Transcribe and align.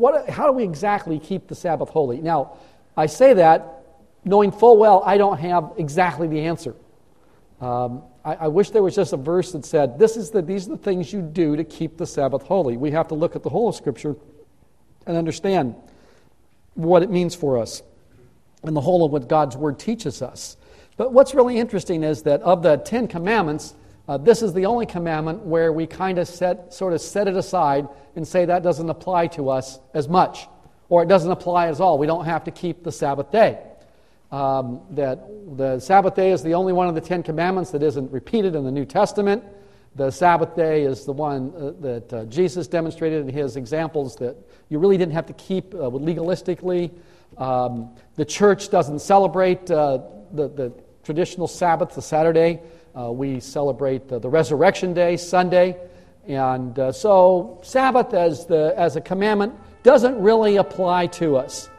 what, 0.00 0.28
how 0.30 0.46
do 0.46 0.52
we 0.52 0.64
exactly 0.64 1.18
keep 1.18 1.46
the 1.46 1.54
Sabbath 1.54 1.90
holy? 1.90 2.20
Now, 2.20 2.56
I 2.96 3.06
say 3.06 3.34
that 3.34 3.84
knowing 4.24 4.50
full 4.50 4.78
well 4.78 5.02
I 5.04 5.18
don't 5.18 5.38
have 5.38 5.72
exactly 5.76 6.26
the 6.26 6.40
answer. 6.40 6.74
Um, 7.60 8.02
I, 8.24 8.34
I, 8.34 8.48
wish 8.48 8.70
there 8.70 8.82
was 8.82 8.94
just 8.94 9.12
a 9.12 9.18
verse 9.18 9.52
that 9.52 9.66
said, 9.66 9.98
this 9.98 10.16
is 10.16 10.30
the, 10.30 10.40
These 10.40 10.66
are 10.66 10.70
the 10.70 10.76
things 10.78 11.12
you 11.12 11.20
do 11.20 11.56
to 11.56 11.64
keep 11.64 11.98
the 11.98 12.06
Sabbath 12.06 12.42
holy. 12.42 12.78
We 12.78 12.90
have 12.92 13.08
to 13.08 13.14
look 13.14 13.36
at 13.36 13.42
the 13.42 13.50
whole 13.50 13.68
of 13.68 13.74
Scripture 13.74 14.16
and 15.06 15.16
understand 15.16 15.74
what 16.72 17.02
it 17.02 17.10
means 17.10 17.34
for 17.34 17.58
us 17.58 17.82
and 18.62 18.74
the 18.74 18.80
whole 18.80 19.04
of 19.04 19.12
what 19.12 19.28
God's 19.28 19.58
Word 19.58 19.78
teaches 19.78 20.22
us. 20.22 20.56
But 20.96 21.12
what's 21.12 21.34
really 21.34 21.58
interesting 21.58 22.02
is 22.02 22.22
that 22.22 22.40
of 22.40 22.62
the 22.62 22.78
Ten 22.78 23.08
Commandments, 23.08 23.74
uh, 24.10 24.16
this 24.16 24.42
is 24.42 24.52
the 24.52 24.66
only 24.66 24.86
commandment 24.86 25.38
where 25.42 25.72
we 25.72 25.86
kind 25.86 26.18
of 26.18 26.26
set, 26.26 26.74
sort 26.74 26.92
of 26.92 27.00
set 27.00 27.28
it 27.28 27.36
aside 27.36 27.86
and 28.16 28.26
say 28.26 28.44
that 28.44 28.60
doesn't 28.60 28.90
apply 28.90 29.28
to 29.28 29.48
us 29.48 29.78
as 29.94 30.08
much, 30.08 30.48
or 30.88 31.04
it 31.04 31.08
doesn't 31.08 31.30
apply 31.30 31.68
at 31.68 31.78
all. 31.78 31.96
We 31.96 32.08
don't 32.08 32.24
have 32.24 32.42
to 32.42 32.50
keep 32.50 32.82
the 32.82 32.90
Sabbath 32.90 33.30
day. 33.30 33.62
Um, 34.32 34.80
that 34.90 35.20
the 35.56 35.78
Sabbath 35.78 36.16
day 36.16 36.32
is 36.32 36.42
the 36.42 36.54
only 36.54 36.72
one 36.72 36.88
of 36.88 36.96
the 36.96 37.00
Ten 37.00 37.22
Commandments 37.22 37.70
that 37.70 37.84
isn't 37.84 38.10
repeated 38.10 38.56
in 38.56 38.64
the 38.64 38.72
New 38.72 38.84
Testament. 38.84 39.44
The 39.94 40.10
Sabbath 40.10 40.56
day 40.56 40.82
is 40.82 41.04
the 41.04 41.12
one 41.12 41.52
uh, 41.54 41.80
that 41.80 42.12
uh, 42.12 42.24
Jesus 42.24 42.66
demonstrated 42.66 43.28
in 43.28 43.32
his 43.32 43.54
examples 43.54 44.16
that 44.16 44.36
you 44.70 44.80
really 44.80 44.96
didn't 44.96 45.14
have 45.14 45.26
to 45.26 45.34
keep 45.34 45.72
uh, 45.72 45.88
legalistically. 45.88 46.90
Um, 47.38 47.94
the 48.16 48.24
church 48.24 48.70
doesn't 48.70 49.02
celebrate 49.02 49.70
uh, 49.70 50.00
the, 50.32 50.48
the 50.48 50.72
traditional 51.04 51.46
Sabbath, 51.46 51.94
the 51.94 52.02
Saturday. 52.02 52.60
Uh, 52.96 53.12
we 53.12 53.38
celebrate 53.40 54.08
the, 54.08 54.18
the, 54.18 54.28
Resurrection 54.28 54.92
Day, 54.92 55.16
Sunday. 55.16 55.76
And 56.26 56.78
uh, 56.78 56.92
so, 56.92 57.60
Sabbath 57.62 58.14
as, 58.14 58.46
the, 58.46 58.74
as 58.76 58.96
a 58.96 59.00
commandment 59.00 59.54
doesn't 59.82 60.20
really 60.20 60.56
apply 60.56 61.06
to 61.06 61.36
us. 61.36 61.70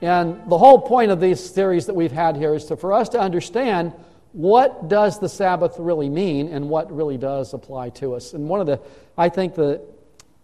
And 0.00 0.48
the 0.48 0.58
whole 0.58 0.80
point 0.80 1.10
of 1.10 1.20
these 1.20 1.40
series 1.40 1.86
that 1.86 1.94
we've 1.94 2.12
had 2.12 2.36
here 2.36 2.54
is 2.54 2.66
to, 2.66 2.76
for 2.76 2.92
us 2.92 3.08
to 3.10 3.20
understand 3.20 3.92
what 4.32 4.88
does 4.88 5.18
the 5.18 5.28
Sabbath 5.28 5.76
really 5.78 6.08
mean 6.08 6.48
and 6.48 6.68
what 6.68 6.94
really 6.94 7.16
does 7.16 7.54
apply 7.54 7.90
to 7.90 8.14
us. 8.14 8.34
And 8.34 8.48
one 8.48 8.60
of 8.60 8.66
the, 8.66 8.80
I 9.16 9.28
think, 9.28 9.54
the 9.54 9.80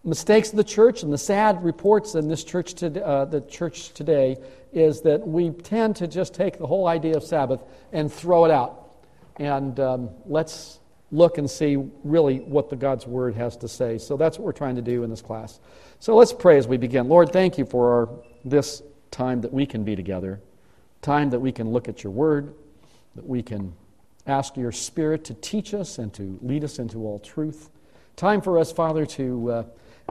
mistakes 0.03 0.51
of 0.51 0.57
the 0.57 0.65
church 0.65 1.03
and 1.03 1.13
the 1.13 1.19
sad 1.19 1.63
reports 1.63 2.15
in 2.15 2.29
this 2.29 2.45
church, 2.45 2.75
to, 2.75 3.05
uh, 3.05 3.25
the 3.27 3.43
church 3.43 3.91
today 3.91 4.37
is 4.73 5.03
that 5.03 5.27
we 5.27 5.51
tend 5.51 5.97
to 5.97 6.09
just 6.09 6.35
take 6.35 6.59
the 6.59 6.67
whole 6.67 6.87
idea 6.87 7.17
of 7.17 7.23
Sabbath 7.23 7.61
and 7.93 8.13
throw 8.13 8.45
it 8.45 8.51
out. 8.51 8.84
And 9.37 9.79
um, 9.81 10.11
let's 10.27 10.81
look 11.11 11.39
and 11.39 11.51
see 11.51 11.77
really 12.03 12.39
what 12.39 12.71
the 12.71 12.77
God's 12.77 13.07
Word 13.07 13.35
has 13.35 13.57
to 13.59 13.69
say. 13.69 13.99
So 13.99 14.17
that's 14.17 14.39
what 14.39 14.45
we're 14.45 14.53
trying 14.53 14.77
to 14.77 14.83
do 14.83 15.05
in 15.05 15.11
this 15.11 15.23
class. 15.23 15.61
So 16.01 16.17
let's 16.17 16.33
pray 16.33 16.59
as 16.59 16.67
we 16.67 16.77
begin. 16.77 17.09
Lord, 17.09 17.33
thank 17.33 17.57
you 17.59 17.65
for 17.65 17.93
our, 17.93 18.09
this 18.45 18.83
time 19.11 19.41
that 19.43 19.53
we 19.53 19.67
can 19.67 19.85
be 19.85 19.97
together, 19.97 20.41
time 21.03 21.31
that 21.31 21.41
we 21.41 21.53
can 21.53 21.71
look 21.71 21.89
at 21.89 22.03
your 22.03 22.13
Word, 22.13 22.55
that 23.15 23.27
we 23.27 23.43
can 23.43 23.75
ask 24.27 24.57
your 24.57 24.73
Spirit 24.73 25.25
to 25.25 25.35
teach 25.35 25.75
us 25.75 25.99
and 25.99 26.13
to 26.15 26.39
lead 26.43 26.65
us 26.65 26.79
into 26.79 27.07
all 27.07 27.19
truth. 27.19 27.71
Time 28.17 28.41
for 28.41 28.59
us, 28.59 28.73
Father, 28.73 29.07
to 29.07 29.51
uh, 29.51 29.65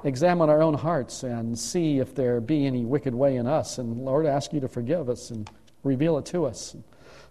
examine 0.03 0.49
our 0.49 0.61
own 0.61 0.73
hearts 0.73 1.23
and 1.23 1.57
see 1.57 1.99
if 1.99 2.15
there 2.15 2.41
be 2.41 2.65
any 2.65 2.85
wicked 2.85 3.13
way 3.13 3.37
in 3.37 3.47
us. 3.47 3.77
And 3.77 4.03
Lord, 4.03 4.25
ask 4.25 4.53
you 4.53 4.59
to 4.59 4.67
forgive 4.67 5.09
us 5.09 5.31
and 5.31 5.49
reveal 5.83 6.17
it 6.17 6.25
to 6.27 6.45
us. 6.45 6.75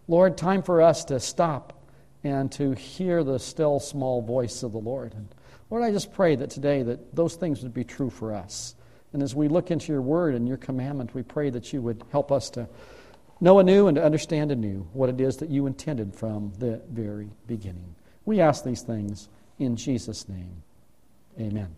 Lord, 0.09 0.37
time 0.37 0.62
for 0.62 0.83
us 0.83 1.05
to 1.06 1.21
stop 1.21 1.81
and 2.25 2.51
to 2.53 2.73
hear 2.73 3.25
the 3.25 3.39
still 3.39 3.81
small 3.81 4.23
voice 4.23 4.62
of 4.62 4.73
the 4.73 4.78
Lord. 4.78 5.15
And 5.15 5.28
Lord, 5.70 5.83
I 5.83 5.91
just 5.91 6.12
pray 6.12 6.37
that 6.37 6.51
today 6.51 6.83
that 6.83 7.15
those 7.15 7.34
things 7.34 7.62
would 7.62 7.75
be 7.75 7.84
true 7.84 8.11
for 8.11 8.34
us. 8.34 8.75
And 9.12 9.23
as 9.23 9.34
we 9.34 9.48
look 9.48 9.70
into 9.70 9.92
your 9.92 10.03
word 10.03 10.34
and 10.34 10.48
your 10.48 10.56
commandment, 10.56 11.15
we 11.15 11.23
pray 11.23 11.50
that 11.50 11.73
you 11.73 11.83
would 11.83 12.03
help 12.12 12.33
us 12.33 12.50
to 12.50 12.69
know 13.41 13.59
anew 13.59 13.89
and 13.89 13.97
to 13.97 14.05
understand 14.05 14.53
anew 14.53 14.87
what 14.93 15.09
it 15.09 15.20
is 15.20 15.39
that 15.39 15.50
you 15.50 15.67
intended 15.67 16.15
from 16.15 16.53
the 16.59 16.81
very 16.91 17.28
beginning. 17.47 17.94
We 18.25 18.41
ask 18.41 18.65
these 18.65 18.83
things 18.83 19.28
in 19.59 19.77
Jesus' 19.77 20.28
name. 20.28 20.62
Amen. 21.41 21.75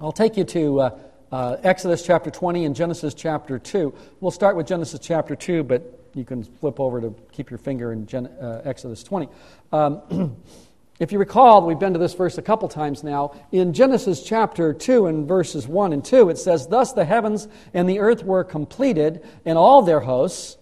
I'll 0.00 0.12
take 0.12 0.36
you 0.36 0.44
to 0.44 0.80
uh, 0.80 0.98
uh, 1.30 1.56
Exodus 1.62 2.04
chapter 2.04 2.30
20 2.30 2.64
and 2.64 2.74
Genesis 2.74 3.14
chapter 3.14 3.58
2. 3.58 3.94
We'll 4.20 4.30
start 4.30 4.56
with 4.56 4.66
Genesis 4.66 5.00
chapter 5.00 5.36
2, 5.36 5.62
but 5.62 6.01
you 6.14 6.24
can 6.24 6.42
flip 6.42 6.80
over 6.80 7.00
to 7.00 7.14
keep 7.32 7.50
your 7.50 7.58
finger 7.58 7.92
in 7.92 8.06
Gen- 8.06 8.26
uh, 8.26 8.62
Exodus 8.64 9.02
20. 9.02 9.28
Um, 9.72 10.36
if 10.98 11.12
you 11.12 11.18
recall, 11.18 11.66
we've 11.66 11.78
been 11.78 11.92
to 11.92 11.98
this 11.98 12.14
verse 12.14 12.38
a 12.38 12.42
couple 12.42 12.68
times 12.68 13.02
now. 13.02 13.34
In 13.50 13.72
Genesis 13.72 14.22
chapter 14.22 14.72
2 14.72 15.06
and 15.06 15.26
verses 15.26 15.66
1 15.66 15.92
and 15.92 16.04
2, 16.04 16.30
it 16.30 16.38
says, 16.38 16.66
Thus 16.66 16.92
the 16.92 17.04
heavens 17.04 17.48
and 17.74 17.88
the 17.88 17.98
earth 17.98 18.24
were 18.24 18.44
completed, 18.44 19.24
and 19.44 19.56
all 19.56 19.82
their 19.82 20.00
hosts. 20.00 20.58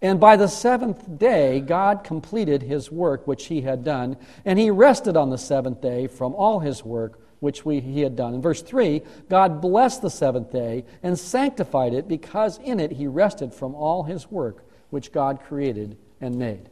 And 0.00 0.18
by 0.18 0.36
the 0.36 0.48
seventh 0.48 1.18
day, 1.18 1.60
God 1.60 2.02
completed 2.02 2.62
his 2.62 2.90
work 2.90 3.26
which 3.26 3.46
he 3.46 3.60
had 3.60 3.84
done, 3.84 4.16
and 4.44 4.58
he 4.58 4.70
rested 4.70 5.16
on 5.16 5.30
the 5.30 5.38
seventh 5.38 5.80
day 5.80 6.08
from 6.08 6.34
all 6.34 6.58
his 6.58 6.84
work 6.84 7.20
which 7.42 7.64
we, 7.64 7.80
he 7.80 8.02
had 8.02 8.14
done. 8.14 8.34
In 8.34 8.40
verse 8.40 8.62
3, 8.62 9.02
God 9.28 9.60
blessed 9.60 10.00
the 10.00 10.10
seventh 10.10 10.52
day 10.52 10.84
and 11.02 11.18
sanctified 11.18 11.92
it 11.92 12.06
because 12.06 12.58
in 12.58 12.78
it 12.78 12.92
he 12.92 13.08
rested 13.08 13.52
from 13.52 13.74
all 13.74 14.04
his 14.04 14.30
work 14.30 14.64
which 14.92 15.10
God 15.10 15.40
created 15.42 15.96
and 16.20 16.36
made. 16.36 16.68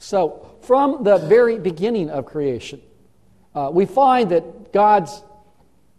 So, 0.00 0.56
from 0.62 1.04
the 1.04 1.18
very 1.18 1.56
beginning 1.58 2.10
of 2.10 2.26
creation, 2.26 2.82
uh, 3.54 3.70
we 3.72 3.86
find 3.86 4.30
that 4.32 4.72
God's 4.72 5.22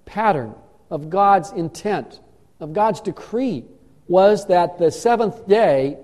pattern, 0.04 0.54
of 0.90 1.10
God's 1.10 1.52
intent, 1.54 2.20
of 2.60 2.74
God's 2.74 3.00
decree 3.00 3.64
was 4.10 4.48
that 4.48 4.80
the 4.80 4.92
seventh 4.92 5.48
day 5.48 5.98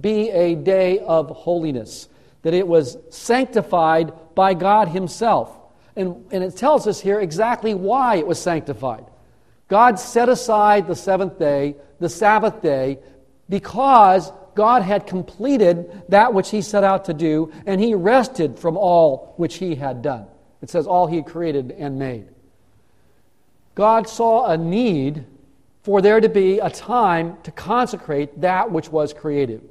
be 0.00 0.30
a 0.30 0.54
day 0.54 1.00
of 1.00 1.28
holiness, 1.28 2.08
that 2.40 2.54
it 2.54 2.66
was 2.66 2.96
sanctified 3.10 4.12
by 4.34 4.54
God 4.54 4.88
Himself. 4.88 5.54
And, 5.96 6.24
and 6.32 6.42
it 6.42 6.56
tells 6.56 6.86
us 6.86 6.98
here 6.98 7.20
exactly 7.20 7.74
why 7.74 8.16
it 8.16 8.26
was 8.26 8.40
sanctified. 8.40 9.04
God 9.68 9.98
set 9.98 10.30
aside 10.30 10.86
the 10.86 10.96
seventh 10.96 11.38
day, 11.38 11.76
the 11.98 12.08
Sabbath 12.08 12.62
day, 12.62 13.00
because 13.50 14.32
God 14.54 14.82
had 14.82 15.06
completed 15.06 16.02
that 16.08 16.34
which 16.34 16.50
he 16.50 16.62
set 16.62 16.84
out 16.84 17.06
to 17.06 17.14
do, 17.14 17.52
and 17.66 17.80
he 17.80 17.94
rested 17.94 18.58
from 18.58 18.76
all 18.76 19.34
which 19.36 19.56
he 19.56 19.74
had 19.74 20.02
done. 20.02 20.26
It 20.62 20.70
says, 20.70 20.86
all 20.86 21.06
he 21.06 21.22
created 21.22 21.72
and 21.72 21.98
made. 21.98 22.26
God 23.74 24.08
saw 24.08 24.46
a 24.50 24.56
need 24.56 25.24
for 25.82 26.02
there 26.02 26.20
to 26.20 26.28
be 26.28 26.58
a 26.58 26.70
time 26.70 27.38
to 27.44 27.50
consecrate 27.50 28.40
that 28.42 28.70
which 28.70 28.90
was 28.90 29.12
created. 29.12 29.66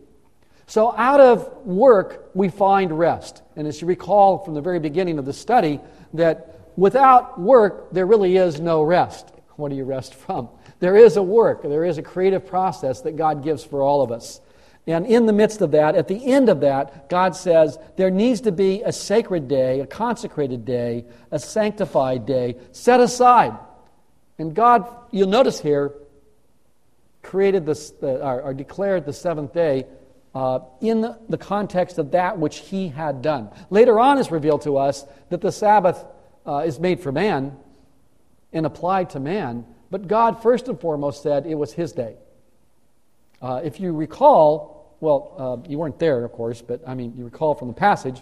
So, 0.66 0.95
out 0.95 1.19
of 1.19 1.66
work, 1.66 2.29
we 2.34 2.50
find 2.50 2.97
rest. 2.97 3.41
And 3.56 3.68
as 3.68 3.81
you 3.81 3.88
recall 3.88 4.44
from 4.44 4.53
the 4.53 4.62
very 4.62 4.79
beginning 4.79 5.19
of 5.19 5.25
the 5.25 5.34
study, 5.34 5.79
that 6.13 6.59
without 6.75 7.39
work, 7.39 7.91
there 7.91 8.06
really 8.06 8.38
is 8.38 8.59
no 8.59 8.84
rest. 8.84 9.31
What 9.56 9.69
do 9.69 9.75
you 9.75 9.84
rest 9.84 10.16
from? 10.16 10.50
There 10.79 10.95
is 10.95 11.18
a 11.18 11.23
work, 11.23 11.63
there 11.63 11.84
is 11.85 11.97
a 11.97 12.01
creative 12.01 12.45
process 12.45 13.01
that 13.01 13.18
God 13.18 13.44
gives 13.44 13.63
for 13.63 13.81
all 13.81 14.01
of 14.01 14.12
us. 14.12 14.41
And 14.89 15.05
in 15.05 15.27
the 15.27 15.33
midst 15.33 15.61
of 15.61 15.69
that, 15.72 15.94
at 15.94 16.07
the 16.07 16.33
end 16.33 16.50
of 16.50 16.61
that, 16.61 17.09
God 17.09 17.35
says 17.35 17.77
there 17.95 18.09
needs 18.09 18.41
to 18.41 18.51
be 18.51 18.81
a 18.81 18.91
sacred 18.91 19.47
day, 19.47 19.81
a 19.81 19.85
consecrated 19.85 20.66
day, 20.66 21.05
a 21.29 21.38
sanctified 21.38 22.25
day 22.25 22.55
set 22.72 23.00
aside. 23.00 23.55
And 24.39 24.55
God, 24.55 24.88
you'll 25.11 25.29
notice 25.29 25.59
here, 25.59 25.94
created 27.22 27.67
this, 27.67 27.94
or, 28.01 28.41
or, 28.41 28.51
declared 28.55 29.05
the 29.05 29.13
seventh 29.13 29.53
day 29.53 29.85
uh, 30.33 30.61
in 30.81 31.01
the, 31.01 31.19
the 31.29 31.38
context 31.38 32.00
of 32.00 32.09
that 32.11 32.39
which 32.39 32.57
He 32.57 32.88
had 32.88 33.21
done. 33.21 33.51
Later 33.69 34.00
on, 34.00 34.17
is 34.17 34.31
revealed 34.31 34.63
to 34.63 34.77
us 34.77 35.06
that 35.29 35.41
the 35.41 35.51
Sabbath 35.51 36.03
uh, 36.47 36.63
is 36.66 36.79
made 36.79 37.00
for 37.00 37.11
man 37.11 37.56
and 38.51 38.66
applied 38.66 39.11
to 39.11 39.19
man, 39.19 39.67
but 39.91 40.07
God, 40.07 40.41
first 40.41 40.67
and 40.67 40.81
foremost, 40.81 41.21
said 41.21 41.45
it 41.45 41.53
was 41.53 41.74
His 41.74 41.92
day. 41.92 42.15
Uh, 43.39 43.62
if 43.63 43.80
you 43.80 43.94
recall, 43.94 44.79
well, 45.01 45.34
uh, 45.38 45.69
you 45.69 45.78
weren't 45.78 46.00
there, 46.00 46.24
of 46.25 46.31
course, 46.31 46.62
but 46.62 46.81
I 46.88 46.94
mean, 46.94 47.13
you 47.18 47.25
recall 47.25 47.56
from 47.56 47.68
the 47.69 47.74
passage, 47.74 48.22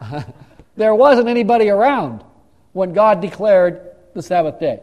there 0.76 0.94
wasn't 0.94 1.28
anybody 1.28 1.68
around 1.70 2.24
when 2.72 2.92
God 2.92 3.20
declared 3.20 3.80
the 4.14 4.22
Sabbath 4.22 4.58
day. 4.60 4.80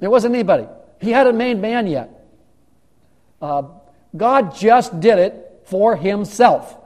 There 0.00 0.10
wasn't 0.10 0.34
anybody. 0.34 0.66
He 1.00 1.10
hadn't 1.10 1.36
made 1.36 1.58
man 1.58 1.86
yet. 1.86 2.10
Uh, 3.40 3.62
God 4.16 4.54
just 4.54 4.98
did 5.00 5.18
it 5.18 5.62
for 5.66 5.96
himself. 5.96 6.76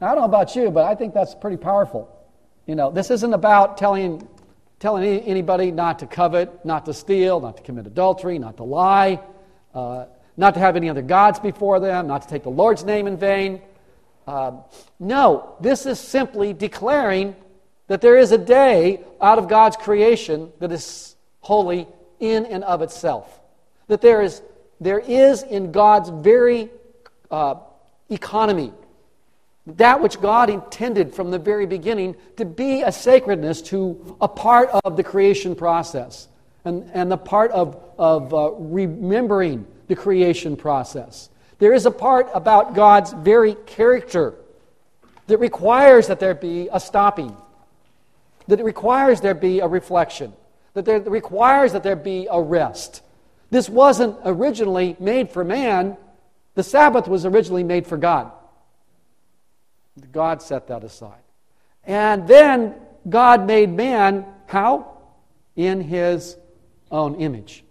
Now, 0.00 0.08
I 0.08 0.14
don't 0.14 0.22
know 0.22 0.24
about 0.24 0.56
you, 0.56 0.70
but 0.70 0.86
I 0.86 0.94
think 0.94 1.12
that's 1.12 1.34
pretty 1.34 1.56
powerful. 1.56 2.16
You 2.66 2.74
know, 2.74 2.90
this 2.90 3.10
isn't 3.10 3.34
about 3.34 3.76
telling, 3.76 4.26
telling 4.78 5.04
anybody 5.04 5.70
not 5.70 5.98
to 5.98 6.06
covet, 6.06 6.64
not 6.64 6.86
to 6.86 6.94
steal, 6.94 7.40
not 7.40 7.56
to 7.58 7.62
commit 7.62 7.86
adultery, 7.86 8.38
not 8.38 8.56
to 8.58 8.64
lie, 8.64 9.20
uh, 9.74 10.06
not 10.36 10.54
to 10.54 10.60
have 10.60 10.76
any 10.76 10.88
other 10.88 11.02
gods 11.02 11.38
before 11.38 11.80
them, 11.80 12.06
not 12.06 12.22
to 12.22 12.28
take 12.28 12.42
the 12.42 12.50
Lord's 12.50 12.84
name 12.84 13.06
in 13.06 13.16
vain. 13.16 13.60
Uh, 14.26 14.52
no, 14.98 15.56
this 15.60 15.86
is 15.86 15.98
simply 15.98 16.52
declaring 16.52 17.34
that 17.88 18.00
there 18.00 18.16
is 18.16 18.32
a 18.32 18.38
day 18.38 19.00
out 19.20 19.38
of 19.38 19.48
God's 19.48 19.76
creation 19.76 20.52
that 20.60 20.70
is 20.70 21.16
holy 21.40 21.88
in 22.20 22.46
and 22.46 22.62
of 22.64 22.82
itself. 22.82 23.40
That 23.88 24.00
there 24.00 24.22
is, 24.22 24.42
there 24.80 25.00
is 25.00 25.42
in 25.42 25.72
God's 25.72 26.10
very 26.10 26.70
uh, 27.30 27.56
economy 28.08 28.72
that 29.76 30.00
which 30.00 30.20
God 30.20 30.50
intended 30.50 31.14
from 31.14 31.30
the 31.30 31.38
very 31.38 31.66
beginning 31.66 32.16
to 32.36 32.44
be 32.44 32.82
a 32.82 32.90
sacredness 32.90 33.62
to 33.62 34.16
a 34.20 34.28
part 34.28 34.70
of 34.84 34.96
the 34.96 35.02
creation 35.02 35.54
process 35.54 36.28
and, 36.64 36.90
and 36.92 37.10
the 37.10 37.16
part 37.16 37.50
of, 37.52 37.80
of 37.98 38.32
uh, 38.34 38.52
remembering 38.52 39.66
the 39.90 39.96
creation 39.96 40.56
process. 40.56 41.28
There 41.58 41.74
is 41.74 41.84
a 41.84 41.90
part 41.90 42.28
about 42.32 42.74
God's 42.76 43.12
very 43.12 43.54
character 43.66 44.36
that 45.26 45.38
requires 45.38 46.06
that 46.06 46.20
there 46.20 46.32
be 46.32 46.68
a 46.72 46.78
stopping, 46.78 47.36
that 48.46 48.60
it 48.60 48.64
requires 48.64 49.20
there 49.20 49.34
be 49.34 49.58
a 49.58 49.66
reflection, 49.66 50.32
that 50.74 50.84
there 50.84 51.00
requires 51.00 51.72
that 51.72 51.82
there 51.82 51.96
be 51.96 52.28
a 52.30 52.40
rest. 52.40 53.02
This 53.50 53.68
wasn't 53.68 54.16
originally 54.24 54.96
made 55.00 55.28
for 55.28 55.42
man, 55.42 55.96
the 56.54 56.62
Sabbath 56.62 57.08
was 57.08 57.26
originally 57.26 57.64
made 57.64 57.84
for 57.84 57.96
God. 57.96 58.30
God 60.12 60.40
set 60.40 60.68
that 60.68 60.84
aside. 60.84 61.24
And 61.84 62.28
then 62.28 62.76
God 63.08 63.44
made 63.44 63.70
man 63.70 64.24
how? 64.46 64.98
In 65.56 65.80
his 65.80 66.36
own 66.92 67.16
image. 67.16 67.64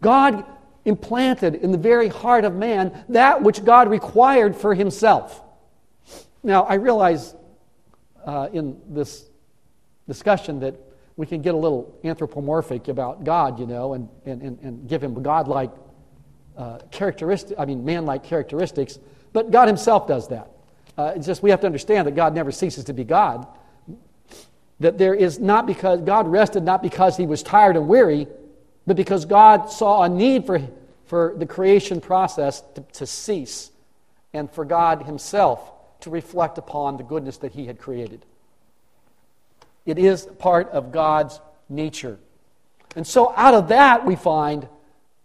God 0.00 0.46
implanted 0.84 1.54
in 1.54 1.72
the 1.72 1.78
very 1.78 2.08
heart 2.08 2.44
of 2.44 2.54
man 2.54 3.04
that 3.08 3.42
which 3.42 3.64
God 3.64 3.88
required 3.88 4.56
for 4.56 4.74
himself. 4.74 5.42
Now, 6.42 6.64
I 6.64 6.74
realize 6.74 7.34
uh, 8.24 8.48
in 8.52 8.80
this 8.88 9.28
discussion 10.08 10.60
that 10.60 10.74
we 11.16 11.26
can 11.26 11.42
get 11.42 11.54
a 11.54 11.56
little 11.56 11.98
anthropomorphic 12.04 12.88
about 12.88 13.24
God, 13.24 13.60
you 13.60 13.66
know, 13.66 13.94
and, 13.94 14.08
and, 14.24 14.42
and, 14.42 14.58
and 14.60 14.88
give 14.88 15.02
him 15.02 15.22
godlike 15.22 15.70
uh, 16.56 16.78
characteristics, 16.90 17.58
I 17.58 17.64
mean, 17.64 17.84
man 17.84 18.06
like 18.06 18.24
characteristics, 18.24 18.98
but 19.32 19.50
God 19.50 19.68
himself 19.68 20.06
does 20.06 20.28
that. 20.28 20.50
Uh, 20.98 21.12
it's 21.16 21.26
just 21.26 21.42
we 21.42 21.50
have 21.50 21.60
to 21.60 21.66
understand 21.66 22.06
that 22.06 22.14
God 22.14 22.34
never 22.34 22.50
ceases 22.50 22.84
to 22.84 22.92
be 22.92 23.04
God. 23.04 23.46
That 24.80 24.98
there 24.98 25.14
is 25.14 25.38
not 25.38 25.66
because 25.66 26.00
God 26.02 26.26
rested 26.26 26.64
not 26.64 26.82
because 26.82 27.16
he 27.16 27.26
was 27.26 27.42
tired 27.42 27.76
and 27.76 27.86
weary, 27.88 28.26
but 28.86 28.96
because 28.96 29.24
God 29.24 29.70
saw 29.70 30.02
a 30.02 30.08
need 30.08 30.46
for, 30.46 30.60
for 31.06 31.34
the 31.36 31.46
creation 31.46 32.00
process 32.00 32.62
to, 32.74 32.80
to 32.94 33.06
cease 33.06 33.70
and 34.32 34.50
for 34.50 34.64
God 34.64 35.02
himself 35.02 35.60
to 36.00 36.10
reflect 36.10 36.58
upon 36.58 36.96
the 36.96 37.04
goodness 37.04 37.38
that 37.38 37.52
he 37.52 37.66
had 37.66 37.78
created. 37.78 38.24
It 39.86 39.98
is 39.98 40.26
part 40.38 40.70
of 40.70 40.92
God's 40.92 41.40
nature. 41.68 42.18
And 42.94 43.06
so, 43.06 43.32
out 43.36 43.54
of 43.54 43.68
that, 43.68 44.04
we 44.04 44.16
find 44.16 44.68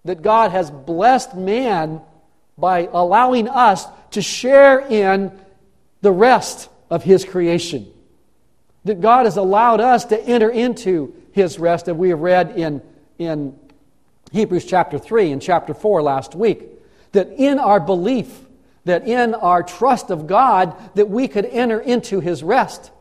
that 0.06 0.22
God 0.22 0.52
has 0.52 0.72
blessed 0.72 1.36
man 1.36 2.02
by 2.58 2.90
allowing 2.92 3.48
us 3.50 3.86
to 4.12 4.22
share 4.22 4.80
in 4.80 5.32
the 6.02 6.12
rest 6.12 6.70
of 6.90 7.04
his 7.04 7.26
creation. 7.26 7.92
That 8.86 9.02
God 9.02 9.26
has 9.26 9.38
allowed 9.38 9.82
us 9.82 10.06
to 10.06 10.20
enter 10.20 10.50
into 10.50 11.14
his 11.34 11.60
rest, 11.60 11.86
that 11.86 11.96
we 11.96 12.10
have 12.10 12.20
read 12.20 12.58
in, 12.58 12.82
in 13.18 13.58
Hebrews 14.32 14.66
chapter 14.66 15.00
3 15.00 15.32
and 15.32 15.42
chapter 15.42 15.74
4 15.74 16.02
last 16.02 16.36
week. 16.36 16.64
That 17.14 17.30
in 17.30 17.60
our 17.60 17.80
belief, 17.80 18.42
that 18.86 19.08
in 19.08 19.34
our 19.36 19.64
trust 19.64 20.12
of 20.12 20.28
God, 20.28 20.76
that 20.96 21.10
we 21.10 21.28
could 21.28 21.46
enter 21.46 21.80
into 21.80 22.20
his 22.20 22.44
rest. 22.44 22.92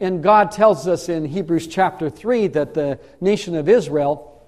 And 0.00 0.22
God 0.22 0.52
tells 0.52 0.86
us 0.86 1.08
in 1.08 1.24
Hebrews 1.24 1.66
chapter 1.66 2.08
3 2.08 2.48
that 2.48 2.74
the 2.74 3.00
nation 3.20 3.56
of 3.56 3.68
Israel, 3.68 4.40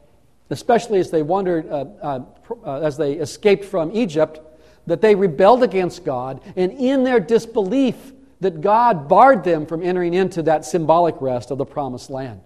especially 0.49 1.00
as 1.00 1.11
they 1.11 1.22
wandered, 1.22 1.69
uh, 1.69 1.87
uh, 2.02 2.20
uh, 2.64 2.81
as 2.81 2.96
they 2.96 3.14
escaped 3.14 3.64
from 3.64 3.90
Egypt, 3.93 4.40
that 4.87 5.00
they 5.00 5.14
rebelled 5.14 5.62
against 5.62 6.05
God, 6.05 6.40
and 6.56 6.72
in 6.72 7.05
their 7.05 7.20
disbelief, 7.20 8.12
that 8.40 8.61
God 8.61 9.08
barred 9.08 9.44
them 9.44 9.67
from 9.67 9.82
entering 9.82 10.14
into 10.14 10.43
that 10.43 10.64
symbolic 10.64 11.20
rest 11.20 11.50
of 11.50 11.58
the 11.58 11.67
promised 11.67 12.11
land. 12.11 12.40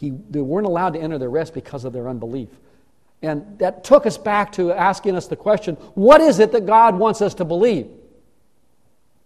He, 0.00 0.14
they 0.30 0.40
weren't 0.40 0.66
allowed 0.66 0.94
to 0.94 0.98
enter 0.98 1.18
their 1.18 1.28
rest 1.28 1.52
because 1.52 1.84
of 1.84 1.92
their 1.92 2.08
unbelief. 2.08 2.48
And 3.20 3.58
that 3.58 3.84
took 3.84 4.06
us 4.06 4.16
back 4.16 4.52
to 4.52 4.72
asking 4.72 5.14
us 5.14 5.26
the 5.26 5.36
question 5.36 5.74
what 5.94 6.22
is 6.22 6.38
it 6.38 6.52
that 6.52 6.64
God 6.64 6.98
wants 6.98 7.20
us 7.20 7.34
to 7.34 7.44
believe? 7.44 7.86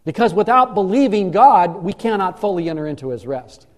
Because 0.05 0.35
without 0.35 0.75
believing 0.75 1.31
God, 1.31 1.77
we 1.77 1.93
cannot 1.93 2.41
fully 2.41 2.69
enter 2.69 2.89
into 2.89 3.11
his 3.11 3.25
rest. 3.25 3.69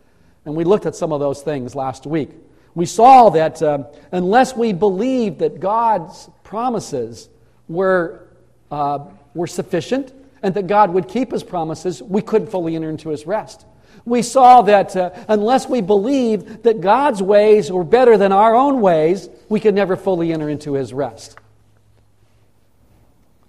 And 0.46 0.56
we 0.56 0.64
looked 0.64 0.87
at 0.87 0.96
some 0.96 1.12
of 1.12 1.20
those 1.20 1.43
things 1.43 1.75
last 1.75 2.06
week. 2.06 2.31
We 2.75 2.87
saw 2.87 3.28
that 3.31 3.62
uh, 3.62 3.84
unless 4.10 4.56
we 4.56 4.72
believe 4.72 5.38
that 5.38 5.60
God's 5.60 6.31
promises 6.44 7.28
were, 7.69 8.26
uh, 8.70 9.00
were 9.34 9.46
sufficient 9.46 10.14
and 10.43 10.54
that 10.54 10.66
God 10.66 10.94
would 10.94 11.08
keep 11.08 11.31
his 11.31 11.44
promises, 11.44 12.02
we 12.02 12.22
couldn't 12.22 12.48
fully 12.48 12.75
enter 12.75 12.88
into 12.88 13.10
his 13.10 13.26
rest. 13.26 13.66
We 14.06 14.23
saw 14.23 14.62
that 14.62 14.97
uh, 14.97 15.11
unless 15.29 15.69
we 15.69 15.82
believe 15.82 16.62
that 16.62 16.81
God's 16.81 17.20
ways 17.20 17.70
were 17.70 17.85
better 17.85 18.17
than 18.17 18.32
our 18.32 18.55
own 18.55 18.81
ways, 18.81 19.29
we 19.49 19.61
could 19.61 19.75
never 19.75 19.97
fully 19.97 20.32
enter 20.32 20.49
into 20.49 20.75
his 20.75 20.94
rest. 20.94 21.37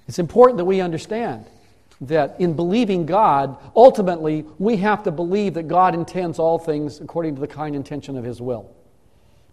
It's 0.07 0.19
important 0.19 0.57
that 0.57 0.65
we 0.65 0.81
understand 0.81 1.45
that 2.01 2.35
in 2.39 2.53
believing 2.53 3.05
God, 3.05 3.57
ultimately, 3.75 4.45
we 4.59 4.77
have 4.77 5.03
to 5.03 5.11
believe 5.11 5.55
that 5.55 5.67
God 5.67 5.93
intends 5.93 6.39
all 6.39 6.59
things 6.59 6.99
according 7.01 7.35
to 7.35 7.41
the 7.41 7.47
kind 7.47 7.75
intention 7.75 8.17
of 8.17 8.23
His 8.23 8.41
will. 8.41 8.73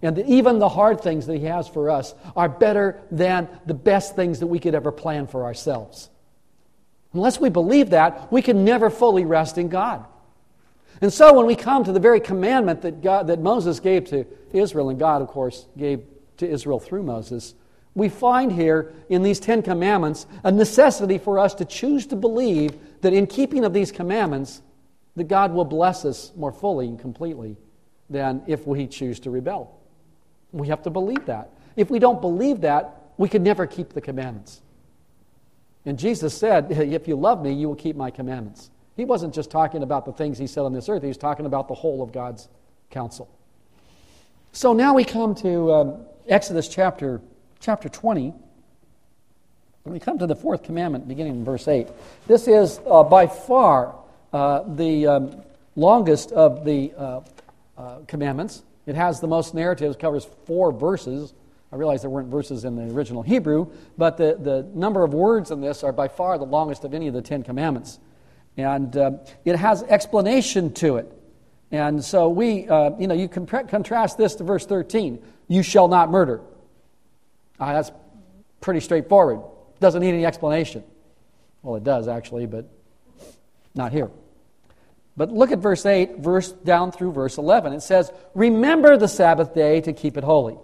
And 0.02 0.16
that 0.16 0.26
even 0.26 0.58
the 0.58 0.68
hard 0.68 1.00
things 1.00 1.26
that 1.26 1.38
He 1.38 1.46
has 1.46 1.68
for 1.68 1.90
us 1.90 2.14
are 2.36 2.48
better 2.48 3.00
than 3.10 3.48
the 3.66 3.74
best 3.74 4.14
things 4.14 4.40
that 4.40 4.46
we 4.46 4.58
could 4.58 4.74
ever 4.74 4.92
plan 4.92 5.26
for 5.26 5.44
ourselves. 5.44 6.10
Unless 7.14 7.40
we 7.40 7.48
believe 7.48 7.90
that, 7.90 8.30
we 8.30 8.42
can 8.42 8.64
never 8.64 8.90
fully 8.90 9.24
rest 9.24 9.56
in 9.56 9.68
God. 9.68 10.04
And 11.00 11.12
so 11.12 11.32
when 11.34 11.46
we 11.46 11.56
come 11.56 11.84
to 11.84 11.92
the 11.92 12.00
very 12.00 12.20
commandment 12.20 12.82
that, 12.82 13.02
God, 13.02 13.26
that 13.26 13.40
Moses 13.40 13.80
gave 13.80 14.04
to 14.06 14.26
Israel, 14.52 14.90
and 14.90 14.98
God, 14.98 15.22
of 15.22 15.28
course, 15.28 15.66
gave 15.76 16.04
to 16.38 16.48
Israel 16.48 16.78
through 16.78 17.02
Moses, 17.02 17.54
we 17.94 18.08
find 18.08 18.50
here 18.50 18.92
in 19.08 19.22
these 19.22 19.38
Ten 19.38 19.62
Commandments 19.62 20.26
a 20.42 20.50
necessity 20.50 21.18
for 21.18 21.38
us 21.38 21.54
to 21.54 21.64
choose 21.64 22.06
to 22.08 22.16
believe 22.16 22.76
that 23.02 23.12
in 23.12 23.26
keeping 23.26 23.64
of 23.64 23.72
these 23.72 23.92
commandments, 23.92 24.62
that 25.16 25.24
God 25.24 25.52
will 25.52 25.64
bless 25.64 26.04
us 26.04 26.32
more 26.34 26.52
fully 26.52 26.88
and 26.88 26.98
completely 26.98 27.56
than 28.10 28.42
if 28.46 28.66
we 28.66 28.86
choose 28.86 29.20
to 29.20 29.30
rebel. 29.30 29.78
We 30.52 30.68
have 30.68 30.82
to 30.82 30.90
believe 30.90 31.26
that. 31.26 31.50
If 31.76 31.90
we 31.90 31.98
don't 31.98 32.20
believe 32.20 32.62
that, 32.62 33.02
we 33.16 33.28
could 33.28 33.42
never 33.42 33.66
keep 33.66 33.92
the 33.92 34.00
commandments. 34.00 34.60
And 35.86 35.98
Jesus 35.98 36.36
said, 36.36 36.72
If 36.72 37.06
you 37.06 37.16
love 37.16 37.42
me, 37.42 37.52
you 37.52 37.68
will 37.68 37.76
keep 37.76 37.94
my 37.94 38.10
commandments. 38.10 38.70
He 38.96 39.04
wasn't 39.04 39.34
just 39.34 39.50
talking 39.50 39.82
about 39.82 40.04
the 40.04 40.12
things 40.12 40.38
he 40.38 40.46
said 40.46 40.62
on 40.62 40.72
this 40.72 40.88
earth, 40.88 41.02
he 41.02 41.08
was 41.08 41.16
talking 41.16 41.46
about 41.46 41.68
the 41.68 41.74
whole 41.74 42.02
of 42.02 42.12
God's 42.12 42.48
counsel. 42.90 43.28
So 44.52 44.72
now 44.72 44.94
we 44.94 45.04
come 45.04 45.34
to 45.36 45.72
um, 45.72 46.06
Exodus 46.28 46.68
chapter 46.68 47.20
chapter 47.60 47.88
20. 47.88 48.32
When 49.82 49.92
we 49.92 49.98
come 49.98 50.18
to 50.18 50.26
the 50.26 50.36
fourth 50.36 50.62
commandment, 50.62 51.08
beginning 51.08 51.32
in 51.32 51.44
verse 51.44 51.66
8, 51.66 51.88
this 52.26 52.46
is 52.46 52.80
uh, 52.86 53.02
by 53.02 53.26
far 53.26 53.94
uh, 54.32 54.62
the 54.74 55.06
um, 55.06 55.42
longest 55.76 56.32
of 56.32 56.64
the 56.64 56.92
uh, 56.96 57.20
uh, 57.76 57.98
commandments. 58.06 58.62
It 58.86 58.94
has 58.94 59.20
the 59.20 59.26
most 59.26 59.54
narratives, 59.54 59.96
covers 59.96 60.26
four 60.46 60.72
verses. 60.72 61.34
I 61.72 61.76
realize 61.76 62.02
there 62.02 62.10
weren't 62.10 62.28
verses 62.28 62.64
in 62.64 62.76
the 62.76 62.94
original 62.94 63.22
Hebrew, 63.22 63.66
but 63.98 64.16
the, 64.16 64.38
the 64.40 64.68
number 64.74 65.02
of 65.02 65.14
words 65.14 65.50
in 65.50 65.60
this 65.60 65.82
are 65.82 65.92
by 65.92 66.08
far 66.08 66.38
the 66.38 66.44
longest 66.44 66.84
of 66.84 66.94
any 66.94 67.08
of 67.08 67.14
the 67.14 67.22
Ten 67.22 67.42
Commandments. 67.42 67.98
And 68.56 68.96
uh, 68.96 69.12
it 69.44 69.56
has 69.56 69.82
explanation 69.82 70.72
to 70.74 70.96
it. 70.96 71.12
And 71.70 72.04
so 72.04 72.28
we, 72.28 72.68
uh, 72.68 72.90
you 72.98 73.06
know, 73.06 73.14
you 73.14 73.28
comp- 73.28 73.68
contrast 73.68 74.16
this 74.16 74.36
to 74.36 74.44
verse 74.44 74.66
13 74.66 75.22
you 75.46 75.62
shall 75.62 75.88
not 75.88 76.10
murder. 76.10 76.40
Uh, 77.60 77.74
that's 77.74 77.92
pretty 78.60 78.80
straightforward. 78.80 79.40
Doesn't 79.78 80.00
need 80.00 80.14
any 80.14 80.24
explanation. 80.24 80.82
Well, 81.62 81.76
it 81.76 81.84
does 81.84 82.08
actually, 82.08 82.46
but 82.46 82.66
not 83.74 83.92
here. 83.92 84.10
But 85.16 85.30
look 85.30 85.52
at 85.52 85.58
verse 85.58 85.86
8, 85.86 86.18
verse 86.18 86.50
down 86.50 86.92
through 86.92 87.12
verse 87.12 87.38
11. 87.38 87.72
It 87.72 87.82
says, 87.82 88.10
Remember 88.34 88.96
the 88.96 89.06
Sabbath 89.06 89.54
day 89.54 89.80
to 89.82 89.92
keep 89.92 90.16
it 90.16 90.24
holy. 90.24 90.56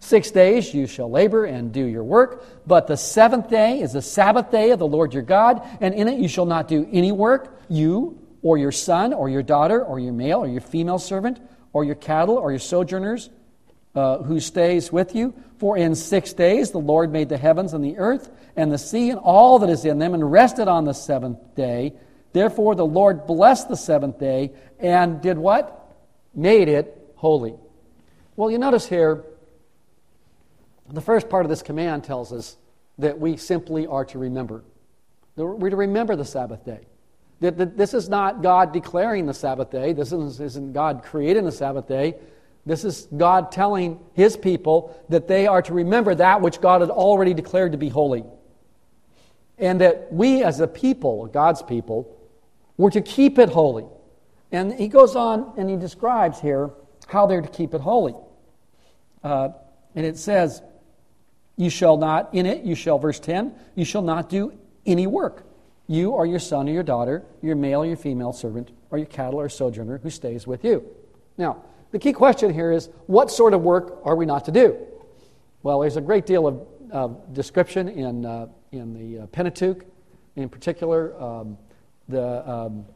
Six 0.00 0.30
days 0.30 0.72
you 0.72 0.86
shall 0.86 1.10
labor 1.10 1.44
and 1.44 1.72
do 1.72 1.84
your 1.84 2.02
work, 2.02 2.44
but 2.66 2.86
the 2.86 2.96
seventh 2.96 3.50
day 3.50 3.80
is 3.80 3.92
the 3.92 4.02
Sabbath 4.02 4.50
day 4.50 4.70
of 4.70 4.78
the 4.78 4.86
Lord 4.86 5.12
your 5.12 5.22
God, 5.22 5.62
and 5.80 5.94
in 5.94 6.08
it 6.08 6.18
you 6.18 6.26
shall 6.26 6.46
not 6.46 6.68
do 6.68 6.88
any 6.90 7.12
work, 7.12 7.60
you 7.68 8.18
or 8.42 8.56
your 8.56 8.72
son 8.72 9.12
or 9.12 9.28
your 9.28 9.42
daughter 9.42 9.84
or 9.84 10.00
your 10.00 10.14
male 10.14 10.38
or 10.38 10.48
your 10.48 10.62
female 10.62 10.98
servant 10.98 11.38
or 11.74 11.84
your 11.84 11.94
cattle 11.94 12.36
or 12.36 12.50
your 12.50 12.58
sojourners 12.58 13.28
uh, 13.94 14.18
who 14.18 14.40
stays 14.40 14.90
with 14.90 15.14
you. 15.14 15.34
For 15.58 15.76
in 15.76 15.94
six 15.94 16.32
days 16.32 16.70
the 16.70 16.78
Lord 16.78 17.12
made 17.12 17.28
the 17.28 17.36
heavens 17.36 17.74
and 17.74 17.84
the 17.84 17.98
earth 17.98 18.30
and 18.56 18.72
the 18.72 18.78
sea 18.78 19.10
and 19.10 19.20
all 19.20 19.58
that 19.58 19.68
is 19.68 19.84
in 19.84 19.98
them, 19.98 20.14
and 20.14 20.32
rested 20.32 20.66
on 20.66 20.86
the 20.86 20.94
seventh 20.94 21.54
day. 21.54 21.92
Therefore 22.32 22.74
the 22.74 22.86
Lord 22.86 23.26
blessed 23.26 23.68
the 23.68 23.76
seventh 23.76 24.18
day 24.18 24.52
and 24.78 25.20
did 25.20 25.36
what? 25.36 25.94
Made 26.34 26.68
it 26.68 27.12
holy. 27.16 27.54
Well, 28.36 28.50
you 28.50 28.56
notice 28.56 28.86
here 28.86 29.24
The 30.92 31.00
first 31.00 31.28
part 31.28 31.44
of 31.44 31.50
this 31.50 31.62
command 31.62 32.04
tells 32.04 32.32
us 32.32 32.56
that 32.98 33.18
we 33.18 33.36
simply 33.36 33.86
are 33.86 34.04
to 34.06 34.18
remember. 34.18 34.64
We're 35.36 35.70
to 35.70 35.76
remember 35.76 36.16
the 36.16 36.24
Sabbath 36.24 36.64
day. 36.64 36.86
This 37.40 37.94
is 37.94 38.08
not 38.08 38.42
God 38.42 38.72
declaring 38.72 39.26
the 39.26 39.34
Sabbath 39.34 39.70
day. 39.70 39.92
This 39.92 40.12
isn't 40.12 40.72
God 40.72 41.02
creating 41.02 41.44
the 41.44 41.52
Sabbath 41.52 41.88
day. 41.88 42.16
This 42.66 42.84
is 42.84 43.08
God 43.16 43.50
telling 43.50 43.98
His 44.12 44.36
people 44.36 44.94
that 45.08 45.26
they 45.26 45.46
are 45.46 45.62
to 45.62 45.72
remember 45.72 46.14
that 46.14 46.42
which 46.42 46.60
God 46.60 46.82
had 46.82 46.90
already 46.90 47.32
declared 47.32 47.72
to 47.72 47.78
be 47.78 47.88
holy. 47.88 48.24
And 49.56 49.80
that 49.80 50.12
we, 50.12 50.42
as 50.42 50.60
a 50.60 50.66
people, 50.66 51.26
God's 51.26 51.62
people, 51.62 52.16
were 52.76 52.90
to 52.90 53.00
keep 53.00 53.38
it 53.38 53.48
holy. 53.48 53.86
And 54.52 54.74
he 54.74 54.88
goes 54.88 55.16
on 55.16 55.54
and 55.56 55.70
he 55.70 55.76
describes 55.76 56.40
here 56.40 56.70
how 57.06 57.26
they're 57.26 57.40
to 57.40 57.48
keep 57.48 57.72
it 57.72 57.80
holy. 57.80 58.14
Uh, 59.22 59.50
and 59.94 60.04
it 60.04 60.18
says, 60.18 60.62
You 61.60 61.68
shall 61.68 61.98
not, 61.98 62.30
in 62.32 62.46
it, 62.46 62.64
you 62.64 62.74
shall, 62.74 62.98
verse 62.98 63.20
10, 63.20 63.52
you 63.74 63.84
shall 63.84 64.00
not 64.00 64.30
do 64.30 64.58
any 64.86 65.06
work. 65.06 65.44
You 65.86 66.12
or 66.12 66.24
your 66.24 66.38
son 66.38 66.66
or 66.70 66.72
your 66.72 66.82
daughter, 66.82 67.22
your 67.42 67.54
male 67.54 67.82
or 67.82 67.86
your 67.86 67.98
female 67.98 68.32
servant, 68.32 68.70
or 68.90 68.96
your 68.96 69.06
cattle 69.06 69.38
or 69.38 69.50
sojourner 69.50 69.98
who 69.98 70.08
stays 70.08 70.46
with 70.46 70.64
you. 70.64 70.82
Now, 71.36 71.62
the 71.90 71.98
key 71.98 72.14
question 72.14 72.54
here 72.54 72.72
is 72.72 72.88
what 73.08 73.30
sort 73.30 73.52
of 73.52 73.60
work 73.60 74.00
are 74.04 74.16
we 74.16 74.24
not 74.24 74.46
to 74.46 74.52
do? 74.52 74.74
Well, 75.62 75.80
there's 75.80 75.98
a 75.98 76.00
great 76.00 76.24
deal 76.24 76.66
of 76.92 77.34
description 77.34 77.90
in, 77.90 78.24
uh, 78.24 78.46
in 78.72 78.94
the 78.94 79.24
uh, 79.24 79.26
Pentateuch, 79.26 79.84
in 80.36 80.48
particular, 80.48 81.14
um, 81.22 81.58
the 82.08 82.50
um, 82.50 82.86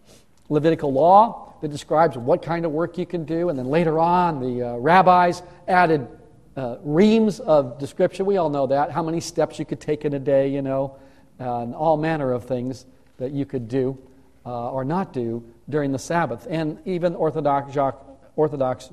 Levitical 0.48 0.90
law 0.90 1.52
that 1.60 1.68
describes 1.68 2.16
what 2.16 2.40
kind 2.40 2.64
of 2.64 2.72
work 2.72 2.96
you 2.96 3.04
can 3.04 3.26
do. 3.26 3.50
And 3.50 3.58
then 3.58 3.66
later 3.66 3.98
on, 3.98 4.40
the 4.40 4.70
uh, 4.70 4.76
rabbis 4.76 5.42
added 5.68 6.08
uh, 6.56 6.76
reams 6.82 7.40
of 7.40 7.78
description. 7.78 8.26
We 8.26 8.36
all 8.36 8.50
know 8.50 8.66
that. 8.68 8.90
How 8.90 9.02
many 9.02 9.20
steps 9.20 9.58
you 9.58 9.64
could 9.64 9.80
take 9.80 10.04
in 10.04 10.14
a 10.14 10.18
day, 10.18 10.48
you 10.48 10.62
know, 10.62 10.96
and 11.38 11.74
all 11.74 11.96
manner 11.96 12.32
of 12.32 12.44
things 12.44 12.86
that 13.18 13.32
you 13.32 13.44
could 13.44 13.68
do 13.68 13.98
uh, 14.46 14.70
or 14.70 14.84
not 14.84 15.12
do 15.12 15.44
during 15.68 15.92
the 15.92 15.98
Sabbath. 15.98 16.46
And 16.48 16.78
even 16.84 17.14
Orthodox, 17.14 17.76
Orthodox 18.36 18.90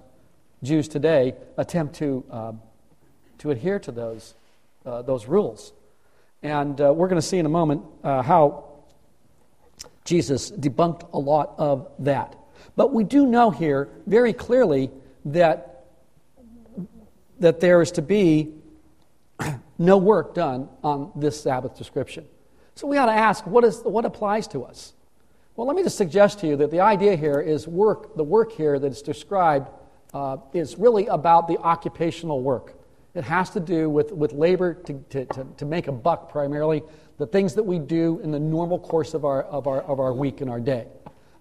Jews 0.64 0.88
today 0.88 1.36
attempt 1.58 1.96
to, 1.96 2.24
uh, 2.32 2.54
to 3.40 3.52
adhere 3.52 3.80
to 3.80 3.92
those, 3.92 4.36
uh, 4.86 5.02
those 5.02 5.26
rules. 5.26 5.74
And 6.44 6.80
uh, 6.80 6.94
we're 6.94 7.08
going 7.08 7.22
to 7.22 7.28
see 7.28 7.38
in 7.38 7.46
a 7.46 7.50
moment 7.50 7.84
uh, 8.04 8.22
how 8.22 8.66
Jesus 10.06 10.52
debunked 10.52 11.12
a 11.14 11.20
lot 11.20 11.54
of 11.58 11.92
that. 12.00 12.36
But 12.76 12.94
we 12.94 13.04
do 13.04 13.26
know 13.26 13.52
here 13.52 13.90
very 14.08 14.34
clearly 14.34 14.92
that, 15.26 15.71
that 17.42 17.60
there 17.60 17.82
is 17.82 17.92
to 17.92 18.02
be 18.02 18.54
no 19.78 19.98
work 19.98 20.34
done 20.34 20.70
on 20.84 21.12
this 21.16 21.42
Sabbath 21.42 21.78
description. 21.78 22.26
So 22.76 22.88
we 22.88 22.98
ought 22.98 23.08
to 23.08 23.12
ask 23.12 23.46
what, 23.46 23.64
is, 23.64 23.82
what 23.82 24.06
applies 24.06 24.48
to 24.50 24.64
us? 24.64 24.94
Well, 25.56 25.68
let 25.68 25.76
me 25.76 25.84
just 25.84 25.98
suggest 25.98 26.40
to 26.40 26.48
you 26.48 26.56
that 26.58 26.72
the 26.72 26.80
idea 26.80 27.16
here 27.16 27.42
is 27.42 27.68
work, 27.68 28.16
the 28.16 28.24
work 28.24 28.54
here 28.54 28.80
that 28.80 28.92
is 28.92 29.02
described 29.02 29.70
uh, 30.14 30.38
is 30.54 30.78
really 30.78 31.08
about 31.08 31.48
the 31.48 31.58
occupational 31.58 32.42
work. 32.42 32.74
It 33.14 33.24
has 33.24 33.50
to 33.52 33.60
do 33.60 33.90
with, 33.90 34.12
with 34.12 34.32
labor 34.34 34.74
to, 34.74 34.94
to, 35.10 35.26
to, 35.26 35.48
to 35.58 35.66
make 35.66 35.88
a 35.88 35.92
buck 35.92 36.32
primarily, 36.32 36.84
the 37.18 37.28
things 37.28 37.56
that 37.56 37.64
we 37.64 37.80
do 37.80 38.20
in 38.24 38.32
the 38.32 38.40
normal 38.40 38.80
course 38.80 39.14
of 39.14 39.26
our, 39.26 39.44
of 39.44 39.68
our, 39.68 39.82
of 39.82 40.00
our 40.00 40.14
week 40.14 40.42
and 40.42 40.50
our 40.50 40.60
day. 40.60 40.88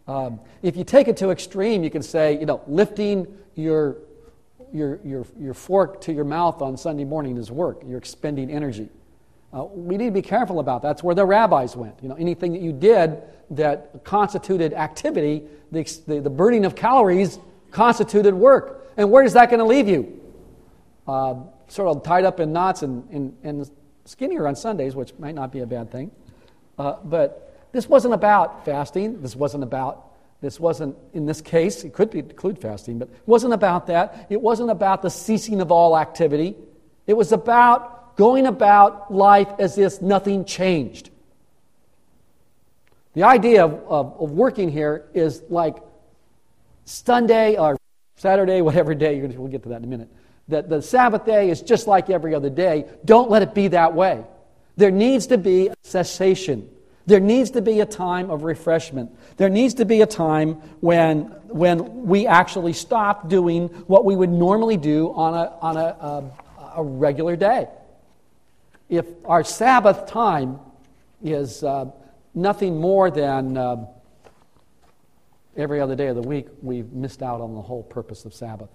Um, 0.08 0.40
if 0.62 0.76
you 0.76 0.82
take 0.82 1.06
it 1.06 1.16
to 1.18 1.30
extreme, 1.30 1.84
you 1.84 1.90
can 1.90 2.02
say, 2.02 2.38
you 2.38 2.46
know, 2.46 2.62
lifting 2.66 3.26
your, 3.54 3.98
your, 4.72 5.00
your, 5.04 5.26
your 5.38 5.54
fork 5.54 6.00
to 6.02 6.12
your 6.12 6.24
mouth 6.24 6.62
on 6.62 6.76
Sunday 6.76 7.04
morning 7.04 7.36
is 7.36 7.50
work. 7.50 7.82
You're 7.86 7.98
expending 7.98 8.50
energy. 8.50 8.88
Uh, 9.52 9.64
we 9.64 9.96
need 9.96 10.06
to 10.06 10.10
be 10.12 10.22
careful 10.22 10.60
about 10.60 10.82
that. 10.82 10.88
That's 10.88 11.02
where 11.02 11.14
the 11.14 11.24
rabbis 11.24 11.76
went. 11.76 11.94
You 12.02 12.08
know, 12.08 12.14
anything 12.14 12.52
that 12.52 12.62
you 12.62 12.72
did 12.72 13.22
that 13.50 14.04
constituted 14.04 14.72
activity, 14.72 15.42
the, 15.72 15.82
the, 16.06 16.20
the 16.20 16.30
burning 16.30 16.64
of 16.64 16.76
calories 16.76 17.38
constituted 17.70 18.34
work. 18.34 18.92
And 18.96 19.10
where 19.10 19.24
is 19.24 19.32
that 19.32 19.50
going 19.50 19.58
to 19.58 19.66
leave 19.66 19.88
you? 19.88 20.20
Uh, 21.06 21.34
sort 21.68 21.96
of 21.96 22.02
tied 22.02 22.24
up 22.24 22.38
in 22.38 22.52
knots 22.52 22.82
and, 22.82 23.08
and, 23.10 23.36
and 23.42 23.70
skinnier 24.04 24.46
on 24.46 24.54
Sundays, 24.54 24.94
which 24.94 25.12
might 25.18 25.34
not 25.34 25.50
be 25.50 25.60
a 25.60 25.66
bad 25.66 25.90
thing. 25.90 26.10
Uh, 26.78 26.96
but 27.04 27.68
this 27.72 27.88
wasn't 27.88 28.14
about 28.14 28.64
fasting. 28.64 29.20
This 29.20 29.34
wasn't 29.34 29.62
about, 29.62 30.09
this 30.40 30.58
wasn't, 30.58 30.96
in 31.12 31.26
this 31.26 31.40
case, 31.40 31.84
it 31.84 31.92
could 31.92 32.10
be, 32.10 32.20
include 32.20 32.58
fasting, 32.58 32.98
but 32.98 33.08
it 33.08 33.22
wasn't 33.26 33.52
about 33.52 33.86
that. 33.88 34.26
It 34.30 34.40
wasn't 34.40 34.70
about 34.70 35.02
the 35.02 35.10
ceasing 35.10 35.60
of 35.60 35.70
all 35.70 35.98
activity. 35.98 36.56
It 37.06 37.14
was 37.14 37.32
about 37.32 38.16
going 38.16 38.46
about 38.46 39.12
life 39.12 39.48
as 39.58 39.76
if 39.76 40.00
nothing 40.00 40.44
changed. 40.44 41.10
The 43.14 43.24
idea 43.24 43.64
of, 43.64 43.72
of, 43.88 44.20
of 44.20 44.30
working 44.30 44.70
here 44.70 45.04
is 45.14 45.42
like 45.50 45.76
Sunday 46.84 47.56
or 47.56 47.76
Saturday, 48.16 48.62
whatever 48.62 48.94
day, 48.94 49.18
you're, 49.18 49.28
we'll 49.28 49.48
get 49.48 49.62
to 49.64 49.70
that 49.70 49.78
in 49.78 49.84
a 49.84 49.88
minute 49.88 50.08
that 50.50 50.68
the 50.68 50.82
Sabbath 50.82 51.24
day 51.24 51.48
is 51.48 51.62
just 51.62 51.86
like 51.86 52.10
every 52.10 52.34
other 52.34 52.50
day. 52.50 52.84
Don't 53.04 53.30
let 53.30 53.42
it 53.42 53.54
be 53.54 53.68
that 53.68 53.94
way. 53.94 54.24
There 54.76 54.90
needs 54.90 55.28
to 55.28 55.38
be 55.38 55.68
a 55.68 55.74
cessation. 55.82 56.68
There 57.06 57.20
needs 57.20 57.50
to 57.52 57.62
be 57.62 57.80
a 57.80 57.86
time 57.86 58.30
of 58.30 58.42
refreshment. 58.42 59.10
There 59.36 59.48
needs 59.48 59.74
to 59.74 59.84
be 59.84 60.02
a 60.02 60.06
time 60.06 60.54
when, 60.80 61.22
when 61.48 62.06
we 62.06 62.26
actually 62.26 62.72
stop 62.72 63.28
doing 63.28 63.68
what 63.86 64.04
we 64.04 64.14
would 64.14 64.30
normally 64.30 64.76
do 64.76 65.12
on 65.14 65.34
a, 65.34 65.52
on 65.60 65.76
a, 65.76 65.80
a, 65.80 66.32
a 66.76 66.82
regular 66.82 67.36
day. 67.36 67.68
If 68.88 69.06
our 69.24 69.44
Sabbath 69.44 70.06
time 70.06 70.58
is 71.22 71.62
uh, 71.62 71.86
nothing 72.34 72.80
more 72.80 73.10
than 73.10 73.56
uh, 73.56 73.86
every 75.56 75.80
other 75.80 75.94
day 75.94 76.08
of 76.08 76.16
the 76.16 76.22
week, 76.22 76.48
we've 76.62 76.92
missed 76.92 77.22
out 77.22 77.40
on 77.40 77.54
the 77.54 77.62
whole 77.62 77.82
purpose 77.82 78.24
of 78.24 78.34
Sabbath. 78.34 78.70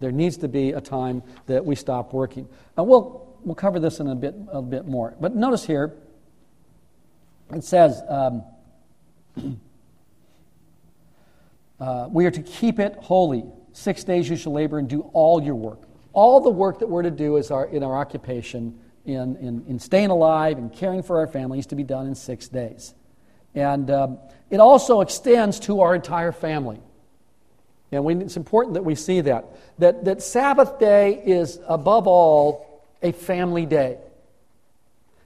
There 0.00 0.12
needs 0.12 0.38
to 0.38 0.48
be 0.48 0.72
a 0.72 0.80
time 0.80 1.22
that 1.46 1.64
we 1.64 1.74
stop 1.76 2.12
working. 2.12 2.48
And 2.76 2.86
we'll, 2.86 3.36
we'll 3.44 3.54
cover 3.54 3.78
this 3.78 4.00
in 4.00 4.08
a 4.08 4.14
bit, 4.14 4.34
a 4.50 4.62
bit 4.62 4.86
more. 4.86 5.14
But 5.20 5.34
notice 5.34 5.66
here, 5.66 5.94
it 7.52 7.64
says, 7.64 8.02
um, 8.08 8.42
uh, 11.80 12.08
we 12.10 12.26
are 12.26 12.30
to 12.30 12.42
keep 12.42 12.78
it 12.78 12.96
holy. 13.00 13.44
Six 13.72 14.04
days 14.04 14.28
you 14.28 14.36
shall 14.36 14.52
labor 14.52 14.78
and 14.78 14.88
do 14.88 15.02
all 15.12 15.42
your 15.42 15.54
work. 15.54 15.80
All 16.12 16.40
the 16.40 16.50
work 16.50 16.80
that 16.80 16.88
we're 16.88 17.02
to 17.02 17.10
do 17.10 17.36
is 17.36 17.50
our, 17.50 17.66
in 17.66 17.82
our 17.82 17.96
occupation, 17.96 18.78
in, 19.04 19.36
in, 19.36 19.64
in 19.68 19.78
staying 19.78 20.10
alive 20.10 20.58
and 20.58 20.72
caring 20.72 21.02
for 21.02 21.18
our 21.18 21.26
families, 21.26 21.66
to 21.66 21.76
be 21.76 21.84
done 21.84 22.06
in 22.06 22.14
six 22.14 22.48
days. 22.48 22.94
And 23.54 23.90
um, 23.90 24.18
it 24.48 24.58
also 24.58 25.00
extends 25.00 25.60
to 25.60 25.80
our 25.80 25.94
entire 25.94 26.32
family. 26.32 26.80
And 27.92 28.04
we, 28.04 28.14
it's 28.16 28.36
important 28.36 28.74
that 28.74 28.84
we 28.84 28.94
see 28.94 29.20
that. 29.22 29.46
that. 29.78 30.04
That 30.04 30.22
Sabbath 30.22 30.78
day 30.78 31.22
is, 31.24 31.58
above 31.66 32.06
all, 32.06 32.84
a 33.02 33.12
family 33.12 33.66
day. 33.66 33.98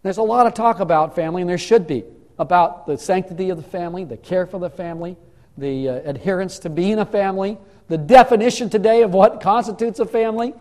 There's 0.04 0.18
a 0.18 0.23
lot 0.23 0.46
of 0.46 0.52
talk 0.52 0.80
about 0.80 1.16
family, 1.16 1.40
and 1.40 1.49
there 1.49 1.56
should 1.56 1.87
be, 1.87 2.04
about 2.38 2.87
the 2.87 2.99
sanctity 2.99 3.49
of 3.49 3.56
the 3.56 3.62
family, 3.62 4.04
the 4.04 4.18
care 4.18 4.46
for 4.46 4.61
the 4.61 4.68
family, 4.68 5.16
the 5.56 5.88
uh, 5.88 5.92
adherence 6.04 6.58
to 6.61 6.68
being 6.68 6.99
a 6.99 7.06
family, 7.06 7.56
the 7.88 7.96
definition 7.96 8.68
today 8.68 9.00
of 9.00 9.14
what 9.14 9.40
constitutes 9.40 10.00
a 10.00 10.04
family. 10.04 10.52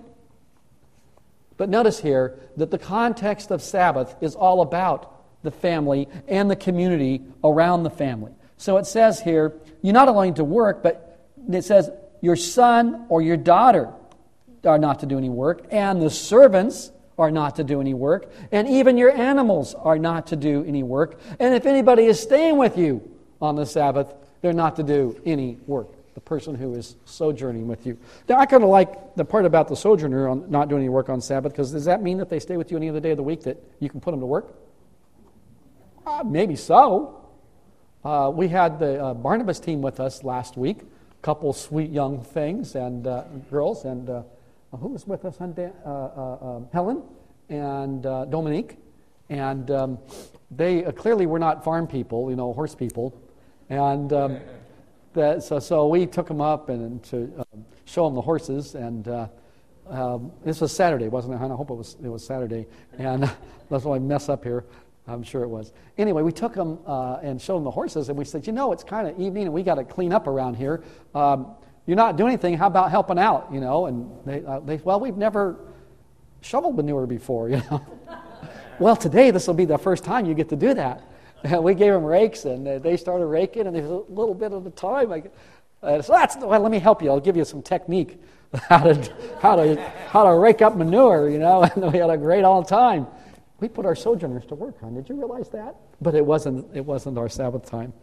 But 1.58 1.68
notice 1.68 2.00
here 2.00 2.40
that 2.56 2.72
the 2.72 2.78
context 2.78 3.52
of 3.52 3.62
Sabbath 3.62 4.16
is 4.22 4.34
all 4.34 4.62
about 4.62 5.12
the 5.44 5.52
family 5.52 6.08
and 6.30 6.50
the 6.50 6.56
community 6.56 7.22
around 7.44 7.84
the 7.84 7.90
family. 7.90 8.32
So 8.56 8.78
it 8.78 8.86
says 8.86 9.20
here, 9.20 9.60
you're 9.82 9.94
not 9.94 10.08
only 10.08 10.32
to 10.34 10.46
work, 10.46 10.82
but 10.82 11.20
it 11.52 11.66
says, 11.66 11.90
Your 12.22 12.38
son 12.38 13.08
or 13.10 13.22
your 13.22 13.36
daughter 13.36 13.92
are 14.64 14.80
not 14.80 15.02
to 15.02 15.06
do 15.06 15.18
any 15.18 15.30
work, 15.30 15.66
and 15.70 16.02
the 16.02 16.10
servants 16.10 16.94
are 17.18 17.32
not 17.32 17.56
to 17.58 17.64
do 17.64 17.80
any 17.80 17.94
work, 17.94 18.32
and 18.52 18.68
even 18.68 18.98
your 18.98 19.12
animals 19.12 19.76
are 19.76 20.00
not 20.00 20.28
to 20.28 20.36
do 20.36 20.64
any 20.66 20.84
work. 20.84 21.20
And 21.40 21.54
if 21.54 21.66
anybody 21.66 22.06
is 22.06 22.20
staying 22.20 22.58
with 22.58 22.78
you 22.78 23.08
on 23.42 23.56
the 23.56 23.66
Sabbath, 23.66 24.14
they're 24.42 24.54
not 24.54 24.76
to 24.78 24.84
do 24.84 25.20
any 25.26 25.58
work. 25.68 25.88
The 26.16 26.22
person 26.22 26.54
who 26.56 26.76
is 26.76 26.96
sojourning 27.06 27.68
with 27.68 27.88
you. 27.88 27.98
Now, 28.30 28.38
I 28.38 28.46
kind 28.46 28.64
of 28.64 28.70
like 28.70 29.16
the 29.16 29.26
part 29.26 29.46
about 29.46 29.68
the 29.68 29.76
sojourner 29.76 30.28
on 30.28 30.50
not 30.50 30.70
doing 30.70 30.82
any 30.82 30.90
work 30.90 31.10
on 31.10 31.22
Sabbath, 31.22 31.54
because 31.54 31.72
does 31.72 31.86
that 31.86 32.04
mean 32.04 32.18
that 32.18 32.30
they 32.30 32.40
stay 32.40 32.58
with 32.58 32.72
you 32.72 32.78
any 32.78 32.90
other 32.90 33.00
day 33.00 33.12
of 33.12 33.18
the 33.18 33.24
week 33.24 33.44
that 33.44 33.58
you 33.80 33.90
can 33.90 34.00
put 34.00 34.12
them 34.12 34.20
to 34.20 34.26
work? 34.26 34.54
Uh, 36.06 36.24
maybe 36.24 36.56
so. 36.56 37.20
Uh, 38.04 38.32
we 38.34 38.48
had 38.50 38.80
the 38.80 39.02
uh, 39.02 39.14
Barnabas 39.14 39.60
team 39.60 39.82
with 39.82 40.00
us 40.00 40.24
last 40.24 40.58
week 40.58 40.80
a 40.82 41.22
couple 41.24 41.54
sweet 41.54 41.90
young 41.90 42.22
things 42.22 42.76
and 42.76 43.08
uh, 43.08 43.24
girls, 43.50 43.86
and 43.86 44.10
uh, 44.10 44.24
who 44.80 44.90
was 44.90 45.08
with 45.08 45.26
us 45.26 45.38
on 45.40 45.56
uh, 45.58 45.90
uh, 45.90 46.38
um, 46.42 46.68
Helen 46.74 47.04
and 47.50 48.06
uh, 48.06 48.26
Dominique, 48.26 48.78
and 49.30 49.70
um, 49.72 50.00
they 50.52 50.82
clearly 50.94 51.26
were 51.26 51.40
not 51.40 51.64
farm 51.64 51.88
people, 51.88 52.30
you 52.30 52.36
know, 52.36 52.54
horse 52.54 52.76
people, 52.76 53.20
and 53.70 54.12
um, 54.14 54.40
that, 55.14 55.44
so 55.44 55.60
so 55.60 55.88
we 55.88 56.06
took 56.06 56.28
them 56.28 56.42
up 56.42 56.70
and 56.70 57.04
to 57.04 57.32
um, 57.38 57.66
show 57.86 58.06
them 58.06 58.16
the 58.16 58.22
horses, 58.22 58.76
and 58.76 59.08
um, 59.90 60.32
this 60.44 60.62
was 60.62 60.72
Saturday, 60.72 61.08
wasn't 61.08 61.34
it? 61.34 61.38
I 61.38 61.48
hope 61.48 61.70
it 61.70 61.76
was, 61.76 61.98
it 62.04 62.08
was 62.08 62.26
Saturday. 62.26 62.68
And 62.98 63.24
that's 63.70 63.84
why 63.84 63.96
I 63.96 64.00
mess 64.00 64.30
up 64.30 64.44
here. 64.44 64.66
I'm 65.06 65.24
sure 65.24 65.44
it 65.44 65.50
was. 65.50 65.74
Anyway, 65.98 66.22
we 66.22 66.32
took 66.32 66.54
them 66.54 66.80
uh, 66.88 67.18
and 67.22 67.42
showed 67.42 67.58
them 67.58 67.66
the 67.66 67.72
horses, 67.72 68.08
and 68.08 68.18
we 68.18 68.24
said, 68.24 68.48
you 68.48 68.54
know, 68.54 68.72
it's 68.72 68.86
kind 68.86 69.08
of 69.08 69.20
evening, 69.20 69.44
and 69.44 69.54
we 69.54 69.62
got 69.62 69.76
to 69.76 69.84
clean 69.84 70.14
up 70.14 70.28
around 70.28 70.56
here. 70.56 70.82
Um, 71.14 71.56
you're 71.86 71.98
not 71.98 72.18
doing 72.18 72.34
anything. 72.34 72.58
How 72.58 72.68
about 72.68 72.92
helping 72.92 73.20
out? 73.20 73.50
You 73.52 73.60
know, 73.60 73.88
and 73.88 74.10
they, 74.26 74.46
uh, 74.46 74.60
they 74.60 74.78
well, 74.78 75.00
we've 75.00 75.18
never 75.18 75.58
shoveled 76.42 76.76
manure 76.76 77.06
before. 77.06 77.50
You 77.54 77.62
know, 77.70 77.86
well, 78.80 78.96
today 78.96 79.32
this 79.32 79.48
will 79.48 79.54
be 79.54 79.66
the 79.66 79.78
first 79.78 80.04
time 80.04 80.26
you 80.26 80.34
get 80.34 80.50
to 80.50 80.56
do 80.56 80.74
that. 80.74 81.04
And 81.44 81.64
we 81.64 81.76
gave 81.76 81.94
them 81.94 82.04
rakes, 82.04 82.46
and 82.46 82.82
they 82.82 82.98
started 82.98 83.26
raking, 83.28 83.68
and 83.68 83.76
there's 83.76 83.90
a 83.90 84.04
little 84.10 84.34
bit 84.34 84.52
at 84.52 84.66
a 84.66 84.70
time. 84.72 85.12
I, 85.12 85.24
uh, 85.82 86.02
so 86.02 86.14
that's 86.14 86.38
well. 86.38 86.60
Let 86.60 86.72
me 86.72 86.80
help 86.80 87.02
you. 87.02 87.10
I'll 87.10 87.20
give 87.20 87.36
you 87.36 87.46
some 87.46 87.62
technique 87.62 88.20
how 88.70 88.80
to 88.80 89.14
how 89.42 89.56
to 89.56 89.76
how 90.08 90.24
to 90.24 90.40
rake 90.40 90.62
up 90.62 90.76
manure. 90.76 91.30
You 91.30 91.40
know, 91.40 91.64
and 91.64 91.92
we 91.92 92.00
had 92.00 92.10
a 92.10 92.18
great 92.18 92.44
all 92.44 92.64
time. 92.64 93.08
We 93.60 93.68
put 93.68 93.86
our 93.86 93.96
sojourners 93.96 94.46
to 94.48 94.56
work, 94.56 94.76
on. 94.82 94.96
Did 94.96 95.08
you 95.08 95.16
realize 95.16 95.50
that? 95.50 95.76
But 96.02 96.16
it 96.16 96.26
wasn't 96.26 96.76
it 96.76 96.86
wasn't 96.86 97.18
our 97.18 97.30
Sabbath 97.30 97.70
time. 97.70 97.94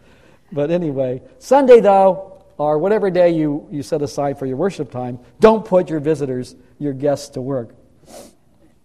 But 0.52 0.70
anyway, 0.70 1.22
Sunday 1.38 1.80
though, 1.80 2.39
or 2.60 2.78
whatever 2.78 3.10
day 3.10 3.30
you, 3.30 3.66
you 3.70 3.82
set 3.82 4.02
aside 4.02 4.38
for 4.38 4.44
your 4.44 4.58
worship 4.58 4.90
time, 4.90 5.18
don't 5.40 5.64
put 5.64 5.88
your 5.88 5.98
visitors, 5.98 6.54
your 6.78 6.92
guests 6.92 7.30
to 7.30 7.40
work. 7.40 7.74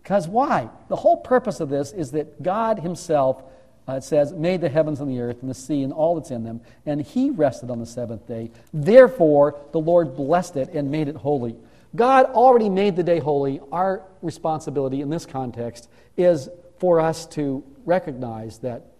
Because 0.01 0.29
why? 0.29 0.70
The 0.88 0.96
whole 0.96 1.17
purpose 1.17 1.60
of 1.60 1.67
this 1.70 1.91
is 1.91 2.12
that 2.12 2.41
God 2.41 2.79
Himself 2.79 3.44
uh, 3.88 3.94
it 3.94 4.03
says, 4.03 4.34
made 4.34 4.62
the 4.62 4.70
heavens 4.70 5.00
and 5.00 5.12
the 5.12 5.20
earth 5.20 5.41
and 5.41 5.50
the 5.50 5.53
sea 5.53 5.84
and 5.84 5.94
all 5.94 6.15
that's 6.15 6.32
in 6.32 6.44
them, 6.44 6.60
and 6.88 7.01
he 7.01 7.29
rested 7.29 7.70
on 7.70 7.79
the 7.79 7.86
seventh 7.86 8.25
day. 8.27 8.50
Therefore, 8.74 9.60
the 9.74 9.79
Lord 9.79 10.15
blessed 10.15 10.55
it 10.55 10.70
and 10.70 10.89
made 10.89 11.08
it 11.08 11.15
holy. 11.15 11.55
God 11.96 12.25
already 12.27 12.70
made 12.70 12.96
the 12.96 13.03
day 13.03 13.20
holy. 13.20 13.60
Our 13.72 14.01
responsibility 14.24 15.01
in 15.01 15.10
this 15.10 15.27
context 15.27 15.88
is 16.17 16.50
for 16.79 17.00
us 17.00 17.27
to 17.27 17.63
recognize 17.86 18.58
that 18.60 18.95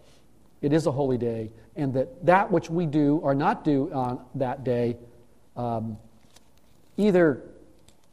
it 0.62 0.72
is 0.72 0.86
a 0.86 0.92
holy 0.92 1.18
day 1.18 1.50
and 1.76 1.92
that 1.94 2.24
that 2.24 2.50
which 2.50 2.70
we 2.70 2.86
do 2.86 3.16
or 3.18 3.34
not 3.34 3.64
do 3.64 3.90
on 3.92 4.24
that 4.34 4.64
day 4.64 4.96
um, 5.56 5.98
either 6.96 7.42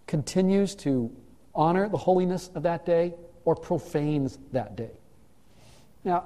continues 0.08 0.76
to 0.76 1.12
honor 1.56 1.88
the 1.90 1.98
holiness 1.98 2.50
of 2.56 2.64
that 2.64 2.86
day 2.86 3.14
or 3.46 3.56
profanes 3.56 4.40
that 4.52 4.76
day. 4.76 4.92
Now, 6.04 6.26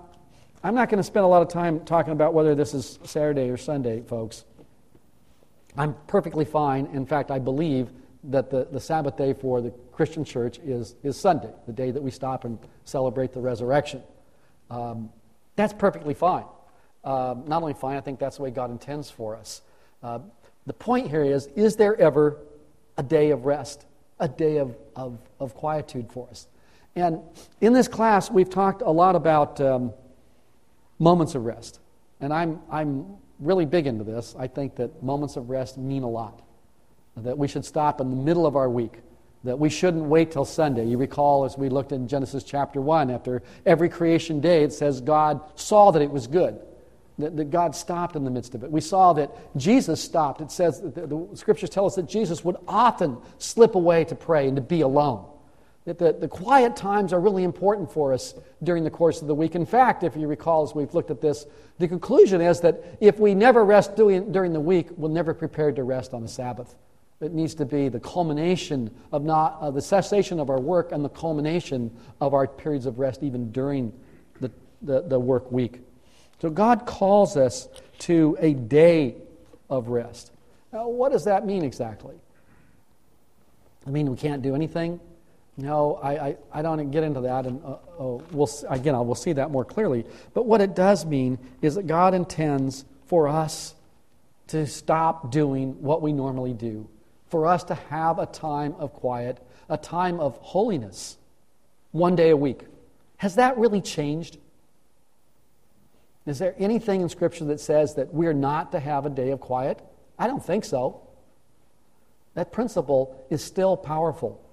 I'm 0.64 0.76
not 0.76 0.90
going 0.90 0.98
to 0.98 1.04
spend 1.04 1.24
a 1.24 1.28
lot 1.28 1.42
of 1.42 1.50
time 1.50 1.82
talking 1.86 2.14
about 2.14 2.34
whether 2.34 2.56
this 2.56 2.74
is 2.74 3.00
Saturday 3.04 3.50
or 3.50 3.58
Sunday, 3.58 4.02
folks. 4.02 4.46
I'm 5.78 5.96
perfectly 6.08 6.46
fine. 6.46 6.88
In 6.88 7.06
fact, 7.06 7.30
I 7.30 7.40
believe 7.40 7.92
that 8.26 8.50
the, 8.50 8.68
the 8.72 8.80
Sabbath 8.80 9.16
day 9.16 9.34
for 9.34 9.62
the 9.62 9.72
Christian 9.92 10.26
church 10.26 10.58
is, 10.60 10.96
is 11.04 11.18
Sunday, 11.18 11.52
the 11.68 11.74
day 11.74 11.92
that 11.92 12.02
we 12.02 12.10
stop 12.10 12.46
and 12.46 12.58
celebrate 12.86 13.32
the 13.32 13.40
resurrection. 13.40 14.02
Um, 14.70 15.10
that's 15.58 15.74
perfectly 15.74 16.14
fine. 16.14 16.46
Um, 17.04 17.44
not 17.48 17.62
only 17.62 17.74
fine, 17.74 17.98
I 17.98 18.02
think 18.02 18.20
that's 18.20 18.38
the 18.38 18.44
way 18.44 18.52
God 18.52 18.72
intends 18.72 19.10
for 19.12 19.36
us. 19.36 19.62
Uh, 20.02 20.20
the 20.66 20.74
point 20.74 21.10
here 21.10 21.24
is 21.24 21.48
is 21.56 21.76
there 21.76 21.96
ever 21.98 22.38
a 22.98 23.04
day 23.04 23.32
of 23.32 23.46
rest, 23.46 23.86
a 24.20 24.30
day 24.30 24.58
of, 24.58 24.78
of, 24.96 25.20
of 25.42 25.54
quietude 25.54 26.10
for 26.10 26.30
us? 26.30 26.48
And 26.96 27.20
in 27.60 27.74
this 27.74 27.90
class, 27.90 28.32
we've 28.32 28.50
talked 28.50 28.82
a 28.82 28.92
lot 28.92 29.18
about. 29.18 29.60
Um, 29.60 29.92
moments 31.00 31.36
of 31.36 31.46
rest. 31.46 31.80
And 32.20 32.34
I'm, 32.34 32.60
I'm 32.72 33.18
really 33.40 33.66
big 33.66 33.88
into 33.88 34.04
this. 34.04 34.36
I 34.38 34.48
think 34.48 34.76
that 34.76 35.04
moments 35.04 35.36
of 35.36 35.50
rest 35.50 35.78
mean 35.78 36.04
a 36.04 36.10
lot. 36.10 36.42
That 37.18 37.38
we 37.38 37.48
should 37.48 37.66
stop 37.66 38.02
in 38.02 38.10
the 38.10 38.16
middle 38.16 38.46
of 38.46 38.56
our 38.56 38.70
week. 38.70 39.00
That 39.48 39.58
we 39.58 39.70
shouldn't 39.70 40.04
wait 40.04 40.32
till 40.32 40.44
Sunday. 40.44 40.86
You 40.86 40.98
recall 40.98 41.46
as 41.46 41.58
we 41.58 41.70
looked 41.70 41.94
in 41.94 42.08
Genesis 42.08 42.44
chapter 42.44 42.82
1, 42.82 43.10
after 43.10 43.42
every 43.66 43.88
creation 43.88 44.42
day, 44.42 44.64
it 44.64 44.74
says 44.74 45.00
God 45.00 45.40
saw 45.56 45.92
that 45.92 46.02
it 46.02 46.12
was 46.12 46.28
good. 46.28 46.60
That, 47.18 47.38
that 47.38 47.50
God 47.50 47.74
stopped 47.74 48.18
in 48.18 48.26
the 48.26 48.30
midst 48.30 48.56
of 48.56 48.64
it. 48.64 48.70
We 48.70 48.82
saw 48.82 49.14
that 49.14 49.32
Jesus 49.58 50.02
stopped. 50.02 50.42
It 50.42 50.52
says, 50.52 50.82
the, 50.82 50.90
the 50.90 51.30
scriptures 51.36 51.70
tell 51.70 51.86
us 51.86 51.96
that 51.96 52.10
Jesus 52.10 52.44
would 52.44 52.58
often 52.68 53.18
slip 53.38 53.76
away 53.76 54.04
to 54.04 54.16
pray 54.16 54.48
and 54.48 54.58
to 54.58 54.62
be 54.62 54.82
alone 54.82 55.26
that 55.86 55.98
the, 55.98 56.12
the 56.12 56.28
quiet 56.28 56.76
times 56.76 57.14
are 57.14 57.20
really 57.22 57.46
important 57.46 57.90
for 57.90 58.12
us 58.12 58.36
during 58.62 58.84
the 58.84 58.90
course 58.90 59.22
of 59.22 59.30
the 59.30 59.34
week. 59.34 59.56
In 59.56 59.66
fact, 59.66 60.04
if 60.04 60.18
you 60.18 60.28
recall, 60.28 60.64
as 60.64 60.76
we've 60.76 60.94
looked 60.94 61.12
at 61.12 61.22
this, 61.22 61.46
the 61.80 61.88
conclusion 61.88 62.42
is 62.42 62.60
that 62.60 62.84
if 63.00 63.20
we 63.20 63.34
never 63.34 63.64
rest 63.64 63.96
doing, 63.96 64.34
during 64.34 64.52
the 64.52 64.60
week, 64.60 64.92
we're 64.98 65.08
never 65.08 65.34
prepared 65.34 65.78
to 65.78 65.86
rest 65.86 66.14
on 66.14 66.22
the 66.22 66.28
Sabbath. 66.28 66.76
It 67.20 67.34
needs 67.34 67.56
to 67.56 67.66
be 67.66 67.90
the 67.90 68.00
culmination 68.00 68.92
of 69.12 69.24
not 69.24 69.58
uh, 69.60 69.72
the 69.72 69.82
cessation 69.82 70.40
of 70.40 70.50
our 70.50 70.60
work 70.60 70.92
and 70.92 71.04
the 71.04 71.10
culmination 71.10 71.96
of 72.22 72.34
our 72.34 72.48
periods 72.48 72.86
of 72.86 73.00
rest, 73.00 73.24
even 73.24 73.52
during 73.52 73.92
the, 74.40 74.52
the, 74.82 75.02
the 75.02 75.20
work 75.20 75.52
week. 75.52 75.82
So 76.42 76.52
God 76.52 76.86
calls 76.86 77.36
us 77.36 77.68
to 78.00 78.38
a 78.40 78.54
day 78.54 79.16
of 79.70 79.88
rest. 79.88 80.32
Now, 80.72 80.90
what 80.90 81.12
does 81.12 81.24
that 81.24 81.46
mean 81.46 81.64
exactly? 81.64 82.16
I 83.88 83.90
mean, 83.90 84.12
we 84.12 84.18
can't 84.18 84.42
do 84.42 84.54
anything. 84.54 85.00
No, 85.58 85.96
I, 85.96 86.12
I, 86.12 86.38
I 86.54 86.62
don't 86.62 86.92
get 86.92 87.04
into 87.04 87.22
that, 87.22 87.48
and 87.48 87.64
uh, 87.66 87.78
oh, 87.98 88.22
we'll, 88.32 88.50
again, 88.70 88.94
I 88.94 89.00
will 89.00 89.16
see 89.16 89.34
that 89.34 89.50
more 89.50 89.66
clearly. 89.66 90.06
But 90.36 90.46
what 90.46 90.62
it 90.62 90.76
does 90.76 91.04
mean 91.04 91.40
is 91.64 91.76
that 91.76 91.88
God 91.88 92.14
intends 92.14 92.86
for 93.08 93.28
us 93.28 93.74
to 94.48 94.68
stop 94.68 95.32
doing 95.32 95.82
what 95.82 96.04
we 96.04 96.14
normally 96.14 96.54
do, 96.54 96.88
for 97.30 97.46
us 97.48 97.64
to 97.66 97.76
have 97.76 98.20
a 98.20 98.26
time 98.26 98.76
of 98.80 98.94
quiet, 98.94 99.40
a 99.70 99.78
time 99.78 100.20
of 100.20 100.38
holiness, 100.38 101.18
one 101.92 102.16
day 102.16 102.30
a 102.30 102.38
week. 102.38 102.62
Has 103.18 103.36
that 103.36 103.58
really 103.58 103.82
changed? 103.82 104.38
Is 106.26 106.40
there 106.40 106.56
anything 106.58 107.02
in 107.02 107.10
Scripture 107.10 107.46
that 107.46 107.60
says 107.60 107.96
that 107.96 108.14
we're 108.14 108.34
not 108.34 108.72
to 108.74 108.80
have 108.80 109.06
a 109.06 109.10
day 109.10 109.32
of 109.32 109.40
quiet? 109.40 109.82
I 110.20 110.28
don't 110.28 110.46
think 110.46 110.66
so. 110.66 111.02
That 112.36 112.52
principle 112.52 113.26
is 113.30 113.44
still 113.44 113.76
powerful 113.76 114.44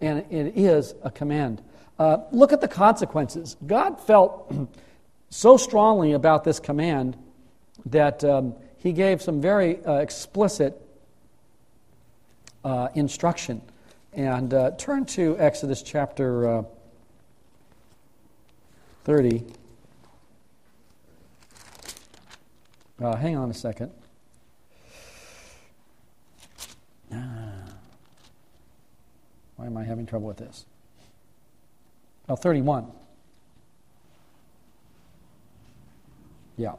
and 0.00 0.24
it 0.30 0.56
is 0.56 0.94
a 1.02 1.10
command. 1.10 1.62
Uh, 1.98 2.18
look 2.32 2.52
at 2.52 2.60
the 2.60 2.68
consequences. 2.68 3.56
God 3.66 4.00
felt 4.00 4.52
so 5.30 5.56
strongly 5.56 6.12
about 6.12 6.44
this 6.44 6.58
command 6.58 7.16
that 7.86 8.24
um, 8.24 8.54
he 8.78 8.92
gave 8.92 9.22
some 9.22 9.40
very 9.40 9.84
uh, 9.84 9.94
explicit 9.94 10.80
uh, 12.64 12.88
instruction. 12.94 13.62
And 14.12 14.52
uh, 14.52 14.72
turn 14.72 15.04
to 15.06 15.36
Exodus 15.38 15.82
chapter 15.82 16.48
uh, 16.48 16.62
30. 19.04 19.44
Uh, 23.00 23.16
hang 23.16 23.36
on 23.36 23.50
a 23.50 23.54
second. 23.54 23.90
Ah. 27.12 27.16
Why 29.56 29.66
am 29.66 29.76
I 29.76 29.84
having 29.84 30.06
trouble 30.06 30.26
with 30.26 30.36
this? 30.36 30.66
Oh, 32.28 32.36
31. 32.36 32.90
Yeah. 36.56 36.74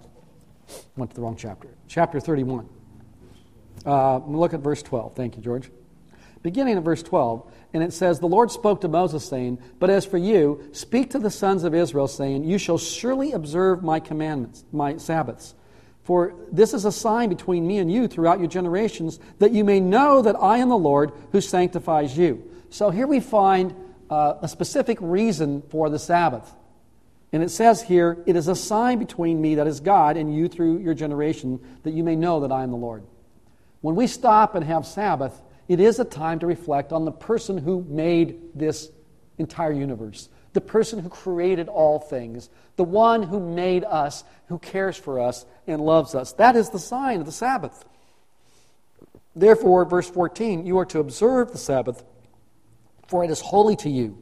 Went 0.96 1.12
to 1.12 1.16
the 1.16 1.22
wrong 1.22 1.36
chapter. 1.36 1.68
Chapter 1.88 2.20
31. 2.20 2.70
Uh, 3.86 4.18
look 4.20 4.54
at 4.54 4.60
verse 4.60 4.84
12. 4.84 5.16
Thank 5.16 5.38
you, 5.38 5.42
George. 5.42 5.70
Beginning 6.44 6.78
at 6.78 6.84
verse 6.84 7.04
12, 7.04 7.52
and 7.74 7.84
it 7.84 7.94
says, 7.94 8.20
The 8.20 8.28
Lord 8.28 8.52
spoke 8.52 8.82
to 8.82 8.88
Moses, 8.88 9.24
saying, 9.24 9.60
But 9.80 9.90
as 9.90 10.06
for 10.06 10.18
you, 10.18 10.70
speak 10.72 11.12
to 11.12 11.20
the 11.20 11.30
sons 11.30 11.64
of 11.64 11.76
Israel, 11.76 12.08
saying, 12.08 12.44
You 12.44 12.58
shall 12.58 12.80
surely 12.80 13.32
observe 13.32 13.84
my 13.84 14.00
commandments, 14.00 14.66
my 14.72 14.98
Sabbaths. 14.98 15.54
For 16.04 16.34
this 16.52 16.74
is 16.74 16.86
a 16.86 16.92
sign 16.92 17.30
between 17.30 17.68
me 17.68 17.78
and 17.78 17.92
you 17.92 18.08
throughout 18.08 18.40
your 18.40 18.48
generations, 18.48 19.20
that 19.38 19.52
you 19.52 19.64
may 19.64 19.80
know 19.80 20.24
that 20.24 20.36
I 20.36 20.58
am 20.58 20.70
the 20.70 20.78
Lord 20.78 21.12
who 21.32 21.42
sanctifies 21.42 22.18
you. 22.18 22.44
So 22.72 22.90
here 22.90 23.06
we 23.06 23.20
find 23.20 23.76
uh, 24.10 24.36
a 24.42 24.48
specific 24.48 24.98
reason 25.00 25.62
for 25.70 25.90
the 25.90 26.00
Sabbath. 26.00 26.52
And 27.32 27.44
it 27.44 27.50
says 27.50 27.82
here, 27.82 28.24
it 28.26 28.36
is 28.36 28.48
a 28.48 28.56
sign 28.56 29.00
between 29.00 29.40
me, 29.40 29.56
that 29.56 29.68
is 29.68 29.80
God, 29.80 30.18
and 30.18 30.36
you 30.36 30.50
through 30.50 30.80
your 30.80 30.94
generation, 30.94 31.60
that 31.84 31.94
you 31.94 32.04
may 32.04 32.16
know 32.16 32.42
that 32.42 32.52
I 32.52 32.64
am 32.64 32.72
the 32.72 32.78
Lord. 32.78 33.04
When 33.82 33.96
we 33.96 34.08
stop 34.08 34.56
and 34.56 34.64
have 34.66 34.86
Sabbath, 34.86 35.42
it 35.68 35.80
is 35.80 36.00
a 36.00 36.06
time 36.06 36.40
to 36.40 36.48
reflect 36.48 36.92
on 36.92 37.06
the 37.06 37.12
person 37.12 37.58
who 37.58 37.86
made 37.88 38.40
this 38.56 38.90
entire 39.38 39.72
universe, 39.72 40.30
the 40.54 40.62
person 40.62 41.00
who 41.00 41.10
created 41.10 41.68
all 41.68 42.00
things, 42.00 42.50
the 42.76 42.84
one 42.84 43.24
who 43.24 43.40
made 43.40 43.84
us, 43.84 44.24
who 44.48 44.60
cares 44.60 44.98
for 44.98 45.20
us 45.20 45.46
and 45.68 45.82
loves 45.82 46.16
us. 46.16 46.34
That 46.34 46.56
is 46.56 46.70
the 46.70 46.80
sign 46.80 47.20
of 47.20 47.26
the 47.26 47.32
Sabbath. 47.32 47.86
Therefore, 49.36 49.86
verse 49.86 50.10
14, 50.10 50.66
you 50.66 50.78
are 50.78 50.86
to 50.86 51.00
observe 51.00 51.52
the 51.52 51.58
Sabbath 51.58 52.04
for 53.12 53.26
it 53.26 53.30
is 53.30 53.42
holy 53.42 53.76
to 53.76 53.90
you. 53.90 54.18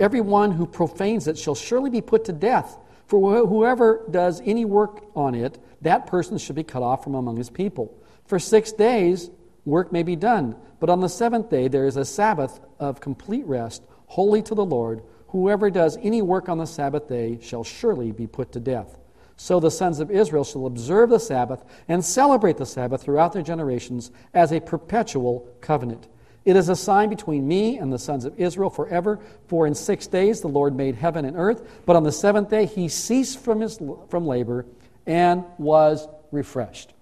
Everyone 0.00 0.50
who 0.50 0.66
profanes 0.66 1.28
it 1.28 1.38
shall 1.38 1.54
surely 1.54 1.90
be 1.90 2.00
put 2.00 2.24
to 2.24 2.32
death. 2.32 2.76
For 3.06 3.46
whoever 3.46 4.04
does 4.10 4.42
any 4.44 4.64
work 4.64 5.04
on 5.14 5.36
it, 5.36 5.58
that 5.82 6.08
person 6.08 6.36
should 6.36 6.56
be 6.56 6.64
cut 6.64 6.82
off 6.82 7.04
from 7.04 7.14
among 7.14 7.36
his 7.36 7.48
people. 7.48 7.96
For 8.26 8.38
six 8.38 8.72
days 8.72 9.30
work 9.64 9.92
may 9.92 10.02
be 10.02 10.16
done. 10.16 10.56
But 10.78 10.90
on 10.90 11.00
the 11.00 11.08
seventh 11.08 11.48
day 11.48 11.68
there 11.68 11.86
is 11.86 11.96
a 11.96 12.04
Sabbath 12.04 12.60
of 12.78 13.00
complete 13.00 13.46
rest, 13.46 13.82
holy 14.06 14.42
to 14.42 14.54
the 14.54 14.64
Lord. 14.64 15.02
Whoever 15.28 15.70
does 15.70 15.96
any 16.02 16.22
work 16.22 16.48
on 16.48 16.58
the 16.58 16.66
Sabbath 16.66 17.08
day 17.08 17.38
shall 17.40 17.64
surely 17.64 18.12
be 18.12 18.26
put 18.26 18.52
to 18.52 18.60
death. 18.60 18.98
So 19.36 19.60
the 19.60 19.70
sons 19.70 20.00
of 20.00 20.10
Israel 20.10 20.44
shall 20.44 20.66
observe 20.66 21.10
the 21.10 21.20
Sabbath 21.20 21.64
and 21.88 22.04
celebrate 22.04 22.56
the 22.56 22.64
Sabbath 22.64 23.02
throughout 23.02 23.32
their 23.32 23.42
generations 23.42 24.10
as 24.32 24.52
a 24.52 24.60
perpetual 24.60 25.46
covenant. 25.60 26.08
It 26.46 26.56
is 26.56 26.68
a 26.68 26.76
sign 26.76 27.10
between 27.10 27.46
me 27.46 27.76
and 27.76 27.92
the 27.92 27.98
sons 27.98 28.24
of 28.24 28.38
Israel 28.38 28.70
forever. 28.70 29.18
For 29.48 29.66
in 29.66 29.74
six 29.74 30.06
days 30.06 30.40
the 30.40 30.48
Lord 30.48 30.74
made 30.74 30.94
heaven 30.94 31.24
and 31.24 31.36
earth, 31.36 31.82
but 31.84 31.96
on 31.96 32.04
the 32.04 32.12
seventh 32.12 32.48
day 32.48 32.66
he 32.66 32.88
ceased 32.88 33.40
from, 33.40 33.60
his, 33.60 33.78
from 34.08 34.26
labor 34.26 34.64
and 35.06 35.44
was 35.58 36.08
refreshed. 36.30 36.94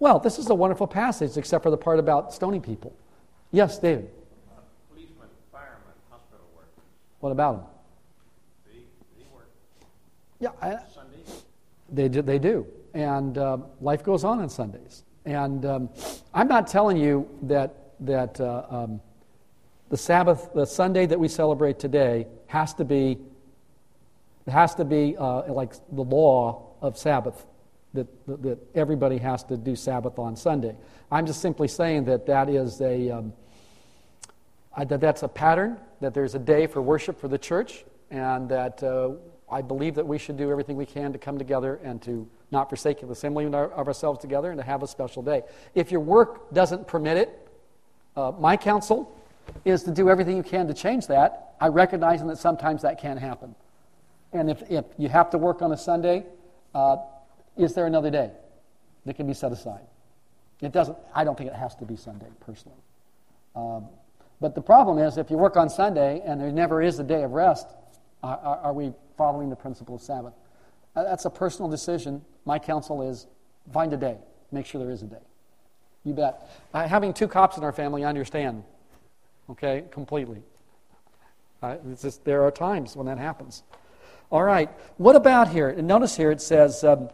Well, 0.00 0.18
this 0.18 0.38
is 0.38 0.48
a 0.48 0.54
wonderful 0.54 0.86
passage, 0.86 1.36
except 1.36 1.62
for 1.62 1.70
the 1.70 1.76
part 1.76 1.98
about 1.98 2.32
stoning 2.32 2.62
people. 2.62 2.96
Yes, 3.52 3.78
David. 3.78 4.10
Uh, 4.50 4.62
policemen, 4.88 5.28
firemen, 5.52 5.76
hospital 6.10 6.46
workers. 6.56 6.84
What 7.20 7.32
about 7.32 7.56
them? 7.56 7.66
They, 8.66 8.80
they 9.18 9.26
work 9.34 9.50
Yeah, 10.40 10.50
I, 10.62 10.78
Sundays. 10.92 11.44
They 11.92 12.08
do, 12.08 12.22
they 12.22 12.38
do. 12.38 12.66
And 12.94 13.36
uh, 13.36 13.58
life 13.82 14.02
goes 14.02 14.24
on 14.24 14.40
on 14.40 14.48
Sundays. 14.48 15.04
And 15.26 15.66
um, 15.66 15.90
I'm 16.32 16.48
not 16.48 16.66
telling 16.66 16.96
you 16.96 17.28
that, 17.42 17.92
that 18.00 18.40
uh, 18.40 18.64
um, 18.70 19.02
the 19.90 19.98
Sabbath, 19.98 20.48
the 20.54 20.64
Sunday 20.64 21.04
that 21.04 21.20
we 21.20 21.28
celebrate 21.28 21.78
today, 21.78 22.26
has 22.46 22.72
to 22.74 22.86
be, 22.86 23.18
has 24.48 24.74
to 24.76 24.84
be 24.86 25.14
uh, 25.18 25.52
like 25.52 25.74
the 25.92 26.02
law 26.02 26.70
of 26.80 26.96
Sabbath, 26.96 27.44
that, 27.94 28.06
that, 28.26 28.58
everybody 28.74 29.18
has 29.18 29.42
to 29.44 29.56
do 29.56 29.74
Sabbath 29.74 30.18
on 30.18 30.36
Sunday. 30.36 30.76
I'm 31.10 31.26
just 31.26 31.40
simply 31.40 31.68
saying 31.68 32.04
that 32.04 32.26
that 32.26 32.48
is 32.48 32.80
a, 32.80 33.10
um, 33.10 33.32
that 34.76 35.00
that's 35.00 35.22
a 35.22 35.28
pattern, 35.28 35.78
that 36.00 36.14
there's 36.14 36.34
a 36.34 36.38
day 36.38 36.66
for 36.66 36.80
worship 36.80 37.20
for 37.20 37.28
the 37.28 37.38
church, 37.38 37.84
and 38.10 38.48
that 38.48 38.82
uh, 38.82 39.10
I 39.50 39.62
believe 39.62 39.96
that 39.96 40.06
we 40.06 40.18
should 40.18 40.36
do 40.36 40.50
everything 40.50 40.76
we 40.76 40.86
can 40.86 41.12
to 41.12 41.18
come 41.18 41.38
together 41.38 41.80
and 41.82 42.00
to 42.02 42.28
not 42.50 42.68
forsake 42.68 43.00
the 43.00 43.10
assembly 43.10 43.46
of 43.46 43.54
ourselves 43.54 44.20
together 44.20 44.50
and 44.50 44.58
to 44.58 44.64
have 44.64 44.82
a 44.82 44.86
special 44.86 45.22
day. 45.22 45.42
If 45.74 45.90
your 45.90 46.00
work 46.00 46.52
doesn't 46.52 46.86
permit 46.86 47.16
it, 47.16 47.48
uh, 48.16 48.32
my 48.38 48.56
counsel 48.56 49.16
is 49.64 49.82
to 49.84 49.90
do 49.90 50.08
everything 50.08 50.36
you 50.36 50.42
can 50.42 50.68
to 50.68 50.74
change 50.74 51.06
that. 51.08 51.54
I 51.60 51.68
recognize 51.68 52.22
that 52.22 52.38
sometimes 52.38 52.82
that 52.82 53.00
can't 53.00 53.18
happen. 53.18 53.54
And 54.32 54.50
if, 54.50 54.62
if 54.70 54.84
you 54.96 55.08
have 55.08 55.30
to 55.30 55.38
work 55.38 55.62
on 55.62 55.72
a 55.72 55.76
Sunday, 55.76 56.24
uh, 56.74 56.96
is 57.56 57.74
there 57.74 57.86
another 57.86 58.10
day 58.10 58.30
that 59.06 59.14
can 59.14 59.26
be 59.26 59.34
set 59.34 59.52
aside? 59.52 59.86
It 60.60 60.72
doesn't, 60.72 60.96
I 61.14 61.24
don't 61.24 61.36
think 61.36 61.50
it 61.50 61.56
has 61.56 61.74
to 61.76 61.84
be 61.84 61.96
Sunday, 61.96 62.26
personally. 62.40 62.78
Um, 63.56 63.86
but 64.40 64.54
the 64.54 64.60
problem 64.60 64.98
is, 64.98 65.16
if 65.16 65.30
you 65.30 65.36
work 65.36 65.56
on 65.56 65.68
Sunday 65.68 66.22
and 66.24 66.40
there 66.40 66.52
never 66.52 66.82
is 66.82 66.98
a 66.98 67.04
day 67.04 67.22
of 67.22 67.32
rest, 67.32 67.66
are, 68.22 68.38
are 68.62 68.72
we 68.72 68.92
following 69.16 69.50
the 69.50 69.56
principle 69.56 69.94
of 69.94 70.02
Sabbath? 70.02 70.34
Uh, 70.94 71.04
That's 71.04 71.24
a 71.24 71.30
personal 71.30 71.70
decision. 71.70 72.22
My 72.44 72.58
counsel 72.58 73.02
is 73.02 73.26
find 73.72 73.92
a 73.92 73.96
day. 73.96 74.18
Make 74.52 74.66
sure 74.66 74.80
there 74.80 74.90
is 74.90 75.02
a 75.02 75.06
day. 75.06 75.22
You 76.04 76.14
bet. 76.14 76.48
Uh, 76.72 76.88
having 76.88 77.12
two 77.12 77.28
cops 77.28 77.56
in 77.56 77.64
our 77.64 77.72
family, 77.72 78.04
I 78.04 78.08
understand. 78.08 78.64
Okay, 79.50 79.84
completely. 79.90 80.42
Uh, 81.62 81.76
just, 82.00 82.24
there 82.24 82.42
are 82.42 82.50
times 82.50 82.96
when 82.96 83.06
that 83.06 83.18
happens. 83.18 83.62
All 84.30 84.42
right. 84.42 84.70
What 84.96 85.16
about 85.16 85.48
here? 85.48 85.68
And 85.68 85.86
notice 85.86 86.16
here 86.16 86.30
it 86.30 86.40
says, 86.40 86.82
um, 86.84 87.10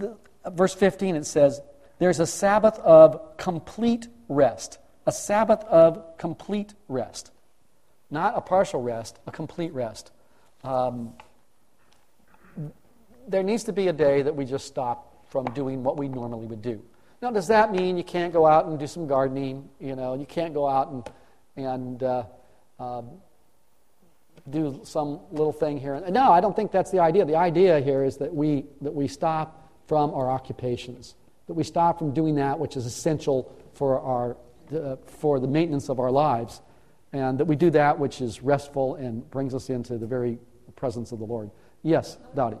the, 0.00 0.16
verse 0.50 0.74
15, 0.74 1.16
it 1.16 1.24
says, 1.26 1.60
there's 1.98 2.18
a 2.18 2.26
Sabbath 2.26 2.78
of 2.80 3.36
complete 3.36 4.08
rest. 4.28 4.78
A 5.06 5.12
Sabbath 5.12 5.62
of 5.64 6.16
complete 6.18 6.74
rest. 6.88 7.30
Not 8.10 8.36
a 8.36 8.40
partial 8.40 8.82
rest, 8.82 9.18
a 9.26 9.30
complete 9.30 9.72
rest. 9.72 10.10
Um, 10.64 11.14
there 13.28 13.42
needs 13.42 13.64
to 13.64 13.72
be 13.72 13.88
a 13.88 13.92
day 13.92 14.22
that 14.22 14.34
we 14.34 14.44
just 14.44 14.66
stop 14.66 15.26
from 15.30 15.44
doing 15.46 15.84
what 15.84 15.96
we 15.96 16.08
normally 16.08 16.46
would 16.46 16.62
do. 16.62 16.82
Now, 17.22 17.30
does 17.30 17.48
that 17.48 17.70
mean 17.70 17.96
you 17.96 18.02
can't 18.02 18.32
go 18.32 18.46
out 18.46 18.66
and 18.66 18.78
do 18.78 18.86
some 18.86 19.06
gardening? 19.06 19.68
You 19.78 19.94
know, 19.94 20.14
you 20.14 20.26
can't 20.26 20.54
go 20.54 20.66
out 20.66 20.90
and 20.90 21.08
and 21.56 22.02
uh, 22.02 22.24
um, 22.78 23.10
do 24.48 24.80
some 24.84 25.20
little 25.30 25.52
thing 25.52 25.78
here. 25.78 26.00
No, 26.08 26.32
I 26.32 26.40
don't 26.40 26.56
think 26.56 26.72
that's 26.72 26.90
the 26.90 27.00
idea. 27.00 27.24
The 27.24 27.36
idea 27.36 27.80
here 27.80 28.04
is 28.04 28.16
that 28.16 28.34
we 28.34 28.64
that 28.80 28.94
we 28.94 29.06
stop 29.06 29.59
from 29.90 30.14
our 30.14 30.30
occupations, 30.30 31.16
that 31.48 31.54
we 31.54 31.64
stop 31.64 31.98
from 31.98 32.14
doing 32.14 32.36
that 32.36 32.56
which 32.56 32.76
is 32.76 32.86
essential 32.86 33.52
for 33.74 33.98
our 33.98 34.36
for 35.08 35.40
the 35.40 35.48
maintenance 35.48 35.88
of 35.88 35.98
our 35.98 36.12
lives, 36.12 36.60
and 37.12 37.36
that 37.40 37.46
we 37.46 37.56
do 37.56 37.70
that 37.70 37.98
which 37.98 38.20
is 38.20 38.40
restful 38.40 38.94
and 38.94 39.28
brings 39.32 39.52
us 39.52 39.68
into 39.68 39.98
the 39.98 40.06
very 40.06 40.38
presence 40.76 41.10
of 41.10 41.18
the 41.18 41.24
Lord. 41.24 41.50
Yes, 41.82 42.18
Dottie. 42.36 42.58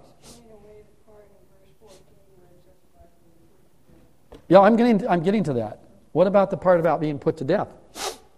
Yeah, 4.48 4.58
I'm 4.58 4.74
getting, 4.74 5.06
I'm 5.06 5.22
getting 5.22 5.44
to 5.44 5.52
that. 5.52 5.84
What 6.10 6.26
about 6.26 6.50
the 6.50 6.56
part 6.56 6.80
about 6.80 7.00
being 7.00 7.20
put 7.20 7.36
to 7.36 7.44
death? 7.44 7.68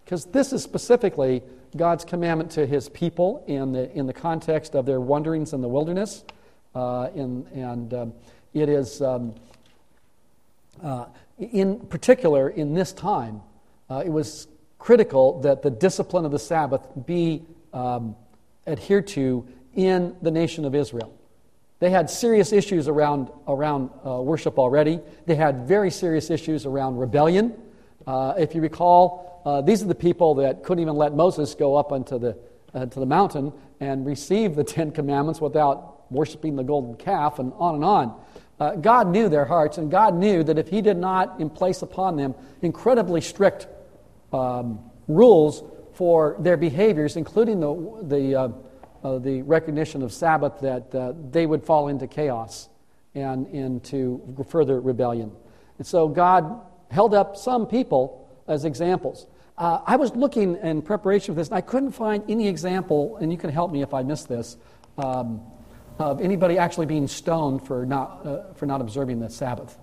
Because 0.05 0.27
this 0.27 0.53
is 0.53 0.63
specifically 0.63 1.43
God's 1.75 2.05
commandment 2.05 2.51
to 2.51 2.67
his 2.67 2.91
people 2.91 3.43
in 3.47 3.73
the, 3.73 3.91
in 3.97 4.07
the 4.07 4.13
context 4.13 4.75
of 4.75 4.85
their 4.85 5.01
wanderings 5.01 5.55
in 5.55 5.63
the 5.63 5.69
wilderness. 5.69 6.25
Uh, 6.75 7.09
in, 7.15 7.47
and 7.55 7.93
um, 7.95 8.13
it 8.55 8.69
is, 8.69 9.01
um, 9.01 9.35
uh, 10.83 11.07
in 11.39 11.81
particular, 11.81 12.49
in 12.49 12.75
this 12.75 12.93
time, 12.93 13.41
uh, 13.91 14.03
it 14.05 14.11
was 14.11 14.47
critical 14.79 15.41
that 15.41 15.63
the 15.63 15.71
discipline 15.71 16.25
of 16.25 16.33
the 16.33 16.39
Sabbath 16.39 16.87
be 17.07 17.43
um, 17.73 18.17
adhered 18.67 19.07
to 19.09 19.47
in 19.75 20.17
the 20.23 20.31
nation 20.31 20.65
of 20.65 20.75
Israel. 20.75 21.13
They 21.79 21.91
had 21.91 22.11
serious 22.11 22.53
issues 22.53 22.89
around, 22.89 23.31
around 23.49 23.91
uh, 24.07 24.21
worship 24.21 24.59
already. 24.59 25.01
They 25.27 25.35
had 25.35 25.67
very 25.67 25.91
serious 25.91 26.31
issues 26.31 26.67
around 26.67 26.99
rebellion. 26.99 27.55
Uh, 28.07 28.35
if 28.39 28.55
you 28.55 28.61
recall, 28.61 29.43
uh, 29.45 29.63
these 29.63 29.83
are 29.83 29.87
the 29.87 29.95
people 29.95 30.35
that 30.37 30.63
couldn't 30.63 30.83
even 30.83 30.95
let 30.95 31.15
Moses 31.15 31.55
go 31.55 31.75
up 31.75 31.91
onto 31.91 32.19
the, 32.19 32.37
to 32.73 33.01
the 33.01 33.07
mountain 33.07 33.53
and 33.81 34.07
receive 34.07 34.55
the 34.55 34.63
Ten 34.63 34.93
Commandments 34.93 35.41
without 35.41 36.11
worshiping 36.13 36.57
the 36.57 36.63
golden 36.63 36.95
calf, 36.95 37.39
and 37.39 37.53
on 37.57 37.75
and 37.75 37.85
on. 37.85 38.22
Uh, 38.63 38.77
God 38.77 39.09
knew 39.09 39.29
their 39.29 39.45
hearts, 39.45 39.77
and 39.77 39.91
God 39.91 40.15
knew 40.15 40.45
that 40.45 40.57
if 40.57 40.69
He 40.69 40.83
did 40.83 40.97
not 40.97 41.57
place 41.57 41.83
upon 41.83 42.15
them 42.15 42.33
incredibly 42.63 43.21
strict 43.21 43.67
um, 44.33 44.79
rules 45.09 45.65
for 45.95 46.37
their 46.39 46.57
behaviors, 46.57 47.17
including 47.17 47.59
the, 47.59 47.75
the 48.03 48.37
uh, 48.37 48.49
uh, 49.03 49.19
the 49.19 49.43
recognition 49.43 50.01
of 50.01 50.13
Sabbath 50.13 50.61
that 50.61 50.95
uh, 50.95 51.13
they 51.33 51.45
would 51.45 51.65
fall 51.65 51.89
into 51.89 52.07
chaos 52.07 52.69
and 53.17 53.49
into 53.49 54.23
further 54.49 54.81
rebellion. 54.81 55.33
And 55.79 55.85
so 55.85 56.07
God 56.07 56.61
held 56.89 57.15
up 57.15 57.37
some 57.37 57.67
people 57.67 58.31
as 58.47 58.65
examples. 58.65 59.27
Uh, 59.59 59.81
I 59.85 59.97
was 59.97 60.15
looking 60.15 60.55
in 60.63 60.83
preparation 60.83 61.35
for 61.35 61.41
this, 61.41 61.49
and 61.49 61.57
I 61.57 61.63
couldn't 61.63 61.93
find 61.93 62.23
any 62.31 62.47
example, 62.47 63.17
and 63.17 63.33
you 63.33 63.39
can 63.39 63.51
help 63.51 63.73
me 63.73 63.83
if 63.83 63.93
I 63.93 64.05
miss 64.05 64.23
this, 64.23 64.57
um, 64.99 65.41
of 66.03 66.21
anybody 66.21 66.59
actually 66.59 66.87
being 66.87 67.07
stoned 67.07 67.67
for 67.67 67.87
not, 67.87 68.27
uh, 68.27 68.53
for 68.55 68.67
not 68.67 68.81
observing 68.81 69.21
the 69.21 69.31
Sabbath. 69.31 69.79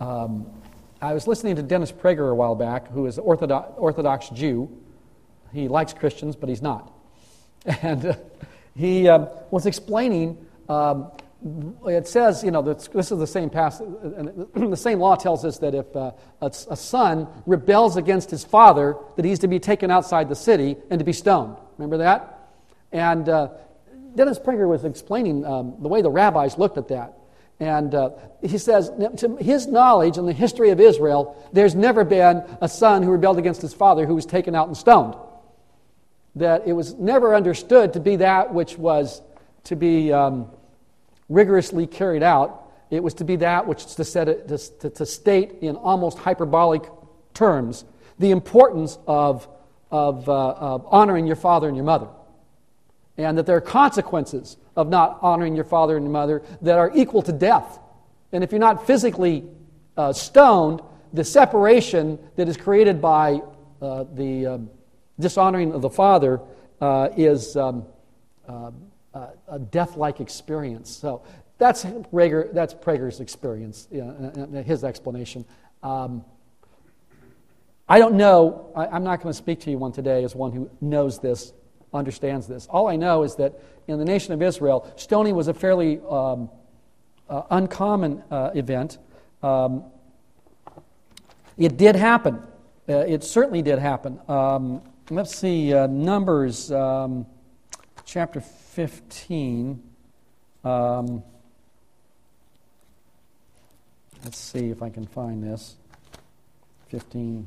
Um, 0.00 0.46
I 1.00 1.12
was 1.14 1.26
listening 1.26 1.56
to 1.56 1.62
Dennis 1.62 1.92
Prager 1.92 2.30
a 2.30 2.34
while 2.34 2.54
back, 2.54 2.90
who 2.90 3.06
is 3.06 3.18
an 3.18 3.24
Orthodox, 3.24 3.72
Orthodox 3.76 4.28
Jew. 4.30 4.68
He 5.52 5.68
likes 5.68 5.92
Christians, 5.92 6.36
but 6.36 6.48
he's 6.48 6.62
not. 6.62 6.92
And 7.82 8.06
uh, 8.06 8.14
he 8.76 9.08
um, 9.08 9.28
was 9.50 9.66
explaining, 9.66 10.46
um, 10.68 11.10
it 11.86 12.06
says, 12.06 12.44
you 12.44 12.50
know, 12.50 12.62
this, 12.62 12.88
is 12.88 13.18
the 13.18 13.26
same 13.26 13.50
passage, 13.50 13.88
the 14.54 14.76
same 14.76 15.00
law 15.00 15.16
tells 15.16 15.44
us 15.44 15.58
that 15.58 15.74
if 15.74 15.96
uh, 15.96 16.12
a, 16.40 16.46
a, 16.46 16.76
son 16.76 17.26
rebels 17.44 17.96
against 17.96 18.30
his 18.30 18.44
father, 18.44 18.96
that 19.16 19.24
he's 19.24 19.40
to 19.40 19.48
be 19.48 19.58
taken 19.58 19.90
outside 19.90 20.28
the 20.28 20.36
city 20.36 20.76
and 20.90 20.98
to 20.98 21.04
be 21.04 21.12
stoned. 21.12 21.56
Remember 21.78 21.98
that? 21.98 22.50
And 22.92 23.28
uh, 23.28 23.48
Dennis 24.16 24.38
Prager 24.38 24.68
was 24.68 24.84
explaining 24.84 25.44
um, 25.44 25.76
the 25.80 25.88
way 25.88 26.02
the 26.02 26.10
rabbis 26.10 26.58
looked 26.58 26.78
at 26.78 26.88
that. 26.88 27.18
And 27.58 27.94
uh, 27.94 28.10
he 28.42 28.58
says, 28.58 28.90
to 29.18 29.36
his 29.36 29.66
knowledge 29.66 30.18
in 30.18 30.26
the 30.26 30.32
history 30.32 30.70
of 30.70 30.80
Israel, 30.80 31.48
there's 31.52 31.74
never 31.74 32.04
been 32.04 32.42
a 32.60 32.68
son 32.68 33.02
who 33.02 33.10
rebelled 33.10 33.38
against 33.38 33.62
his 33.62 33.72
father 33.72 34.04
who 34.04 34.14
was 34.14 34.26
taken 34.26 34.54
out 34.54 34.66
and 34.66 34.76
stoned 34.76 35.14
that 36.36 36.66
it 36.66 36.74
was 36.74 36.94
never 36.94 37.34
understood 37.34 37.94
to 37.94 38.00
be 38.00 38.16
that 38.16 38.52
which 38.52 38.76
was 38.76 39.22
to 39.64 39.74
be 39.74 40.12
um, 40.12 40.48
rigorously 41.28 41.86
carried 41.86 42.22
out. 42.22 42.70
It 42.90 43.02
was 43.02 43.14
to 43.14 43.24
be 43.24 43.36
that 43.36 43.66
which 43.66 43.86
to, 43.96 44.30
it, 44.30 44.48
to, 44.80 44.90
to 44.90 45.06
state 45.06 45.56
in 45.62 45.76
almost 45.76 46.18
hyperbolic 46.18 46.82
terms 47.32 47.84
the 48.18 48.30
importance 48.30 48.98
of, 49.06 49.48
of, 49.90 50.28
uh, 50.28 50.50
of 50.52 50.86
honoring 50.90 51.26
your 51.26 51.36
father 51.36 51.68
and 51.68 51.76
your 51.76 51.86
mother. 51.86 52.08
And 53.18 53.38
that 53.38 53.46
there 53.46 53.56
are 53.56 53.62
consequences 53.62 54.56
of 54.76 54.88
not 54.88 55.18
honoring 55.22 55.54
your 55.54 55.64
father 55.64 55.96
and 55.96 56.12
mother 56.12 56.42
that 56.62 56.78
are 56.78 56.90
equal 56.94 57.22
to 57.22 57.32
death. 57.32 57.78
And 58.32 58.44
if 58.44 58.52
you're 58.52 58.58
not 58.58 58.86
physically 58.86 59.44
uh, 59.96 60.12
stoned, 60.12 60.82
the 61.12 61.24
separation 61.24 62.18
that 62.36 62.48
is 62.48 62.56
created 62.56 63.00
by 63.00 63.40
uh, 63.80 64.04
the 64.14 64.46
um, 64.46 64.70
dishonoring 65.18 65.72
of 65.72 65.80
the 65.82 65.90
father 65.90 66.40
uh, 66.80 67.08
is 67.16 67.56
um, 67.56 67.86
uh, 68.48 68.70
a 69.48 69.58
death 69.58 69.96
like 69.96 70.20
experience. 70.20 70.90
So 70.90 71.22
that's, 71.58 71.82
that's 71.82 72.74
Prager's 72.74 73.20
experience, 73.20 73.88
his 74.66 74.84
explanation. 74.84 75.46
Um, 75.82 76.24
I 77.88 77.98
don't 77.98 78.16
know, 78.16 78.72
I, 78.74 78.96
am 78.96 79.04
not 79.04 79.22
going 79.22 79.32
to 79.32 79.36
speak 79.36 79.60
to 79.60 79.70
you 79.70 79.78
one 79.78 79.92
today 79.92 80.24
as 80.24 80.34
one 80.34 80.52
who 80.52 80.68
knows 80.80 81.20
this, 81.20 81.52
understands 81.96 82.46
this. 82.46 82.66
All 82.66 82.88
I 82.88 82.96
know 82.96 83.22
is 83.22 83.36
that 83.36 83.60
in 83.86 83.98
the 83.98 84.04
nation 84.04 84.32
of 84.32 84.42
Israel, 84.42 84.92
stoning 84.96 85.34
was 85.34 85.48
a 85.48 85.54
fairly 85.54 86.00
um, 86.08 86.50
uh, 87.28 87.42
uncommon 87.50 88.22
uh, 88.30 88.50
event. 88.54 88.98
Um, 89.42 89.84
it 91.56 91.76
did 91.76 91.96
happen. 91.96 92.42
Uh, 92.88 92.98
it 92.98 93.24
certainly 93.24 93.62
did 93.62 93.78
happen. 93.78 94.20
Um, 94.28 94.82
let's 95.10 95.36
see, 95.36 95.72
uh, 95.72 95.86
Numbers 95.86 96.70
um, 96.70 97.26
chapter 98.04 98.40
15. 98.40 99.82
Um, 100.64 101.22
let's 104.24 104.38
see 104.38 104.70
if 104.70 104.82
I 104.82 104.90
can 104.90 105.06
find 105.06 105.42
this. 105.42 105.76
15. 106.90 107.46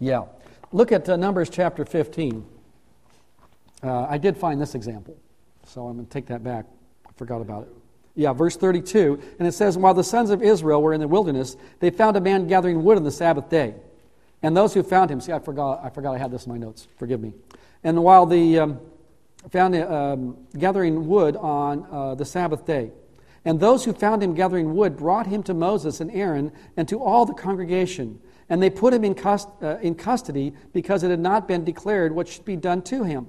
Yeah. 0.00 0.24
Look 0.72 0.92
at 0.92 1.08
uh, 1.08 1.16
Numbers 1.16 1.50
chapter 1.50 1.84
15. 1.84 2.46
Uh, 3.82 4.02
I 4.08 4.18
did 4.18 4.36
find 4.36 4.60
this 4.60 4.74
example, 4.76 5.16
so 5.66 5.86
I'm 5.88 5.96
going 5.96 6.06
to 6.06 6.12
take 6.12 6.26
that 6.26 6.44
back. 6.44 6.66
I 7.08 7.10
forgot 7.16 7.40
about 7.40 7.64
it. 7.64 7.68
Yeah, 8.14 8.32
verse 8.32 8.56
32. 8.56 9.20
And 9.38 9.48
it 9.48 9.52
says, 9.52 9.76
While 9.76 9.94
the 9.94 10.04
sons 10.04 10.30
of 10.30 10.42
Israel 10.42 10.80
were 10.80 10.92
in 10.92 11.00
the 11.00 11.08
wilderness, 11.08 11.56
they 11.80 11.90
found 11.90 12.16
a 12.16 12.20
man 12.20 12.46
gathering 12.46 12.84
wood 12.84 12.96
on 12.96 13.04
the 13.04 13.10
Sabbath 13.10 13.48
day. 13.48 13.74
And 14.42 14.56
those 14.56 14.72
who 14.72 14.82
found 14.82 15.10
him, 15.10 15.20
see, 15.20 15.32
I 15.32 15.40
forgot, 15.40 15.80
I 15.82 15.90
forgot 15.90 16.14
I 16.14 16.18
had 16.18 16.30
this 16.30 16.46
in 16.46 16.52
my 16.52 16.58
notes. 16.58 16.86
Forgive 16.98 17.20
me. 17.20 17.32
And 17.82 18.02
while 18.04 18.26
the 18.26 18.60
um, 18.60 18.80
found 19.50 19.74
um, 19.74 20.36
gathering 20.56 21.08
wood 21.08 21.36
on 21.36 21.86
uh, 21.90 22.14
the 22.14 22.24
Sabbath 22.24 22.64
day, 22.64 22.92
and 23.44 23.58
those 23.58 23.84
who 23.84 23.92
found 23.92 24.22
him 24.22 24.34
gathering 24.34 24.74
wood 24.74 24.96
brought 24.96 25.26
him 25.26 25.42
to 25.44 25.54
Moses 25.54 26.00
and 26.00 26.10
Aaron 26.10 26.52
and 26.76 26.86
to 26.88 27.02
all 27.02 27.26
the 27.26 27.34
congregation. 27.34 28.20
And 28.50 28.62
they 28.62 28.68
put 28.68 28.92
him 28.92 29.04
in, 29.04 29.16
uh, 29.18 29.78
in 29.80 29.94
custody 29.94 30.52
because 30.72 31.02
it 31.04 31.10
had 31.10 31.20
not 31.20 31.48
been 31.48 31.64
declared 31.64 32.12
what 32.12 32.28
should 32.28 32.44
be 32.44 32.56
done 32.56 32.82
to 32.82 33.04
him. 33.04 33.28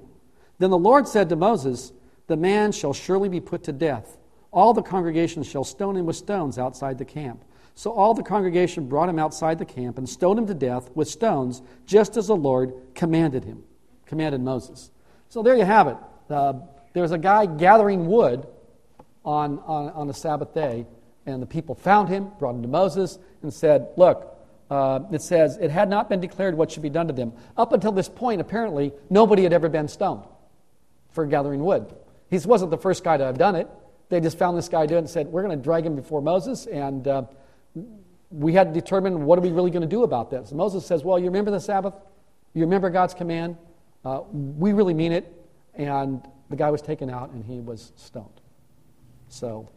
Then 0.58 0.70
the 0.70 0.78
Lord 0.78 1.08
said 1.08 1.28
to 1.30 1.36
Moses, 1.36 1.92
The 2.26 2.36
man 2.36 2.72
shall 2.72 2.92
surely 2.92 3.28
be 3.28 3.40
put 3.40 3.62
to 3.64 3.72
death. 3.72 4.18
All 4.52 4.74
the 4.74 4.82
congregation 4.82 5.44
shall 5.44 5.64
stone 5.64 5.96
him 5.96 6.06
with 6.06 6.16
stones 6.16 6.58
outside 6.58 6.98
the 6.98 7.04
camp. 7.04 7.44
So 7.74 7.92
all 7.92 8.14
the 8.14 8.22
congregation 8.22 8.86
brought 8.86 9.08
him 9.08 9.18
outside 9.18 9.58
the 9.58 9.64
camp 9.64 9.96
and 9.96 10.06
stoned 10.06 10.38
him 10.38 10.46
to 10.48 10.54
death 10.54 10.90
with 10.94 11.08
stones, 11.08 11.62
just 11.86 12.16
as 12.16 12.26
the 12.26 12.36
Lord 12.36 12.74
commanded 12.94 13.44
him, 13.44 13.62
commanded 14.04 14.42
Moses. 14.42 14.90
So 15.30 15.42
there 15.42 15.56
you 15.56 15.64
have 15.64 15.86
it. 15.86 15.96
Uh, 16.28 16.54
there 16.92 17.02
was 17.02 17.12
a 17.12 17.18
guy 17.18 17.46
gathering 17.46 18.06
wood 18.06 18.46
on, 19.24 19.58
on, 19.60 19.88
on 19.90 20.10
a 20.10 20.14
Sabbath 20.14 20.52
day, 20.52 20.86
and 21.24 21.40
the 21.40 21.46
people 21.46 21.74
found 21.74 22.08
him, 22.08 22.30
brought 22.38 22.54
him 22.54 22.62
to 22.62 22.68
Moses, 22.68 23.18
and 23.42 23.52
said, 23.52 23.88
Look, 23.96 24.31
uh, 24.72 25.00
it 25.12 25.20
says, 25.20 25.58
it 25.58 25.70
had 25.70 25.90
not 25.90 26.08
been 26.08 26.18
declared 26.18 26.56
what 26.56 26.70
should 26.70 26.82
be 26.82 26.88
done 26.88 27.06
to 27.06 27.12
them. 27.12 27.34
Up 27.58 27.74
until 27.74 27.92
this 27.92 28.08
point, 28.08 28.40
apparently, 28.40 28.90
nobody 29.10 29.42
had 29.42 29.52
ever 29.52 29.68
been 29.68 29.86
stoned 29.86 30.24
for 31.10 31.26
gathering 31.26 31.62
wood. 31.62 31.94
He 32.30 32.38
wasn't 32.38 32.70
the 32.70 32.78
first 32.78 33.04
guy 33.04 33.18
to 33.18 33.24
have 33.24 33.36
done 33.36 33.54
it. 33.54 33.68
They 34.08 34.18
just 34.18 34.38
found 34.38 34.56
this 34.56 34.70
guy 34.70 34.86
doing 34.86 35.00
it 35.00 35.00
and 35.00 35.10
said, 35.10 35.26
We're 35.26 35.42
going 35.42 35.58
to 35.58 35.62
drag 35.62 35.84
him 35.84 35.94
before 35.94 36.22
Moses, 36.22 36.64
and 36.64 37.06
uh, 37.06 37.24
we 38.30 38.54
had 38.54 38.72
to 38.72 38.80
determine 38.80 39.26
what 39.26 39.38
are 39.38 39.42
we 39.42 39.50
really 39.50 39.70
going 39.70 39.82
to 39.82 39.86
do 39.86 40.04
about 40.04 40.30
this. 40.30 40.48
And 40.48 40.56
Moses 40.56 40.86
says, 40.86 41.04
Well, 41.04 41.18
you 41.18 41.26
remember 41.26 41.50
the 41.50 41.60
Sabbath? 41.60 41.92
You 42.54 42.62
remember 42.62 42.88
God's 42.88 43.12
command? 43.12 43.58
Uh, 44.06 44.22
we 44.32 44.72
really 44.72 44.94
mean 44.94 45.12
it. 45.12 45.30
And 45.74 46.26
the 46.48 46.56
guy 46.56 46.70
was 46.70 46.80
taken 46.80 47.10
out 47.10 47.28
and 47.32 47.44
he 47.44 47.60
was 47.60 47.92
stoned. 47.96 48.40
So 49.28 49.68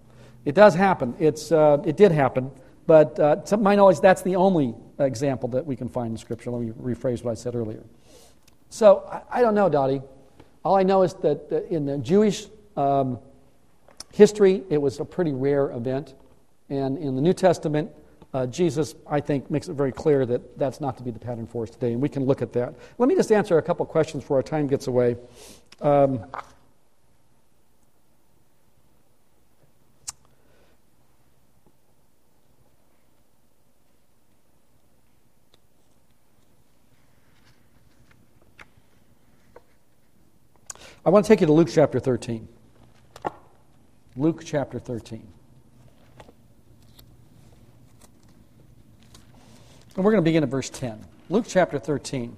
it 0.46 0.56
does 0.56 0.74
happen. 0.74 1.16
It's, 1.20 1.52
uh, 1.52 1.84
it 1.86 1.98
did 1.98 2.14
happen. 2.14 2.50
But 2.88 3.20
uh, 3.20 3.36
to 3.38 3.58
my 3.58 3.76
knowledge, 3.76 4.00
that's 4.00 4.22
the 4.22 4.36
only 4.36 4.76
example 5.00 5.50
that 5.50 5.66
we 5.66 5.76
can 5.76 5.90
find 5.90 6.12
in 6.12 6.18
Scripture. 6.18 6.52
Let 6.52 6.62
me 6.62 6.72
rephrase 6.72 7.24
what 7.24 7.32
I 7.32 7.36
said 7.36 7.56
earlier. 7.56 7.84
So 8.70 9.08
I, 9.12 9.40
I 9.40 9.42
don't 9.42 9.56
know, 9.56 9.70
Dottie. 9.70 10.02
All 10.64 10.76
I 10.76 10.84
know 10.84 11.04
is 11.04 11.14
that, 11.16 11.50
that 11.50 11.72
in 11.72 11.86
the 11.86 11.98
Jewish 11.98 12.48
um, 12.76 13.20
history, 14.12 14.64
it 14.70 14.82
was 14.82 15.00
a 15.00 15.06
pretty 15.06 15.32
rare 15.32 15.72
event. 15.72 16.16
And 16.70 16.98
in 16.98 17.16
the 17.16 17.22
New 17.22 17.34
Testament, 17.34 17.92
uh, 18.34 18.46
Jesus, 18.48 18.96
I 19.08 19.22
think, 19.22 19.50
makes 19.50 19.70
it 19.70 19.74
very 19.74 19.92
clear 19.92 20.26
that 20.26 20.58
that's 20.58 20.82
not 20.82 20.98
to 20.98 21.04
be 21.04 21.12
the 21.12 21.20
pattern 21.20 21.48
for 21.48 21.64
us 21.64 21.70
today, 21.70 21.94
and 21.94 22.02
we 22.02 22.10
can 22.10 22.26
look 22.26 22.42
at 22.42 22.52
that. 22.54 22.74
Let 22.98 23.08
me 23.08 23.16
just 23.16 23.32
answer 23.32 23.58
a 23.58 23.62
couple 23.62 23.86
questions 23.86 24.24
before 24.24 24.38
our 24.38 24.44
time 24.44 24.68
gets 24.68 24.88
away. 24.88 25.16
Um, 25.80 26.26
I 41.06 41.12
want 41.12 41.24
to 41.24 41.30
take 41.30 41.40
you 41.40 41.46
to 41.46 41.54
Luke 41.54 41.68
chapter 41.72 42.00
13. 42.00 42.48
Luke 44.18 44.42
chapter 44.44 44.80
13. 44.80 45.28
And 49.96 50.04
we're 50.04 50.12
going 50.12 50.24
to 50.24 50.28
begin 50.28 50.42
at 50.42 50.50
verse 50.50 50.72
10. 50.72 51.06
Luke 51.30 51.46
chapter 51.48 51.78
13. 51.78 52.36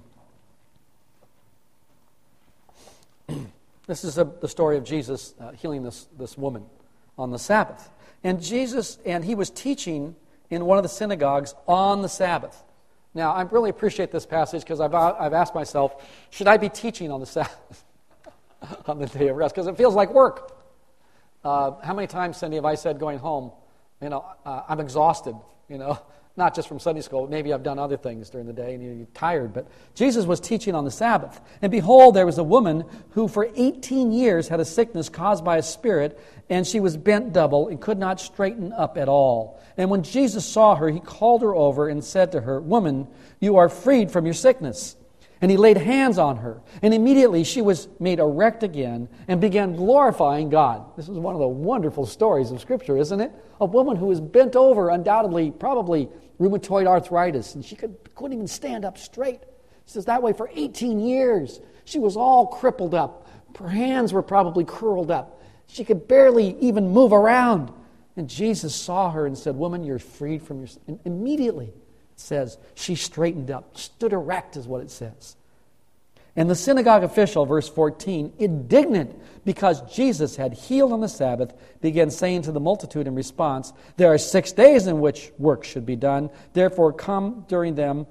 this 3.86 4.04
is 4.04 4.18
a, 4.18 4.24
the 4.24 4.48
story 4.48 4.76
of 4.76 4.84
Jesus 4.84 5.32
uh, 5.40 5.52
healing 5.52 5.82
this, 5.82 6.06
this 6.18 6.36
woman 6.36 6.66
on 7.16 7.30
the 7.30 7.38
Sabbath. 7.38 7.88
And 8.22 8.42
Jesus, 8.42 8.98
and 9.06 9.24
he 9.24 9.34
was 9.34 9.48
teaching 9.48 10.14
in 10.50 10.66
one 10.66 10.76
of 10.76 10.82
the 10.82 10.90
synagogues 10.90 11.54
on 11.66 12.02
the 12.02 12.08
Sabbath. 12.08 12.62
Now, 13.14 13.32
I 13.32 13.40
really 13.42 13.70
appreciate 13.70 14.10
this 14.12 14.26
passage 14.26 14.60
because 14.60 14.78
I've, 14.80 14.94
I've 14.94 15.32
asked 15.32 15.54
myself, 15.54 16.06
should 16.28 16.48
I 16.48 16.58
be 16.58 16.68
teaching 16.68 17.10
on 17.10 17.20
the 17.20 17.26
Sabbath, 17.26 17.84
on 18.86 18.98
the 18.98 19.06
day 19.06 19.28
of 19.28 19.36
rest? 19.36 19.54
Because 19.54 19.66
it 19.66 19.76
feels 19.76 19.94
like 19.94 20.12
work. 20.12 20.54
Uh, 21.44 21.80
how 21.82 21.94
many 21.94 22.06
times, 22.06 22.36
Cindy, 22.36 22.56
have 22.56 22.64
I 22.64 22.74
said 22.74 22.98
going 22.98 23.18
home, 23.18 23.52
you 24.02 24.08
know, 24.08 24.24
uh, 24.44 24.62
I'm 24.68 24.80
exhausted, 24.80 25.36
you 25.68 25.78
know, 25.78 25.98
not 26.36 26.54
just 26.54 26.68
from 26.68 26.78
Sunday 26.78 27.00
school. 27.00 27.26
Maybe 27.26 27.52
I've 27.52 27.62
done 27.62 27.78
other 27.78 27.96
things 27.96 28.30
during 28.30 28.46
the 28.46 28.52
day 28.52 28.74
and 28.74 28.98
you're 28.98 29.06
tired. 29.14 29.52
But 29.52 29.68
Jesus 29.94 30.24
was 30.24 30.40
teaching 30.40 30.74
on 30.74 30.84
the 30.84 30.90
Sabbath. 30.90 31.40
And 31.62 31.72
behold, 31.72 32.14
there 32.14 32.26
was 32.26 32.38
a 32.38 32.44
woman 32.44 32.84
who 33.10 33.26
for 33.26 33.48
18 33.56 34.12
years 34.12 34.46
had 34.48 34.60
a 34.60 34.64
sickness 34.64 35.08
caused 35.08 35.44
by 35.44 35.56
a 35.56 35.62
spirit, 35.62 36.18
and 36.48 36.66
she 36.66 36.78
was 36.78 36.96
bent 36.96 37.32
double 37.32 37.68
and 37.68 37.80
could 37.80 37.98
not 37.98 38.20
straighten 38.20 38.72
up 38.72 38.96
at 38.96 39.08
all. 39.08 39.60
And 39.76 39.90
when 39.90 40.02
Jesus 40.02 40.46
saw 40.46 40.76
her, 40.76 40.88
he 40.88 41.00
called 41.00 41.42
her 41.42 41.54
over 41.54 41.88
and 41.88 42.04
said 42.04 42.32
to 42.32 42.40
her, 42.40 42.60
Woman, 42.60 43.08
you 43.40 43.56
are 43.56 43.68
freed 43.68 44.10
from 44.10 44.24
your 44.24 44.34
sickness. 44.34 44.96
And 45.40 45.50
he 45.50 45.56
laid 45.56 45.76
hands 45.76 46.18
on 46.18 46.38
her, 46.38 46.60
and 46.82 46.92
immediately 46.92 47.44
she 47.44 47.62
was 47.62 47.88
made 48.00 48.18
erect 48.18 48.64
again 48.64 49.08
and 49.28 49.40
began 49.40 49.76
glorifying 49.76 50.48
God. 50.48 50.96
This 50.96 51.08
is 51.08 51.16
one 51.16 51.34
of 51.34 51.40
the 51.40 51.46
wonderful 51.46 52.06
stories 52.06 52.50
of 52.50 52.60
Scripture, 52.60 52.96
isn't 52.96 53.20
it? 53.20 53.30
A 53.60 53.64
woman 53.64 53.96
who 53.96 54.06
was 54.06 54.20
bent 54.20 54.56
over, 54.56 54.90
undoubtedly, 54.90 55.52
probably 55.52 56.08
rheumatoid 56.40 56.86
arthritis, 56.86 57.54
and 57.54 57.64
she 57.64 57.76
could, 57.76 57.96
couldn't 58.16 58.32
even 58.32 58.48
stand 58.48 58.84
up 58.84 58.98
straight. 58.98 59.40
She 59.86 59.92
says 59.92 60.06
that 60.06 60.22
way 60.22 60.32
for 60.32 60.50
18 60.52 60.98
years. 60.98 61.60
She 61.84 62.00
was 62.00 62.16
all 62.16 62.46
crippled 62.46 62.94
up. 62.94 63.28
Her 63.58 63.68
hands 63.68 64.12
were 64.12 64.22
probably 64.22 64.64
curled 64.64 65.10
up. 65.10 65.40
She 65.68 65.84
could 65.84 66.08
barely 66.08 66.56
even 66.60 66.88
move 66.90 67.12
around. 67.12 67.72
And 68.16 68.28
Jesus 68.28 68.74
saw 68.74 69.10
her 69.12 69.26
and 69.26 69.38
said, 69.38 69.54
Woman, 69.54 69.84
you're 69.84 69.98
freed 69.98 70.42
from 70.42 70.58
your. 70.58 70.68
And 70.86 70.98
immediately, 71.04 71.72
says, 72.20 72.58
she 72.74 72.94
straightened 72.94 73.50
up, 73.50 73.76
stood 73.76 74.12
erect, 74.12 74.56
is 74.56 74.66
what 74.66 74.82
it 74.82 74.90
says. 74.90 75.36
And 76.36 76.48
the 76.48 76.54
synagogue 76.54 77.02
official, 77.02 77.46
verse 77.46 77.68
14, 77.68 78.34
indignant 78.38 79.20
because 79.44 79.80
Jesus 79.92 80.36
had 80.36 80.52
healed 80.52 80.92
on 80.92 81.00
the 81.00 81.08
Sabbath, 81.08 81.52
began 81.80 82.10
saying 82.10 82.42
to 82.42 82.52
the 82.52 82.60
multitude 82.60 83.08
in 83.08 83.16
response, 83.16 83.72
There 83.96 84.12
are 84.12 84.18
six 84.18 84.52
days 84.52 84.86
in 84.86 85.00
which 85.00 85.32
work 85.38 85.64
should 85.64 85.84
be 85.84 85.96
done. 85.96 86.30
Therefore, 86.52 86.92
come 86.92 87.44
during 87.48 87.74
them 87.74 88.06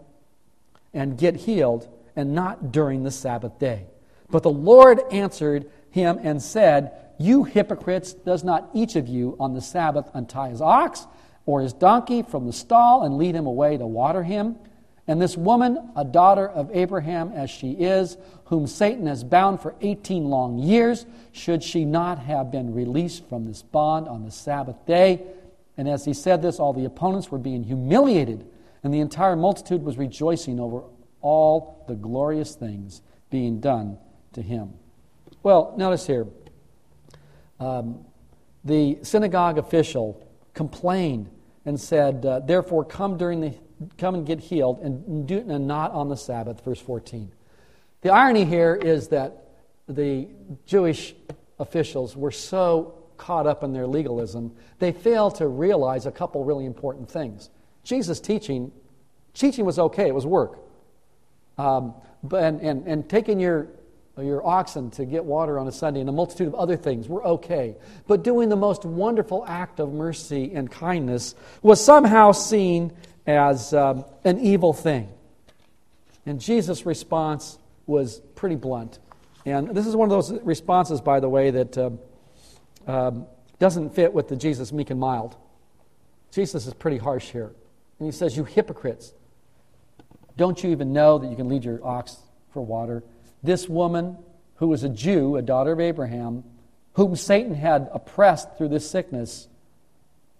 and 0.94 1.18
get 1.18 1.38
healed, 1.38 1.88
and 2.18 2.34
not 2.34 2.72
during 2.72 3.04
the 3.04 3.12
Sabbath 3.12 3.60
day. 3.60 3.86
But 4.30 4.44
the 4.44 4.50
Lord 4.50 5.00
answered 5.12 5.72
him 5.92 6.20
and 6.22 6.42
said, 6.42 6.92
You 7.18 7.46
hypocrites, 7.46 8.12
does 8.14 8.44
not 8.44 8.70
each 8.74 8.96
of 8.96 9.08
you 9.08 9.38
on 9.40 9.54
the 9.54 9.62
Sabbath 9.62 10.10
untie 10.14 10.50
his 10.50 10.62
ox 10.62 11.08
or 11.48 11.62
his 11.62 11.74
donkey 11.74 12.22
from 12.22 12.46
the 12.46 12.54
stall 12.54 13.04
and 13.04 13.18
lead 13.18 13.34
him 13.34 13.48
away 13.48 13.78
to 13.78 13.88
water 13.88 14.22
him? 14.22 14.58
And 15.08 15.22
this 15.22 15.38
woman, 15.38 15.92
a 15.96 16.04
daughter 16.04 16.48
of 16.48 16.70
Abraham 16.74 17.32
as 17.32 17.50
she 17.50 17.72
is, 17.72 18.18
whom 18.46 18.68
Satan 18.68 19.08
has 19.08 19.24
bound 19.24 19.62
for 19.62 19.74
18 19.82 20.26
long 20.26 20.60
years, 20.60 21.06
should 21.32 21.64
she 21.64 21.86
not 21.86 22.20
have 22.20 22.52
been 22.52 22.74
released 22.74 23.28
from 23.30 23.46
this 23.46 23.64
bond 23.64 24.08
on 24.08 24.26
the 24.26 24.32
Sabbath 24.32 24.86
day? 24.86 25.22
And 25.78 25.88
as 25.88 26.04
he 26.04 26.14
said 26.14 26.42
this, 26.42 26.60
all 26.60 26.74
the 26.74 26.86
opponents 26.86 27.32
were 27.32 27.38
being 27.38 27.64
humiliated, 27.64 28.46
and 28.84 28.94
the 28.94 29.00
entire 29.00 29.38
multitude 29.38 29.82
was 29.84 29.98
rejoicing 29.98 30.60
over 30.60 30.84
all 31.22 31.86
the 31.88 31.96
glorious 31.96 32.56
things 32.56 33.02
being 33.30 33.60
done 33.62 33.98
to 34.34 34.42
him. 34.42 34.74
Well, 35.42 35.74
notice 35.78 36.06
here 36.06 36.28
um, 37.60 38.06
the 38.66 39.00
synagogue 39.04 39.58
official 39.58 40.22
complained 40.54 41.30
and 41.68 41.80
said, 41.80 42.26
uh, 42.26 42.40
Therefore, 42.40 42.84
come 42.84 43.18
during 43.18 43.42
the 43.42 43.54
come 44.00 44.16
and 44.16 44.26
get 44.26 44.40
healed 44.40 44.80
and, 44.80 45.28
do, 45.28 45.46
and 45.48 45.68
not 45.68 45.92
on 45.92 46.10
the 46.10 46.18
Sabbath, 46.18 46.64
verse 46.66 46.80
14. 46.80 47.32
The 48.02 48.10
irony 48.10 48.46
here 48.46 48.74
is 48.74 49.10
that 49.10 49.50
the 49.88 50.28
Jewish 50.66 51.14
officials 51.60 52.16
were 52.16 52.32
so 52.32 52.96
caught 53.18 53.46
up 53.46 53.64
in 53.64 53.74
their 53.74 53.86
legalism, 53.86 54.56
they 54.80 54.92
failed 54.92 55.36
to 55.36 55.48
realize 55.48 56.06
a 56.06 56.12
couple 56.12 56.44
really 56.44 56.66
important 56.66 57.10
things. 57.10 57.50
Jesus' 57.84 58.20
teaching, 58.20 58.72
teaching 59.34 59.66
was 59.66 59.78
okay, 59.78 60.08
it 60.08 60.16
was 60.16 60.26
work. 60.26 60.60
Um, 61.58 61.94
but, 62.24 62.44
and, 62.44 62.62
and, 62.62 62.88
and 62.88 63.10
taking 63.10 63.40
your, 63.40 63.68
your 64.24 64.46
oxen 64.46 64.90
to 64.92 65.06
get 65.06 65.26
water 65.26 65.60
on 65.60 65.68
a 65.68 65.72
Sunday 65.72 66.00
and 66.00 66.10
a 66.10 66.12
multitude 66.12 66.48
of 66.48 66.56
other 66.56 66.76
things 66.76 67.08
were 67.08 67.24
okay. 67.24 67.76
But 68.08 68.24
doing 68.24 68.50
the 68.50 68.56
most 68.56 68.86
wonderful 68.86 69.46
act 69.48 69.80
of 69.80 69.94
mercy 69.94 70.54
and 70.54 70.72
kindness 70.72 71.36
was 71.62 71.84
somehow 71.84 72.32
seen 72.32 72.94
as 73.28 73.74
um, 73.74 74.06
an 74.24 74.40
evil 74.40 74.74
thing. 74.74 75.10
And 76.26 76.42
Jesus' 76.42 76.86
response 76.86 77.60
was 77.86 78.20
pretty 78.36 78.56
blunt. 78.56 79.00
And 79.46 79.70
this 79.70 79.88
is 79.88 79.96
one 79.96 80.12
of 80.12 80.12
those 80.12 80.42
responses, 80.44 81.00
by 81.00 81.20
the 81.20 81.30
way, 81.30 81.52
that 81.52 81.78
uh, 81.78 81.90
um, 82.88 83.28
doesn't 83.60 83.96
fit 83.96 84.14
with 84.14 84.28
the 84.28 84.36
Jesus 84.36 84.72
meek 84.74 84.90
and 84.90 85.00
mild. 85.00 85.36
Jesus 86.32 86.68
is 86.68 86.74
pretty 86.74 86.98
harsh 86.98 87.30
here. 87.30 87.52
And 88.00 88.08
he 88.08 88.12
says, 88.12 88.36
You 88.36 88.44
hypocrites, 88.44 89.14
don't 90.36 90.62
you 90.64 90.72
even 90.72 90.94
know 90.94 91.18
that 91.18 91.30
you 91.30 91.36
can 91.36 91.48
lead 91.48 91.64
your 91.64 91.86
ox 91.86 92.18
for 92.52 92.62
water? 92.64 93.04
This 93.44 93.70
woman, 93.70 94.18
who 94.56 94.68
was 94.68 94.84
a 94.84 94.90
Jew, 94.90 95.36
a 95.36 95.42
daughter 95.42 95.72
of 95.72 95.80
Abraham, 95.80 96.44
whom 96.94 97.16
Satan 97.16 97.54
had 97.54 97.90
oppressed 97.94 98.58
through 98.58 98.70
this 98.70 98.90
sickness, 98.90 99.48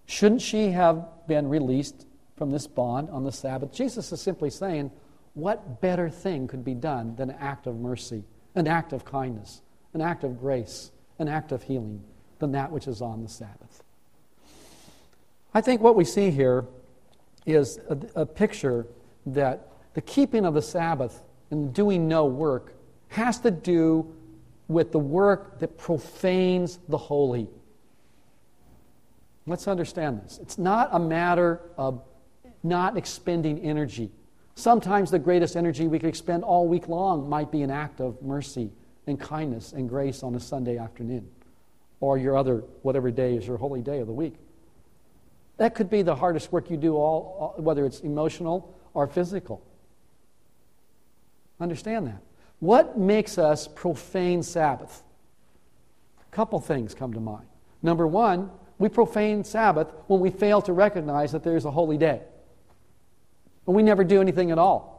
shouldn't 0.06 0.42
she 0.42 0.72
have 0.72 1.06
been 1.28 1.48
released 1.48 2.08
from 2.36 2.52
this 2.52 2.68
bond 2.68 3.10
on 3.10 3.24
the 3.24 3.32
Sabbath? 3.32 3.72
Jesus 3.72 4.12
is 4.12 4.22
simply 4.22 4.50
saying, 4.50 4.92
what 5.34 5.82
better 5.82 6.10
thing 6.10 6.48
could 6.48 6.66
be 6.66 6.74
done 6.74 7.16
than 7.16 7.30
an 7.30 7.38
act 7.40 7.68
of 7.68 7.78
mercy, 7.78 8.24
an 8.56 8.68
act 8.68 8.92
of 8.92 9.06
kindness, 9.06 9.62
an 9.94 10.02
act 10.02 10.24
of 10.24 10.40
grace, 10.40 10.92
an 11.20 11.28
act 11.28 11.52
of 11.52 11.62
healing 11.64 12.04
than 12.40 12.54
that 12.54 12.72
which 12.72 12.88
is 12.88 13.02
on 13.02 13.22
the 13.22 13.30
Sabbath? 13.30 13.84
I 15.54 15.62
think 15.62 15.82
what 15.82 15.96
we 15.96 16.06
see 16.06 16.32
here 16.32 16.66
is 17.46 17.80
a, 17.90 18.22
a 18.22 18.26
picture 18.26 18.88
that 19.28 19.68
the 19.94 20.02
keeping 20.02 20.46
of 20.46 20.54
the 20.54 20.62
Sabbath 20.62 21.24
and 21.52 21.74
doing 21.74 22.08
no 22.08 22.26
work 22.26 22.74
has 23.10 23.40
to 23.40 23.52
do 23.52 24.14
with 24.68 24.92
the 24.92 25.00
work 25.00 25.60
that 25.60 25.78
profanes 25.78 26.80
the 26.90 26.98
holy. 26.98 27.48
Let's 29.46 29.68
understand 29.68 30.22
this. 30.24 30.40
It's 30.42 30.58
not 30.58 30.90
a 30.92 31.00
matter 31.00 31.62
of 31.78 32.04
not 32.64 32.98
expending 32.98 33.60
energy. 33.60 34.12
Sometimes 34.56 35.10
the 35.10 35.20
greatest 35.20 35.56
energy 35.56 35.88
we 35.88 36.00
could 36.00 36.10
expend 36.10 36.44
all 36.44 36.68
week 36.68 36.90
long 36.90 37.30
might 37.30 37.52
be 37.52 37.62
an 37.62 37.72
act 37.72 38.02
of 38.02 38.22
mercy 38.22 38.72
and 39.06 39.20
kindness 39.20 39.72
and 39.72 39.88
grace 39.88 40.22
on 40.22 40.36
a 40.36 40.40
Sunday 40.40 40.78
afternoon 40.78 41.30
or 42.00 42.18
your 42.18 42.36
other, 42.38 42.64
whatever 42.82 43.10
day 43.10 43.36
is 43.36 43.48
your 43.48 43.58
holy 43.58 43.82
day 43.82 44.00
of 44.00 44.08
the 44.08 44.14
week. 44.14 44.36
That 45.58 45.76
could 45.76 45.90
be 45.90 46.02
the 46.02 46.16
hardest 46.16 46.52
work 46.52 46.70
you 46.70 46.78
do, 46.78 46.96
all, 46.96 47.56
whether 47.58 47.86
it's 47.86 48.02
emotional 48.02 48.76
or 48.94 49.08
physical. 49.08 49.64
Understand 51.60 52.08
that. 52.08 52.22
What 52.60 52.98
makes 52.98 53.38
us 53.38 53.68
profane 53.68 54.42
Sabbath? 54.44 55.04
A 56.22 56.36
couple 56.36 56.60
things 56.60 56.94
come 56.94 57.14
to 57.14 57.20
mind. 57.20 57.46
Number 57.84 58.08
one, 58.08 58.50
we 58.80 58.90
profane 58.90 59.44
Sabbath 59.44 59.88
when 60.08 60.20
we 60.20 60.30
fail 60.30 60.62
to 60.64 60.74
recognize 60.74 61.32
that 61.32 61.44
there 61.44 61.56
is 61.56 61.66
a 61.66 61.72
holy 61.72 61.98
day. 61.98 62.22
And 63.66 63.76
we 63.76 63.84
never 63.84 64.04
do 64.04 64.22
anything 64.22 64.52
at 64.52 64.58
all. 64.58 64.98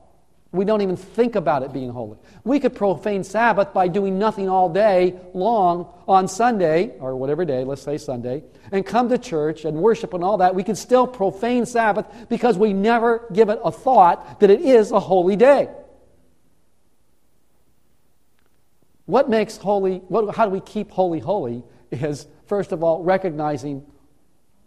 We 0.51 0.64
don't 0.64 0.81
even 0.81 0.97
think 0.97 1.37
about 1.37 1.62
it 1.62 1.75
being 1.75 1.90
holy. 1.90 2.16
We 2.42 2.59
could 2.59 2.75
profane 2.75 3.23
Sabbath 3.23 3.75
by 3.75 3.88
doing 3.88 4.18
nothing 4.18 4.49
all 4.49 4.71
day 4.71 5.14
long 5.35 5.92
on 6.07 6.27
Sunday, 6.27 6.94
or 7.01 7.16
whatever 7.16 7.44
day, 7.44 7.64
let's 7.64 7.83
say 7.83 7.99
Sunday, 7.99 8.44
and 8.73 8.87
come 8.87 9.11
to 9.11 9.18
church 9.18 9.66
and 9.66 9.77
worship 9.77 10.14
and 10.14 10.25
all 10.25 10.38
that. 10.38 10.55
We 10.55 10.64
could 10.64 10.79
still 10.79 11.07
profane 11.07 11.66
Sabbath 11.66 12.07
because 12.31 12.57
we 12.57 12.73
never 12.73 13.27
give 13.33 13.51
it 13.51 13.61
a 13.62 13.71
thought 13.71 14.40
that 14.40 14.49
it 14.49 14.62
is 14.62 14.90
a 14.90 15.01
holy 15.01 15.37
day. 15.37 15.68
What 19.09 19.31
makes 19.31 19.57
holy, 19.57 20.03
what, 20.09 20.37
how 20.37 20.44
do 20.44 20.51
we 20.51 20.61
keep 20.61 20.90
holy 20.90 21.18
holy 21.18 21.62
is, 21.90 22.27
first 22.44 22.73
of 22.73 22.83
all, 22.83 23.03
recognizing 23.03 23.83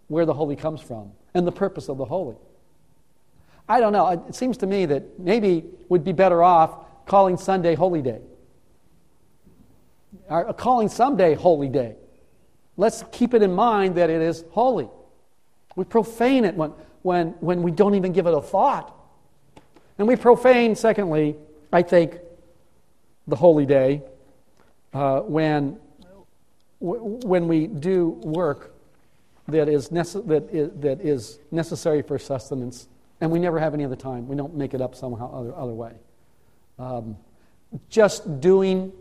where 0.07 0.25
the 0.25 0.33
holy 0.33 0.55
comes 0.55 0.81
from 0.81 1.11
and 1.35 1.45
the 1.45 1.51
purpose 1.51 1.89
of 1.89 1.99
the 1.99 2.05
holy. 2.05 2.37
I 3.69 3.79
don't 3.79 3.93
know. 3.93 4.07
It 4.27 4.33
seems 4.33 4.57
to 4.57 4.65
me 4.65 4.87
that 4.87 5.19
maybe 5.19 5.65
we'd 5.89 6.03
be 6.03 6.11
better 6.11 6.41
off 6.41 6.73
calling 7.05 7.37
Sunday 7.37 7.75
Holy 7.75 8.01
Day. 8.01 8.19
Or 10.27 10.49
uh, 10.49 10.53
calling 10.53 10.89
someday 10.89 11.35
Holy 11.35 11.69
Day. 11.69 11.93
Let's 12.77 13.03
keep 13.11 13.35
it 13.35 13.43
in 13.43 13.53
mind 13.53 13.93
that 13.93 14.09
it 14.09 14.23
is 14.23 14.43
holy. 14.49 14.89
We 15.75 15.85
profane 15.85 16.45
it 16.45 16.55
when, 16.55 16.73
when, 17.03 17.27
when 17.41 17.61
we 17.61 17.69
don't 17.69 17.93
even 17.93 18.11
give 18.11 18.25
it 18.25 18.33
a 18.33 18.41
thought. 18.41 18.91
And 19.99 20.07
we 20.07 20.15
profane, 20.15 20.75
secondly, 20.75 21.35
I 21.71 21.83
think, 21.83 22.17
the 23.27 23.35
holy 23.35 23.67
day 23.67 24.01
uh, 24.93 25.21
when, 25.21 25.77
when 26.79 27.47
we 27.47 27.67
do 27.67 28.09
work 28.23 28.73
that 29.47 29.67
is, 29.67 29.89
nece- 29.89 30.25
that, 30.27 30.49
is, 30.51 30.71
that 30.81 31.01
is 31.01 31.39
necessary 31.51 32.01
for 32.01 32.17
sustenance 32.17 32.87
and 33.21 33.29
we 33.29 33.39
never 33.39 33.59
have 33.59 33.73
any 33.73 33.85
other 33.85 33.95
time. 33.95 34.27
We 34.27 34.35
don't 34.35 34.55
make 34.55 34.73
it 34.73 34.81
up 34.81 34.95
somehow 34.95 35.31
other, 35.31 35.55
other 35.55 35.73
way. 35.73 35.93
Um, 36.79 37.17
just 37.89 38.41
doing 38.41 38.91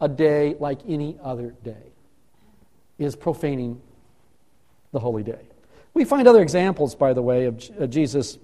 a 0.00 0.08
day 0.08 0.56
like 0.58 0.80
any 0.88 1.18
other 1.22 1.54
day 1.62 1.92
is 2.98 3.14
profaning 3.14 3.80
the 4.92 4.98
holy 4.98 5.22
day. 5.22 5.40
We 5.92 6.04
find 6.04 6.26
other 6.26 6.42
examples, 6.42 6.94
by 6.94 7.12
the 7.12 7.22
way, 7.22 7.44
of, 7.44 7.62
of 7.78 7.90
Jesus 7.90 8.38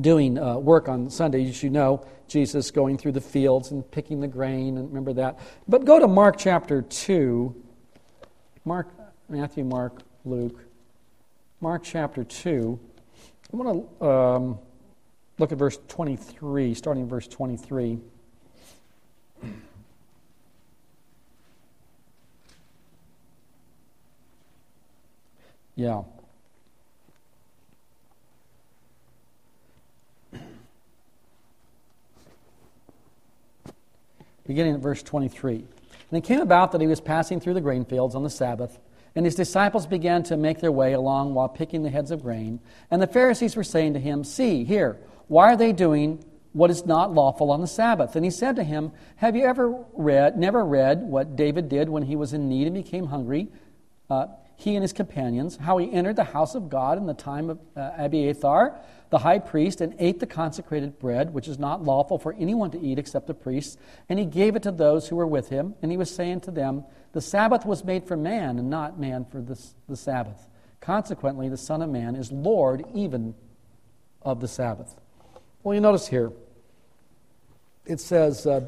doing 0.00 0.38
uh, 0.38 0.56
work 0.56 0.88
on 0.88 1.10
Sunday. 1.10 1.48
As 1.48 1.62
you 1.62 1.70
know, 1.70 2.06
Jesus 2.28 2.70
going 2.70 2.98
through 2.98 3.12
the 3.12 3.20
fields 3.20 3.70
and 3.70 3.88
picking 3.90 4.20
the 4.20 4.28
grain, 4.28 4.78
and 4.78 4.88
remember 4.88 5.12
that. 5.14 5.38
But 5.68 5.84
go 5.84 5.98
to 5.98 6.08
Mark 6.08 6.36
chapter 6.38 6.82
2. 6.82 7.54
Mark, 8.64 8.88
Matthew, 9.28 9.64
Mark, 9.64 10.02
Luke. 10.24 10.60
Mark 11.60 11.82
chapter 11.84 12.24
2. 12.24 12.78
I 13.52 13.56
want 13.56 14.00
to 14.00 14.06
um, 14.06 14.58
look 15.38 15.52
at 15.52 15.58
verse 15.58 15.78
23, 15.88 16.74
starting 16.74 17.08
verse 17.08 17.28
23. 17.28 17.98
Yeah. 25.74 26.02
Beginning 34.46 34.74
at 34.74 34.80
verse 34.80 35.02
23. 35.02 35.54
And 35.54 36.18
it 36.18 36.24
came 36.24 36.40
about 36.40 36.72
that 36.72 36.80
he 36.80 36.86
was 36.86 37.00
passing 37.00 37.40
through 37.40 37.54
the 37.54 37.60
grain 37.60 37.84
fields 37.84 38.14
on 38.14 38.22
the 38.22 38.30
Sabbath 38.30 38.78
and 39.14 39.26
his 39.26 39.34
disciples 39.34 39.86
began 39.86 40.22
to 40.24 40.36
make 40.36 40.60
their 40.60 40.72
way 40.72 40.92
along 40.92 41.34
while 41.34 41.48
picking 41.48 41.82
the 41.82 41.90
heads 41.90 42.10
of 42.10 42.22
grain. 42.22 42.60
And 42.90 43.02
the 43.02 43.06
Pharisees 43.06 43.56
were 43.56 43.64
saying 43.64 43.94
to 43.94 44.00
him, 44.00 44.24
See, 44.24 44.64
here, 44.64 44.98
why 45.28 45.52
are 45.52 45.56
they 45.56 45.72
doing 45.72 46.24
what 46.52 46.70
is 46.70 46.86
not 46.86 47.12
lawful 47.12 47.50
on 47.50 47.60
the 47.60 47.66
Sabbath? 47.66 48.16
And 48.16 48.24
he 48.24 48.30
said 48.30 48.56
to 48.56 48.64
him, 48.64 48.92
Have 49.16 49.36
you 49.36 49.44
ever 49.44 49.84
read, 49.92 50.38
never 50.38 50.64
read 50.64 51.02
what 51.02 51.36
David 51.36 51.68
did 51.68 51.88
when 51.88 52.04
he 52.04 52.16
was 52.16 52.32
in 52.32 52.48
need 52.48 52.66
and 52.66 52.74
became 52.74 53.06
hungry? 53.06 53.48
Uh, 54.08 54.28
he 54.56 54.74
and 54.76 54.82
his 54.82 54.92
companions, 54.92 55.56
how 55.56 55.76
he 55.78 55.92
entered 55.92 56.16
the 56.16 56.24
house 56.24 56.54
of 56.54 56.70
God 56.70 56.96
in 56.96 57.06
the 57.06 57.14
time 57.14 57.50
of 57.50 57.58
uh, 57.76 57.90
Abiathar, 57.98 58.80
the 59.12 59.18
high 59.18 59.38
priest, 59.38 59.80
and 59.80 59.94
ate 60.00 60.18
the 60.18 60.26
consecrated 60.26 60.98
bread, 60.98 61.32
which 61.32 61.46
is 61.46 61.58
not 61.58 61.84
lawful 61.84 62.18
for 62.18 62.34
anyone 62.38 62.70
to 62.70 62.80
eat 62.80 62.98
except 62.98 63.28
the 63.28 63.34
priests, 63.34 63.76
and 64.08 64.18
he 64.18 64.24
gave 64.24 64.56
it 64.56 64.62
to 64.64 64.72
those 64.72 65.06
who 65.06 65.16
were 65.16 65.26
with 65.26 65.50
him. 65.50 65.74
And 65.82 65.90
he 65.90 65.96
was 65.96 66.12
saying 66.12 66.40
to 66.40 66.50
them, 66.50 66.84
The 67.12 67.20
Sabbath 67.20 67.64
was 67.64 67.84
made 67.84 68.08
for 68.08 68.16
man, 68.16 68.58
and 68.58 68.68
not 68.70 68.98
man 68.98 69.24
for 69.24 69.40
the, 69.40 69.56
the 69.88 69.96
Sabbath. 69.96 70.48
Consequently, 70.80 71.48
the 71.48 71.56
Son 71.56 71.82
of 71.82 71.90
Man 71.90 72.16
is 72.16 72.32
Lord 72.32 72.84
even 72.94 73.34
of 74.22 74.40
the 74.40 74.48
Sabbath. 74.48 74.96
Well, 75.62 75.74
you 75.74 75.80
notice 75.80 76.08
here, 76.08 76.32
it 77.86 78.00
says 78.00 78.46
uh, 78.46 78.64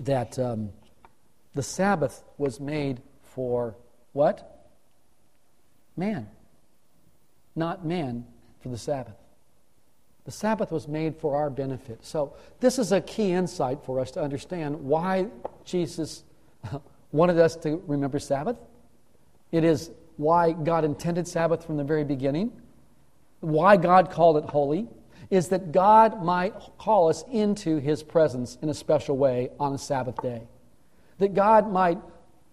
that 0.00 0.36
um, 0.38 0.70
the 1.54 1.62
Sabbath 1.62 2.24
was 2.38 2.58
made 2.58 3.02
for 3.22 3.76
what? 4.12 4.56
man, 5.96 6.28
not 7.54 7.84
man 7.84 8.26
for 8.66 8.72
the 8.72 8.78
Sabbath. 8.78 9.14
The 10.24 10.32
Sabbath 10.32 10.72
was 10.72 10.88
made 10.88 11.16
for 11.16 11.36
our 11.36 11.50
benefit. 11.50 12.04
So, 12.04 12.34
this 12.58 12.80
is 12.80 12.90
a 12.90 13.00
key 13.00 13.30
insight 13.30 13.78
for 13.84 14.00
us 14.00 14.10
to 14.12 14.20
understand 14.22 14.80
why 14.82 15.28
Jesus 15.64 16.24
wanted 17.12 17.38
us 17.38 17.54
to 17.56 17.80
remember 17.86 18.18
Sabbath. 18.18 18.56
It 19.52 19.62
is 19.62 19.90
why 20.16 20.50
God 20.50 20.84
intended 20.84 21.28
Sabbath 21.28 21.64
from 21.64 21.76
the 21.76 21.84
very 21.84 22.02
beginning, 22.02 22.50
why 23.40 23.76
God 23.76 24.10
called 24.10 24.36
it 24.38 24.50
holy, 24.50 24.88
is 25.30 25.48
that 25.48 25.70
God 25.70 26.24
might 26.24 26.54
call 26.78 27.08
us 27.08 27.22
into 27.30 27.76
his 27.78 28.02
presence 28.02 28.58
in 28.62 28.68
a 28.68 28.74
special 28.74 29.16
way 29.16 29.50
on 29.60 29.74
a 29.74 29.78
Sabbath 29.78 30.20
day. 30.20 30.42
That 31.18 31.34
God 31.34 31.70
might 31.70 31.98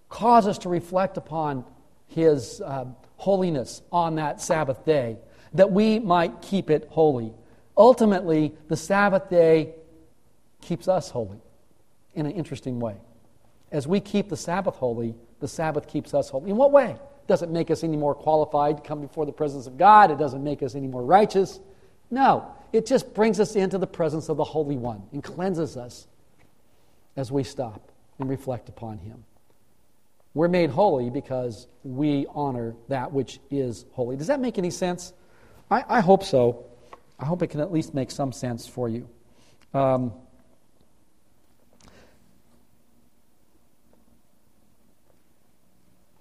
cause 0.09 0.45
us 0.45 0.59
to 0.59 0.70
reflect 0.70 1.18
upon 1.18 1.66
his 2.05 2.61
uh, 2.61 2.86
holiness 3.18 3.82
on 3.91 4.16
that 4.16 4.41
Sabbath 4.41 4.86
day, 4.86 5.18
that 5.54 5.72
we 5.72 5.99
might 5.99 6.41
keep 6.41 6.70
it 6.70 6.88
holy. 6.89 7.34
Ultimately, 7.78 8.54
the 8.68 8.78
Sabbath 8.78 9.30
day 9.30 9.74
keeps 10.62 10.88
us 10.88 11.10
holy 11.10 11.41
in 12.14 12.26
an 12.26 12.32
interesting 12.32 12.80
way. 12.80 12.95
As 13.72 13.88
we 13.88 13.99
keep 13.99 14.30
the 14.30 14.38
Sabbath 14.38 14.76
holy, 14.76 15.16
the 15.39 15.47
Sabbath 15.47 15.88
keeps 15.88 16.14
us 16.14 16.30
holy. 16.30 16.51
In 16.51 16.58
what 16.58 16.72
way? 16.72 16.91
It 16.91 17.28
doesn't 17.28 17.51
make 17.51 17.72
us 17.72 17.84
any 17.84 17.97
more 17.97 18.14
qualified 18.14 18.78
to 18.78 18.84
come 18.84 19.01
before 19.01 19.26
the 19.26 19.32
presence 19.32 19.66
of 19.66 19.78
God. 19.78 20.12
It 20.12 20.18
doesn't 20.18 20.43
make 20.43 20.62
us 20.62 20.76
any 20.76 20.88
more 20.88 21.04
righteous. 21.04 21.60
No, 22.12 22.54
it 22.72 22.86
just 22.86 23.14
brings 23.14 23.39
us 23.39 23.56
into 23.56 23.78
the 23.78 23.88
presence 23.88 24.30
of 24.30 24.38
the 24.38 24.43
Holy 24.43 24.78
One 24.78 25.04
and 25.12 25.24
cleanses 25.24 25.78
us 25.78 26.08
as 27.16 27.32
we 27.32 27.43
stop 27.43 27.91
and 28.20 28.30
reflect 28.30 28.70
upon 28.70 28.99
Him. 28.99 29.24
We're 30.34 30.47
made 30.47 30.70
holy 30.70 31.10
because 31.10 31.68
we 31.84 32.26
honor 32.30 32.76
that 32.88 33.12
which 33.12 33.39
is 33.51 33.86
holy. 33.93 34.16
Does 34.16 34.28
that 34.28 34.39
make 34.39 34.58
any 34.58 34.72
sense? 34.72 35.14
I, 35.70 35.84
I 35.88 36.01
hope 36.01 36.24
so. 36.24 36.66
I 37.20 37.26
hope 37.26 37.41
it 37.41 37.47
can 37.47 37.59
at 37.59 37.72
least 37.72 37.93
make 37.93 38.11
some 38.11 38.32
sense 38.32 38.68
for 38.68 38.89
you. 38.89 39.07
Um, 39.74 40.14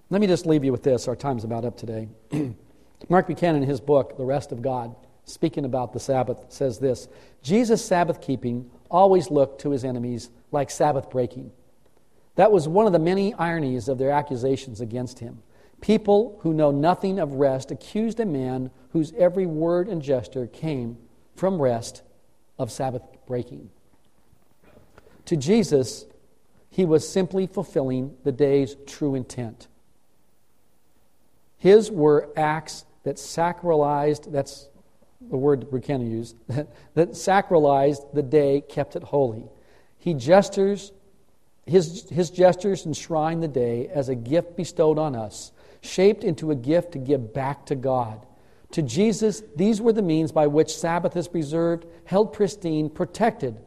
let 0.09 0.21
me 0.21 0.27
just 0.27 0.45
leave 0.45 0.63
you 0.63 0.71
with 0.71 0.83
this. 0.83 1.07
Our 1.07 1.15
time's 1.15 1.43
about 1.43 1.65
up 1.65 1.77
today. 1.77 2.07
Mark 3.09 3.27
Buchanan, 3.27 3.63
in 3.63 3.69
his 3.69 3.81
book, 3.81 4.17
The 4.17 4.25
Rest 4.25 4.51
of 4.51 4.61
God, 4.61 4.95
speaking 5.25 5.65
about 5.65 5.93
the 5.93 5.99
Sabbath, 5.99 6.45
says 6.49 6.79
this 6.79 7.07
Jesus' 7.41 7.83
Sabbath 7.83 8.21
keeping 8.21 8.69
always 8.89 9.29
looked 9.29 9.61
to 9.61 9.71
his 9.71 9.83
enemies 9.83 10.29
like 10.51 10.69
Sabbath 10.69 11.09
breaking. 11.09 11.51
That 12.35 12.51
was 12.51 12.67
one 12.67 12.87
of 12.87 12.93
the 12.93 12.99
many 12.99 13.33
ironies 13.33 13.87
of 13.87 13.97
their 13.97 14.11
accusations 14.11 14.81
against 14.81 15.19
him. 15.19 15.43
People 15.83 16.39
who 16.43 16.53
know 16.53 16.71
nothing 16.71 17.19
of 17.19 17.33
rest 17.33 17.69
accused 17.69 18.17
a 18.21 18.25
man 18.25 18.71
whose 18.93 19.11
every 19.17 19.45
word 19.45 19.89
and 19.89 20.01
gesture 20.01 20.47
came 20.47 20.97
from 21.35 21.61
rest 21.61 22.03
of 22.57 22.71
Sabbath 22.71 23.01
breaking. 23.27 23.69
To 25.25 25.35
Jesus, 25.35 26.05
he 26.69 26.85
was 26.85 27.05
simply 27.05 27.47
fulfilling 27.47 28.15
the 28.23 28.31
day's 28.31 28.77
true 28.87 29.13
intent. 29.13 29.67
His 31.57 31.91
were 31.91 32.29
acts 32.37 32.85
that 33.03 33.17
sacralized, 33.17 34.31
that's 34.31 34.69
the 35.19 35.35
word 35.35 35.69
Buchanan 35.69 36.09
used, 36.09 36.37
that 36.47 37.09
sacralized 37.11 38.13
the 38.13 38.23
day, 38.23 38.61
kept 38.61 38.95
it 38.95 39.03
holy. 39.03 39.49
He 39.99 40.13
gestures, 40.13 40.93
his, 41.65 42.09
his 42.09 42.29
gestures 42.29 42.85
enshrine 42.85 43.41
the 43.41 43.49
day 43.49 43.89
as 43.89 44.07
a 44.07 44.15
gift 44.15 44.55
bestowed 44.55 44.97
on 44.97 45.13
us, 45.13 45.51
shaped 45.83 46.23
into 46.23 46.49
a 46.49 46.55
gift 46.55 46.93
to 46.93 46.97
give 46.97 47.33
back 47.33 47.65
to 47.67 47.75
God. 47.75 48.25
To 48.71 48.81
Jesus, 48.81 49.43
these 49.55 49.81
were 49.81 49.93
the 49.93 50.01
means 50.01 50.31
by 50.31 50.47
which 50.47 50.75
Sabbath 50.75 51.15
is 51.15 51.27
preserved, 51.27 51.85
held 52.05 52.33
pristine, 52.33 52.89
protected 52.89 53.59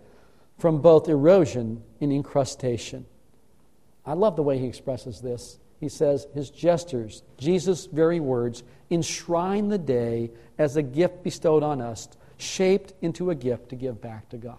from 0.59 0.81
both 0.81 1.09
erosion 1.09 1.83
and 2.01 2.13
incrustation. 2.13 3.07
I 4.05 4.15
love 4.15 4.35
the 4.35 4.43
way 4.43 4.59
he 4.59 4.67
expresses 4.67 5.21
this. 5.21 5.59
He 5.79 5.89
says, 5.91 6.27
His 6.35 6.51
gestures, 6.51 7.23
Jesus' 7.37 7.87
very 7.87 8.19
words, 8.19 8.63
enshrine 8.91 9.69
the 9.69 9.79
day 9.79 10.31
as 10.59 10.77
a 10.77 10.83
gift 10.83 11.23
bestowed 11.23 11.63
on 11.63 11.83
us, 11.83 12.09
shaped 12.39 12.95
into 13.03 13.31
a 13.31 13.35
gift 13.35 13.69
to 13.69 13.77
give 13.77 14.01
back 14.01 14.29
to 14.31 14.39
God. 14.39 14.57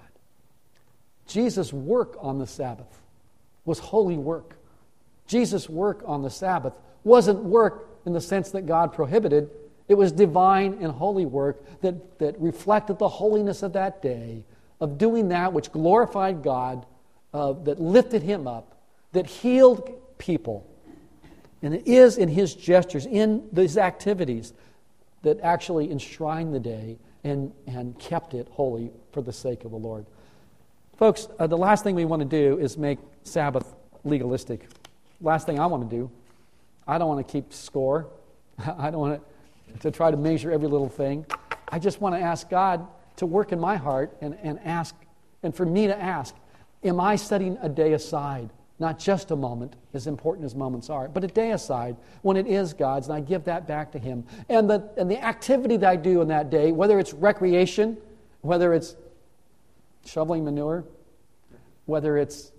Jesus' 1.25 1.73
work 1.73 2.15
on 2.21 2.37
the 2.37 2.47
Sabbath 2.47 3.01
was 3.65 3.79
holy 3.79 4.17
work. 4.17 4.55
Jesus' 5.25 5.67
work 5.67 6.03
on 6.05 6.21
the 6.21 6.29
Sabbath 6.29 6.73
wasn't 7.07 7.43
work 7.43 7.89
in 8.05 8.13
the 8.13 8.21
sense 8.21 8.51
that 8.51 8.67
God 8.67 8.93
prohibited, 8.93 9.49
it 9.87 9.95
was 9.95 10.11
divine 10.11 10.77
and 10.81 10.91
holy 10.91 11.25
work 11.25 11.81
that, 11.81 12.19
that 12.19 12.39
reflected 12.39 12.99
the 12.99 13.07
holiness 13.07 13.63
of 13.63 13.73
that 13.73 14.01
day, 14.01 14.43
of 14.79 14.97
doing 14.97 15.29
that 15.29 15.53
which 15.53 15.71
glorified 15.71 16.43
God, 16.43 16.85
uh, 17.33 17.53
that 17.63 17.79
lifted 17.79 18.21
him 18.21 18.47
up, 18.47 18.77
that 19.13 19.25
healed 19.25 19.89
people. 20.17 20.69
And 21.61 21.73
it 21.73 21.87
is 21.87 22.17
in 22.17 22.29
his 22.29 22.53
gestures, 22.53 23.05
in 23.05 23.47
these 23.51 23.77
activities, 23.77 24.53
that 25.23 25.39
actually 25.41 25.89
enshrined 25.91 26.53
the 26.53 26.59
day 26.59 26.97
and, 27.23 27.51
and 27.65 27.97
kept 27.97 28.33
it 28.33 28.47
holy 28.51 28.91
for 29.11 29.21
the 29.21 29.33
sake 29.33 29.65
of 29.65 29.71
the 29.71 29.77
Lord. 29.77 30.05
Folks, 30.97 31.27
uh, 31.39 31.47
the 31.47 31.57
last 31.57 31.83
thing 31.83 31.95
we 31.95 32.05
want 32.05 32.21
to 32.21 32.27
do 32.27 32.59
is 32.59 32.77
make 32.77 32.99
Sabbath 33.23 33.73
legalistic. 34.03 34.67
Last 35.21 35.45
thing 35.45 35.59
I 35.59 35.65
want 35.65 35.89
to 35.89 35.95
do, 35.95 36.11
I 36.87 36.97
don't 36.97 37.07
want 37.07 37.25
to 37.25 37.31
keep 37.31 37.53
score. 37.53 38.07
I 38.77 38.89
don't 38.91 38.99
want 38.99 39.21
to, 39.73 39.79
to 39.79 39.91
try 39.91 40.11
to 40.11 40.17
measure 40.17 40.51
every 40.51 40.67
little 40.67 40.89
thing. 40.89 41.25
I 41.69 41.79
just 41.79 42.01
want 42.01 42.15
to 42.15 42.21
ask 42.21 42.49
God 42.49 42.87
to 43.17 43.25
work 43.25 43.51
in 43.51 43.59
my 43.59 43.75
heart 43.75 44.15
and, 44.21 44.37
and 44.41 44.59
ask, 44.63 44.95
and 45.43 45.55
for 45.55 45.65
me 45.65 45.87
to 45.87 45.99
ask, 45.99 46.35
am 46.83 46.99
I 46.99 47.15
setting 47.15 47.57
a 47.61 47.69
day 47.69 47.93
aside 47.93 48.51
not 48.79 48.99
just 48.99 49.31
a 49.31 49.35
moment, 49.35 49.75
as 49.93 50.05
important 50.05 50.45
as 50.45 50.53
moments 50.53 50.89
are, 50.89 51.07
but 51.07 51.23
a 51.23 51.27
day 51.27 51.51
aside 51.51 51.97
when 52.21 52.37
it 52.37 52.45
is 52.45 52.73
God's, 52.73 53.07
and 53.07 53.15
I 53.15 53.21
give 53.21 53.45
that 53.45 53.67
back 53.67 53.91
to 53.93 53.99
Him. 53.99 54.23
And 54.49 54.69
the, 54.69 54.87
and 54.97 55.09
the 55.09 55.23
activity 55.23 55.77
that 55.77 55.89
I 55.89 55.95
do 55.95 56.21
in 56.21 56.27
that 56.27 56.49
day, 56.51 56.71
whether 56.71 56.99
it's 56.99 57.13
recreation, 57.13 57.97
whether 58.41 58.73
it's 58.73 58.95
shoveling 60.05 60.45
manure, 60.45 60.85
whether 61.85 62.17
it's, 62.17 62.51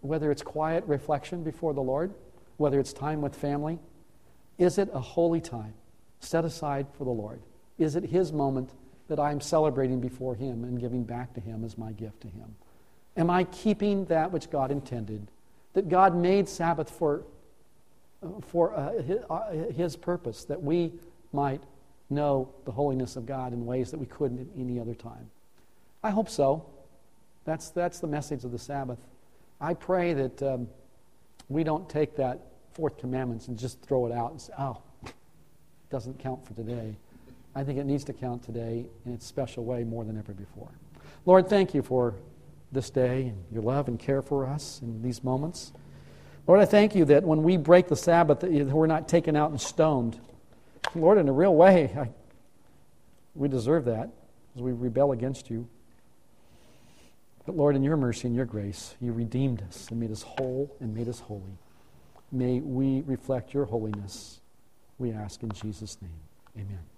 whether 0.00 0.32
it's 0.32 0.42
quiet 0.42 0.82
reflection 0.86 1.44
before 1.44 1.72
the 1.72 1.82
Lord, 1.82 2.12
whether 2.60 2.78
it's 2.78 2.92
time 2.92 3.20
with 3.20 3.34
family, 3.34 3.78
is 4.58 4.78
it 4.78 4.88
a 4.92 5.00
holy 5.00 5.40
time 5.40 5.74
set 6.20 6.44
aside 6.44 6.86
for 6.96 7.04
the 7.04 7.10
Lord? 7.10 7.40
Is 7.78 7.96
it 7.96 8.04
His 8.04 8.32
moment 8.32 8.70
that 9.08 9.18
I'm 9.18 9.40
celebrating 9.40 10.00
before 10.00 10.34
Him 10.34 10.64
and 10.64 10.78
giving 10.78 11.02
back 11.02 11.34
to 11.34 11.40
Him 11.40 11.64
as 11.64 11.78
my 11.78 11.92
gift 11.92 12.20
to 12.22 12.28
Him? 12.28 12.54
Am 13.16 13.30
I 13.30 13.44
keeping 13.44 14.04
that 14.06 14.30
which 14.30 14.50
God 14.50 14.70
intended? 14.70 15.28
that 15.72 15.88
God 15.88 16.16
made 16.16 16.48
Sabbath 16.48 16.90
for, 16.90 17.22
for 18.48 18.74
uh, 18.74 19.02
his, 19.02 19.18
uh, 19.30 19.50
his, 19.72 19.96
purpose, 19.96 20.44
that 20.44 20.62
we 20.62 20.92
might 21.32 21.62
know 22.08 22.52
the 22.64 22.72
holiness 22.72 23.16
of 23.16 23.26
God 23.26 23.52
in 23.52 23.64
ways 23.66 23.90
that 23.92 23.98
we 23.98 24.06
couldn't 24.06 24.40
at 24.40 24.46
any 24.60 24.80
other 24.80 24.94
time. 24.94 25.30
I 26.02 26.10
hope 26.10 26.28
so. 26.28 26.66
That's, 27.44 27.70
that's 27.70 28.00
the 28.00 28.06
message 28.06 28.44
of 28.44 28.52
the 28.52 28.58
Sabbath. 28.58 28.98
I 29.60 29.74
pray 29.74 30.12
that 30.14 30.42
um, 30.42 30.68
we 31.48 31.62
don't 31.62 31.88
take 31.88 32.16
that 32.16 32.40
fourth 32.72 32.98
commandments 32.98 33.48
and 33.48 33.58
just 33.58 33.80
throw 33.82 34.06
it 34.06 34.12
out 34.12 34.30
and 34.30 34.40
say, 34.40 34.52
oh, 34.58 34.80
it 35.04 35.12
doesn't 35.90 36.18
count 36.18 36.46
for 36.46 36.54
today. 36.54 36.96
I 37.54 37.64
think 37.64 37.78
it 37.78 37.84
needs 37.84 38.04
to 38.04 38.12
count 38.12 38.42
today 38.42 38.86
in 39.04 39.12
its 39.12 39.26
special 39.26 39.64
way 39.64 39.84
more 39.84 40.04
than 40.04 40.16
ever 40.18 40.32
before. 40.32 40.70
Lord, 41.26 41.48
thank 41.48 41.74
you 41.74 41.82
for 41.82 42.14
this 42.72 42.90
day 42.90 43.26
and 43.26 43.44
your 43.50 43.62
love 43.62 43.88
and 43.88 43.98
care 43.98 44.22
for 44.22 44.46
us 44.46 44.80
in 44.82 45.02
these 45.02 45.24
moments. 45.24 45.72
Lord, 46.46 46.60
I 46.60 46.64
thank 46.64 46.94
you 46.94 47.04
that 47.06 47.24
when 47.24 47.42
we 47.42 47.56
break 47.56 47.88
the 47.88 47.96
Sabbath, 47.96 48.40
that 48.40 48.50
we're 48.50 48.86
not 48.86 49.08
taken 49.08 49.36
out 49.36 49.50
and 49.50 49.60
stoned. 49.60 50.18
Lord, 50.94 51.18
in 51.18 51.28
a 51.28 51.32
real 51.32 51.54
way, 51.54 51.92
I, 51.96 52.10
we 53.34 53.48
deserve 53.48 53.84
that 53.86 54.10
as 54.56 54.62
we 54.62 54.72
rebel 54.72 55.12
against 55.12 55.50
you. 55.50 55.68
But 57.46 57.56
Lord, 57.56 57.74
in 57.74 57.82
your 57.82 57.96
mercy 57.96 58.28
and 58.28 58.36
your 58.36 58.44
grace, 58.44 58.94
you 59.00 59.12
redeemed 59.12 59.62
us 59.68 59.88
and 59.90 59.98
made 59.98 60.10
us 60.10 60.22
whole 60.22 60.76
and 60.80 60.94
made 60.94 61.08
us 61.08 61.20
holy. 61.20 61.58
May 62.32 62.60
we 62.60 63.02
reflect 63.06 63.54
your 63.54 63.64
holiness, 63.64 64.40
we 64.98 65.12
ask 65.12 65.42
in 65.42 65.50
Jesus' 65.50 65.96
name. 66.00 66.20
Amen. 66.56 66.89